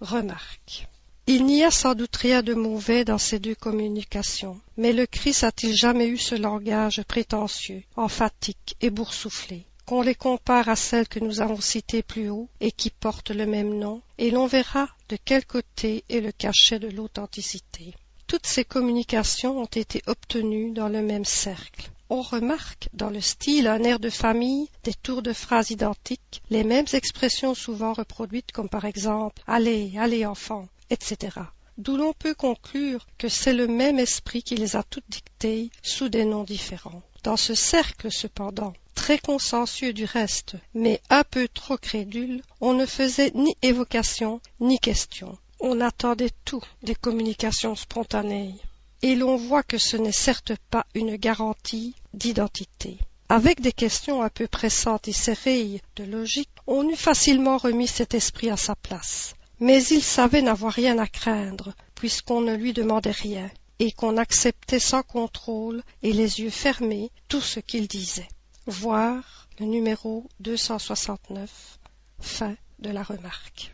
Remarque. 0.00 0.88
Il 1.30 1.44
n'y 1.44 1.62
a 1.62 1.70
sans 1.70 1.94
doute 1.94 2.16
rien 2.16 2.42
de 2.42 2.54
mauvais 2.54 3.04
dans 3.04 3.18
ces 3.18 3.38
deux 3.38 3.54
communications, 3.54 4.58
mais 4.78 4.94
le 4.94 5.04
Christ 5.04 5.44
a-t-il 5.44 5.76
jamais 5.76 6.06
eu 6.06 6.16
ce 6.16 6.34
langage 6.34 7.02
prétentieux, 7.02 7.82
emphatique 7.96 8.76
et 8.80 8.88
boursouflé? 8.88 9.66
Qu'on 9.84 10.00
les 10.00 10.14
compare 10.14 10.70
à 10.70 10.74
celles 10.74 11.06
que 11.06 11.20
nous 11.20 11.42
avons 11.42 11.60
citées 11.60 12.02
plus 12.02 12.30
haut 12.30 12.48
et 12.60 12.72
qui 12.72 12.88
portent 12.88 13.30
le 13.30 13.44
même 13.44 13.78
nom, 13.78 14.00
et 14.16 14.30
l'on 14.30 14.46
verra 14.46 14.88
de 15.10 15.18
quel 15.22 15.44
côté 15.44 16.02
est 16.08 16.22
le 16.22 16.32
cachet 16.32 16.78
de 16.78 16.88
l'authenticité. 16.88 17.92
Toutes 18.26 18.46
ces 18.46 18.64
communications 18.64 19.60
ont 19.60 19.66
été 19.66 20.00
obtenues 20.06 20.70
dans 20.70 20.88
le 20.88 21.02
même 21.02 21.26
cercle. 21.26 21.90
On 22.08 22.22
remarque 22.22 22.88
dans 22.94 23.10
le 23.10 23.20
style 23.20 23.66
un 23.66 23.82
air 23.82 24.00
de 24.00 24.08
famille, 24.08 24.70
des 24.82 24.94
tours 24.94 25.20
de 25.20 25.34
phrases 25.34 25.72
identiques, 25.72 26.40
les 26.48 26.64
mêmes 26.64 26.86
expressions 26.94 27.54
souvent 27.54 27.92
reproduites 27.92 28.50
comme 28.50 28.70
par 28.70 28.86
exemple 28.86 29.42
Allez, 29.46 29.92
allez 29.98 30.24
enfants, 30.24 30.66
etc. 30.90 31.36
D'où 31.78 31.96
l'on 31.96 32.12
peut 32.12 32.34
conclure 32.34 33.06
que 33.18 33.28
c'est 33.28 33.52
le 33.52 33.68
même 33.68 34.00
esprit 34.00 34.42
qui 34.42 34.56
les 34.56 34.74
a 34.74 34.82
toutes 34.82 35.08
dictées 35.08 35.70
sous 35.80 36.08
des 36.08 36.24
noms 36.24 36.42
différents. 36.42 37.02
Dans 37.22 37.36
ce 37.36 37.54
cercle, 37.54 38.10
cependant, 38.10 38.72
très 38.96 39.18
consensueux 39.18 39.92
du 39.92 40.04
reste, 40.04 40.56
mais 40.74 41.00
un 41.08 41.22
peu 41.22 41.46
trop 41.46 41.76
crédule, 41.76 42.42
on 42.60 42.74
ne 42.74 42.84
faisait 42.84 43.30
ni 43.36 43.56
évocation 43.62 44.40
ni 44.58 44.80
question. 44.80 45.38
On 45.60 45.80
attendait 45.80 46.32
tout 46.44 46.64
des 46.82 46.96
communications 46.96 47.76
spontanées. 47.76 48.56
Et 49.02 49.14
l'on 49.14 49.36
voit 49.36 49.62
que 49.62 49.78
ce 49.78 49.96
n'est 49.96 50.10
certes 50.10 50.54
pas 50.70 50.84
une 50.94 51.14
garantie 51.14 51.94
d'identité. 52.12 52.98
Avec 53.28 53.60
des 53.60 53.72
questions 53.72 54.22
un 54.22 54.30
peu 54.30 54.48
pressantes 54.48 55.06
et 55.06 55.12
serrées 55.12 55.80
de 55.94 56.02
logique, 56.02 56.50
on 56.66 56.88
eût 56.88 56.96
facilement 56.96 57.56
remis 57.56 57.86
cet 57.86 58.14
esprit 58.14 58.50
à 58.50 58.56
sa 58.56 58.74
place 58.74 59.36
mais 59.60 59.82
il 59.84 60.02
savait 60.02 60.42
n'avoir 60.42 60.72
rien 60.72 60.98
à 60.98 61.06
craindre 61.06 61.74
puisqu'on 61.94 62.40
ne 62.40 62.54
lui 62.54 62.72
demandait 62.72 63.10
rien 63.10 63.50
et 63.78 63.92
qu'on 63.92 64.16
acceptait 64.16 64.78
sans 64.78 65.02
contrôle 65.02 65.82
et 66.02 66.12
les 66.12 66.40
yeux 66.40 66.50
fermés 66.50 67.10
tout 67.28 67.40
ce 67.40 67.60
qu'il 67.60 67.86
disait. 67.86 68.28
Voir 68.66 69.48
le 69.58 69.66
numéro 69.66 70.28
269 70.40 71.78
fin 72.20 72.56
de 72.78 72.90
la 72.90 73.02
remarque. 73.02 73.72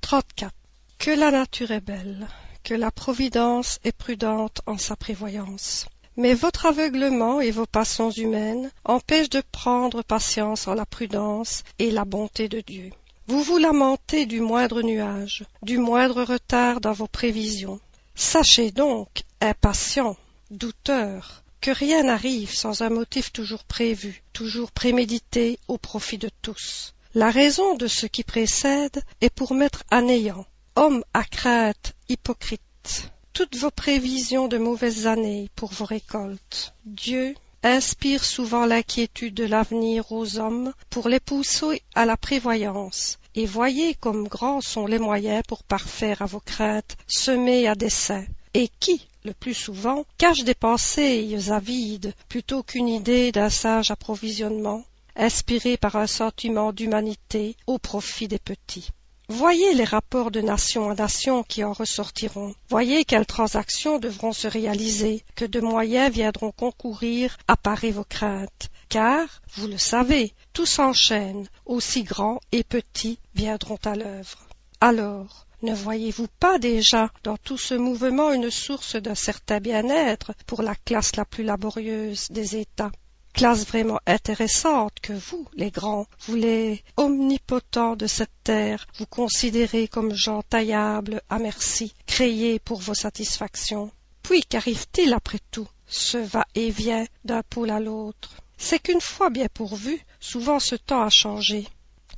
34 0.00 0.54
que 0.98 1.10
la 1.10 1.30
nature 1.30 1.70
est 1.70 1.80
belle 1.80 2.26
que 2.64 2.74
la 2.74 2.90
providence 2.90 3.78
est 3.84 3.92
prudente 3.92 4.62
en 4.66 4.78
sa 4.78 4.96
prévoyance. 4.96 5.86
Mais 6.16 6.34
votre 6.34 6.64
aveuglement 6.66 7.40
et 7.40 7.50
vos 7.50 7.66
passions 7.66 8.10
humaines 8.10 8.70
empêchent 8.84 9.28
de 9.28 9.42
prendre 9.52 10.02
patience 10.02 10.66
en 10.66 10.74
la 10.74 10.86
prudence 10.86 11.62
et 11.78 11.90
la 11.90 12.06
bonté 12.06 12.48
de 12.48 12.60
Dieu. 12.60 12.90
Vous 13.26 13.42
vous 13.42 13.56
lamentez 13.56 14.26
du 14.26 14.40
moindre 14.40 14.82
nuage, 14.82 15.44
du 15.62 15.78
moindre 15.78 16.24
retard 16.24 16.82
dans 16.82 16.92
vos 16.92 17.06
prévisions. 17.06 17.80
Sachez 18.14 18.70
donc, 18.70 19.22
impatient, 19.40 20.16
douteur, 20.50 21.42
que 21.62 21.70
rien 21.70 22.02
n'arrive 22.02 22.54
sans 22.54 22.82
un 22.82 22.90
motif 22.90 23.32
toujours 23.32 23.64
prévu, 23.64 24.22
toujours 24.34 24.72
prémédité 24.72 25.58
au 25.68 25.78
profit 25.78 26.18
de 26.18 26.28
tous. 26.42 26.92
La 27.14 27.30
raison 27.30 27.76
de 27.76 27.86
ce 27.86 28.04
qui 28.04 28.24
précède 28.24 29.02
est 29.22 29.30
pour 29.30 29.54
mettre 29.54 29.84
à 29.90 30.02
néant, 30.02 30.44
homme 30.76 31.02
à 31.14 31.24
crainte, 31.24 31.94
hypocrite, 32.10 33.10
toutes 33.32 33.56
vos 33.56 33.70
prévisions 33.70 34.48
de 34.48 34.58
mauvaises 34.58 35.06
années 35.06 35.48
pour 35.56 35.72
vos 35.72 35.86
récoltes. 35.86 36.74
Dieu, 36.84 37.34
inspire 37.64 38.22
souvent 38.22 38.66
l'inquiétude 38.66 39.34
de 39.34 39.44
l'avenir 39.44 40.12
aux 40.12 40.38
hommes 40.38 40.72
pour 40.90 41.08
les 41.08 41.18
pousser 41.18 41.82
à 41.94 42.04
la 42.04 42.18
prévoyance, 42.18 43.18
et 43.34 43.46
voyez 43.46 43.94
comme 43.94 44.28
grands 44.28 44.60
sont 44.60 44.86
les 44.86 44.98
moyens 44.98 45.42
pour 45.48 45.64
parfaire 45.64 46.20
à 46.20 46.26
vos 46.26 46.40
craintes 46.40 46.96
semées 47.06 47.66
à 47.66 47.74
dessein, 47.74 48.24
et 48.52 48.68
qui, 48.80 49.08
le 49.24 49.32
plus 49.32 49.54
souvent, 49.54 50.04
cache 50.18 50.44
des 50.44 50.54
pensées 50.54 51.50
avides 51.50 52.12
plutôt 52.28 52.62
qu'une 52.62 52.88
idée 52.88 53.32
d'un 53.32 53.50
sage 53.50 53.90
approvisionnement, 53.90 54.84
inspiré 55.16 55.78
par 55.78 55.96
un 55.96 56.06
sentiment 56.06 56.72
d'humanité 56.72 57.56
au 57.66 57.78
profit 57.78 58.28
des 58.28 58.38
petits. 58.38 58.90
Voyez 59.28 59.72
les 59.72 59.84
rapports 59.84 60.30
de 60.30 60.42
nation 60.42 60.90
à 60.90 60.94
nation 60.94 61.42
qui 61.44 61.64
en 61.64 61.72
ressortiront. 61.72 62.54
Voyez 62.68 63.04
quelles 63.06 63.24
transactions 63.24 63.98
devront 63.98 64.32
se 64.32 64.46
réaliser, 64.46 65.24
que 65.34 65.46
de 65.46 65.60
moyens 65.60 66.12
viendront 66.12 66.52
concourir 66.52 67.38
à 67.48 67.56
parer 67.56 67.90
vos 67.90 68.04
craintes. 68.04 68.68
Car, 68.90 69.40
vous 69.54 69.66
le 69.66 69.78
savez, 69.78 70.34
tout 70.52 70.66
s'enchaîne, 70.66 71.48
aussi 71.64 72.02
grands 72.02 72.38
et 72.52 72.64
petits 72.64 73.18
viendront 73.34 73.78
à 73.84 73.96
l'œuvre. 73.96 74.46
Alors, 74.80 75.46
ne 75.62 75.74
voyez-vous 75.74 76.28
pas 76.38 76.58
déjà 76.58 77.10
dans 77.22 77.38
tout 77.38 77.56
ce 77.56 77.72
mouvement 77.72 78.30
une 78.30 78.50
source 78.50 78.96
d'un 78.96 79.14
certain 79.14 79.58
bien-être 79.58 80.32
pour 80.46 80.60
la 80.60 80.74
classe 80.74 81.16
la 81.16 81.24
plus 81.24 81.44
laborieuse 81.44 82.30
des 82.30 82.56
États? 82.56 82.92
Classe 83.34 83.66
vraiment 83.66 83.98
intéressante 84.06 84.94
que 85.02 85.12
vous, 85.12 85.46
les 85.54 85.70
grands, 85.70 86.06
vous 86.20 86.36
les 86.36 86.82
omnipotents 86.96 87.96
de 87.96 88.06
cette 88.06 88.30
terre, 88.44 88.86
vous 88.98 89.06
considérez 89.06 89.88
comme 89.88 90.14
gens 90.14 90.42
taillables 90.42 91.20
à 91.28 91.38
merci, 91.38 91.92
créés 92.06 92.60
pour 92.60 92.80
vos 92.80 92.94
satisfactions. 92.94 93.90
Puis 94.22 94.42
qu'arrive-t-il 94.42 95.12
après 95.12 95.40
tout? 95.50 95.68
Ce 95.86 96.16
va-et-vient 96.16 97.04
d'un 97.24 97.42
pôle 97.42 97.70
à 97.70 97.80
l'autre. 97.80 98.36
C'est 98.56 98.78
qu'une 98.78 99.00
fois 99.00 99.30
bien 99.30 99.48
pourvu, 99.52 100.00
souvent 100.20 100.60
ce 100.60 100.76
temps 100.76 101.02
a 101.02 101.10
changé. 101.10 101.68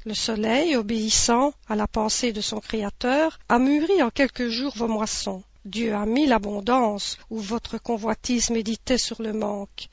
Le 0.05 0.15
soleil, 0.15 0.77
obéissant 0.77 1.53
à 1.69 1.75
la 1.75 1.89
pensée 1.89 2.33
de 2.33 2.41
son 2.41 2.61
Créateur, 2.61 3.41
a 3.49 3.59
mûri 3.59 4.03
en 4.03 4.11
quelques 4.11 4.49
jours 4.49 4.75
vos 4.77 4.87
moissons. 4.87 5.43
Dieu 5.65 5.95
a 5.95 6.07
mis 6.07 6.27
l'abondance 6.27 7.19
où 7.29 7.41
votre 7.41 7.79
convoitise 7.79 8.51
méditait 8.51 8.99
sur 8.99 9.21
le 9.21 9.33
manque. 9.33 9.89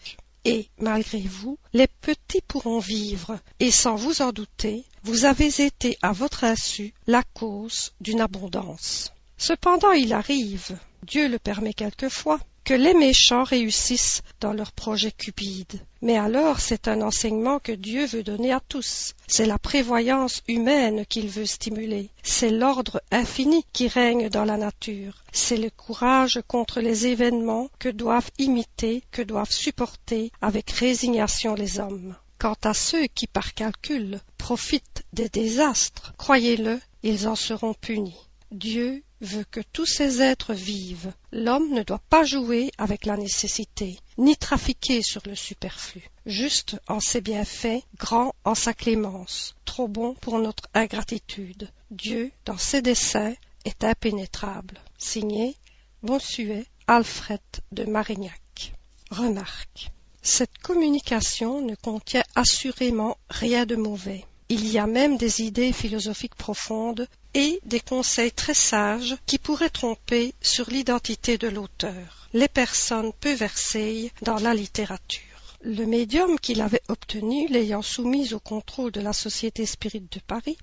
Et, 0.45 0.67
malgré 0.77 1.19
vous, 1.19 1.57
les 1.71 1.87
petits 1.87 2.41
pourront 2.41 2.79
vivre, 2.79 3.39
et 3.59 3.71
sans 3.71 3.95
vous 3.95 4.21
en 4.21 4.31
douter, 4.31 4.83
vous 5.03 5.25
avez 5.25 5.61
été 5.61 5.97
à 6.01 6.11
votre 6.11 6.43
insu 6.43 6.93
la 7.07 7.23
cause 7.33 7.93
d'une 8.01 8.21
abondance. 8.21 9.13
Cependant 9.37 9.91
il 9.91 10.13
arrive, 10.13 10.77
Dieu 11.03 11.27
le 11.27 11.39
permet 11.39 11.73
quelquefois, 11.73 12.39
que 12.63 12.73
les 12.73 12.93
méchants 12.93 13.43
réussissent 13.43 14.21
dans 14.39 14.53
leurs 14.53 14.71
projets 14.71 15.11
cupides. 15.11 15.81
Mais 16.01 16.17
alors 16.17 16.59
c'est 16.59 16.87
un 16.87 17.01
enseignement 17.01 17.59
que 17.59 17.71
Dieu 17.71 18.05
veut 18.05 18.23
donner 18.23 18.51
à 18.51 18.59
tous. 18.59 19.13
C'est 19.27 19.45
la 19.45 19.57
prévoyance 19.57 20.41
humaine 20.47 21.05
qu'il 21.05 21.27
veut 21.27 21.45
stimuler. 21.45 22.09
C'est 22.23 22.49
l'ordre 22.49 23.01
infini 23.11 23.65
qui 23.73 23.87
règne 23.87 24.29
dans 24.29 24.45
la 24.45 24.57
nature. 24.57 25.23
C'est 25.31 25.57
le 25.57 25.69
courage 25.69 26.41
contre 26.47 26.81
les 26.81 27.07
événements 27.07 27.69
que 27.79 27.89
doivent 27.89 28.31
imiter, 28.37 29.03
que 29.11 29.21
doivent 29.21 29.51
supporter 29.51 30.31
avec 30.41 30.71
résignation 30.71 31.55
les 31.55 31.79
hommes. 31.79 32.15
Quant 32.39 32.57
à 32.63 32.73
ceux 32.73 33.07
qui, 33.07 33.27
par 33.27 33.53
calcul, 33.53 34.19
profitent 34.37 35.05
des 35.13 35.29
désastres, 35.29 36.13
croyez-le, 36.17 36.79
ils 37.01 37.27
en 37.27 37.35
seront 37.35 37.73
punis. 37.73 38.17
Dieu 38.51 39.01
veut 39.23 39.45
que 39.49 39.61
tous 39.71 39.85
ces 39.85 40.21
êtres 40.21 40.53
vivent. 40.53 41.11
L'homme 41.31 41.73
ne 41.73 41.81
doit 41.81 42.01
pas 42.09 42.23
jouer 42.23 42.71
avec 42.77 43.05
la 43.05 43.17
nécessité, 43.17 43.97
ni 44.17 44.35
trafiquer 44.37 45.01
sur 45.01 45.21
le 45.25 45.35
superflu. 45.35 46.03
Juste 46.25 46.77
en 46.87 46.99
ses 46.99 47.21
bienfaits, 47.21 47.83
grand 47.97 48.35
en 48.43 48.53
sa 48.53 48.73
clémence, 48.73 49.55
trop 49.65 49.87
bon 49.87 50.13
pour 50.15 50.39
notre 50.39 50.69
ingratitude. 50.73 51.69
Dieu, 51.89 52.31
dans 52.45 52.57
ses 52.57 52.81
desseins, 52.81 53.33
est 53.65 53.83
impénétrable. 53.83 54.79
Signé 54.97 55.55
Bossuet 56.03 56.65
Alfred 56.87 57.39
de 57.71 57.85
Marignac. 57.85 58.73
Remarque. 59.09 59.91
Cette 60.21 60.57
communication 60.57 61.61
ne 61.61 61.75
contient 61.75 62.23
assurément 62.35 63.17
rien 63.29 63.65
de 63.65 63.75
mauvais. 63.75 64.25
Il 64.49 64.67
y 64.67 64.77
a 64.77 64.87
même 64.87 65.17
des 65.17 65.41
idées 65.41 65.73
philosophiques 65.73 66.35
profondes 66.35 67.07
et 67.33 67.59
des 67.65 67.79
conseils 67.79 68.31
très 68.31 68.53
sages 68.53 69.15
qui 69.25 69.37
pourraient 69.37 69.69
tromper 69.69 70.33
sur 70.41 70.69
l'identité 70.69 71.37
de 71.37 71.47
l'auteur. 71.47 72.29
Les 72.33 72.47
personnes 72.47 73.11
peu 73.19 73.33
versées 73.33 74.11
dans 74.21 74.37
la 74.37 74.53
littérature. 74.53 75.21
Le 75.61 75.85
médium 75.85 76.39
qu'il 76.39 76.61
avait 76.61 76.83
obtenu 76.89 77.47
l'ayant 77.47 77.81
soumise 77.81 78.33
au 78.33 78.39
contrôle 78.39 78.91
de 78.91 79.01
la 79.01 79.13
Société 79.13 79.65
Spirit 79.65 80.07
de 80.11 80.19
Paris, 80.19 80.57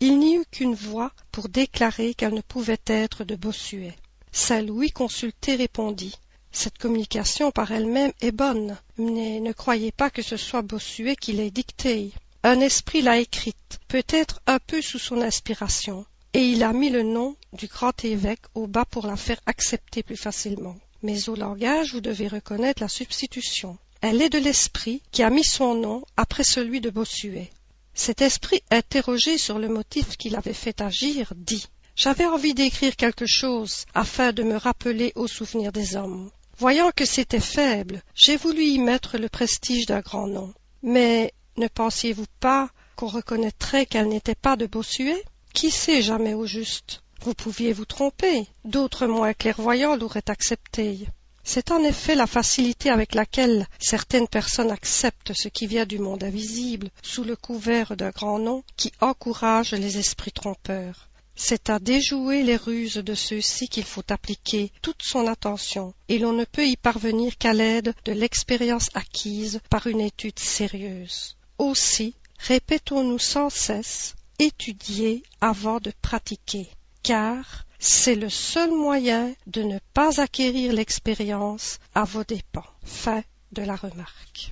il 0.00 0.18
n'y 0.18 0.36
eut 0.36 0.44
qu'une 0.50 0.74
voix 0.74 1.12
pour 1.32 1.48
déclarer 1.48 2.14
qu'elle 2.14 2.34
ne 2.34 2.40
pouvait 2.40 2.80
être 2.86 3.24
de 3.24 3.36
Bossuet. 3.36 3.96
Saint 4.32 4.62
Louis 4.62 4.90
consulté 4.90 5.56
répondit 5.56 6.14
Cette 6.52 6.78
communication 6.78 7.50
par 7.50 7.72
elle-même 7.72 8.12
est 8.20 8.32
bonne, 8.32 8.76
mais 8.98 9.40
ne 9.40 9.52
croyez 9.52 9.92
pas 9.92 10.10
que 10.10 10.22
ce 10.22 10.36
soit 10.36 10.62
Bossuet 10.62 11.16
qui 11.16 11.32
l'ait 11.32 11.50
dictée. 11.50 12.12
Un 12.42 12.60
esprit 12.60 13.02
l'a 13.02 13.18
écrite, 13.18 13.78
peut-être 13.88 14.40
un 14.46 14.58
peu 14.58 14.82
sous 14.82 14.98
son 14.98 15.22
inspiration, 15.22 16.04
et 16.34 16.44
il 16.48 16.64
a 16.64 16.72
mis 16.72 16.90
le 16.90 17.04
nom 17.04 17.36
du 17.52 17.68
grand 17.68 18.04
évêque 18.04 18.44
au 18.54 18.66
bas 18.66 18.84
pour 18.84 19.06
la 19.06 19.16
faire 19.16 19.40
accepter 19.46 20.02
plus 20.02 20.16
facilement. 20.16 20.76
Mais 21.02 21.28
au 21.28 21.36
langage, 21.36 21.92
vous 21.92 22.00
devez 22.00 22.26
reconnaître 22.26 22.82
la 22.82 22.88
substitution. 22.88 23.78
Elle 24.00 24.20
est 24.20 24.30
de 24.30 24.38
l'esprit 24.38 25.00
qui 25.12 25.22
a 25.22 25.30
mis 25.30 25.44
son 25.44 25.74
nom 25.74 26.04
après 26.16 26.42
celui 26.42 26.80
de 26.80 26.90
Bossuet. 26.90 27.50
Cet 27.94 28.20
esprit, 28.20 28.62
interrogé 28.72 29.38
sur 29.38 29.60
le 29.60 29.68
motif 29.68 30.16
qui 30.16 30.28
l'avait 30.28 30.52
fait 30.52 30.80
agir, 30.80 31.32
dit 31.36 31.66
J'avais 31.94 32.26
envie 32.26 32.54
d'écrire 32.54 32.96
quelque 32.96 33.26
chose 33.26 33.86
afin 33.94 34.32
de 34.32 34.42
me 34.42 34.56
rappeler 34.56 35.12
au 35.14 35.28
souvenir 35.28 35.70
des 35.70 35.94
hommes. 35.94 36.30
Voyant 36.58 36.90
que 36.90 37.04
c'était 37.04 37.38
faible, 37.38 38.02
j'ai 38.14 38.36
voulu 38.36 38.64
y 38.64 38.78
mettre 38.78 39.18
le 39.18 39.28
prestige 39.28 39.86
d'un 39.86 40.00
grand 40.00 40.26
nom. 40.26 40.52
Mais 40.82 41.32
ne 41.56 41.68
pensiez-vous 41.68 42.26
pas 42.40 42.70
qu'on 42.96 43.06
reconnaîtrait 43.06 43.86
qu'elle 43.86 44.08
n'était 44.08 44.34
pas 44.34 44.56
de 44.56 44.66
Bossuet? 44.66 45.22
Qui 45.54 45.70
sait 45.70 46.02
jamais 46.02 46.34
au 46.34 46.46
juste 46.46 47.00
Vous 47.22 47.32
pouviez 47.32 47.72
vous 47.72 47.84
tromper, 47.84 48.48
d'autres 48.64 49.06
moins 49.06 49.32
clairvoyants 49.32 49.94
l'auraient 49.94 50.28
accepté. 50.28 51.06
C'est 51.44 51.70
en 51.70 51.82
effet 51.84 52.16
la 52.16 52.26
facilité 52.26 52.90
avec 52.90 53.14
laquelle 53.14 53.68
certaines 53.78 54.26
personnes 54.26 54.72
acceptent 54.72 55.32
ce 55.32 55.46
qui 55.48 55.68
vient 55.68 55.86
du 55.86 56.00
monde 56.00 56.24
invisible 56.24 56.90
sous 57.02 57.22
le 57.22 57.36
couvert 57.36 57.96
d'un 57.96 58.10
grand 58.10 58.40
nom 58.40 58.64
qui 58.76 58.90
encourage 59.00 59.72
les 59.72 59.96
esprits 59.96 60.32
trompeurs. 60.32 61.08
C'est 61.36 61.70
à 61.70 61.78
déjouer 61.78 62.42
les 62.42 62.56
ruses 62.56 62.96
de 62.96 63.14
ceux-ci 63.14 63.68
qu'il 63.68 63.84
faut 63.84 64.04
appliquer 64.10 64.72
toute 64.82 65.02
son 65.04 65.28
attention, 65.28 65.94
et 66.08 66.18
l'on 66.18 66.32
ne 66.32 66.44
peut 66.44 66.66
y 66.66 66.76
parvenir 66.76 67.38
qu'à 67.38 67.52
l'aide 67.52 67.94
de 68.04 68.12
l'expérience 68.12 68.88
acquise 68.94 69.60
par 69.70 69.86
une 69.86 70.00
étude 70.00 70.38
sérieuse. 70.38 71.36
Aussi, 71.58 72.14
répétons-nous 72.38 73.20
sans 73.20 73.50
cesse, 73.50 74.14
étudier 74.38 75.22
avant 75.40 75.80
de 75.80 75.92
pratiquer, 76.02 76.68
car 77.02 77.64
c'est 77.78 78.14
le 78.14 78.30
seul 78.30 78.70
moyen 78.70 79.34
de 79.46 79.62
ne 79.62 79.78
pas 79.92 80.20
acquérir 80.20 80.72
l'expérience 80.72 81.78
à 81.94 82.04
vos 82.04 82.24
dépens. 82.24 82.64
Fin 82.84 83.22
de 83.52 83.62
la 83.62 83.76
remarque. 83.76 84.50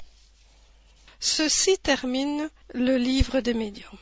Ceci 1.19 1.79
termine 1.79 2.51
le 2.75 2.97
livre 2.97 3.41
des 3.41 3.55
médiums. 3.55 3.99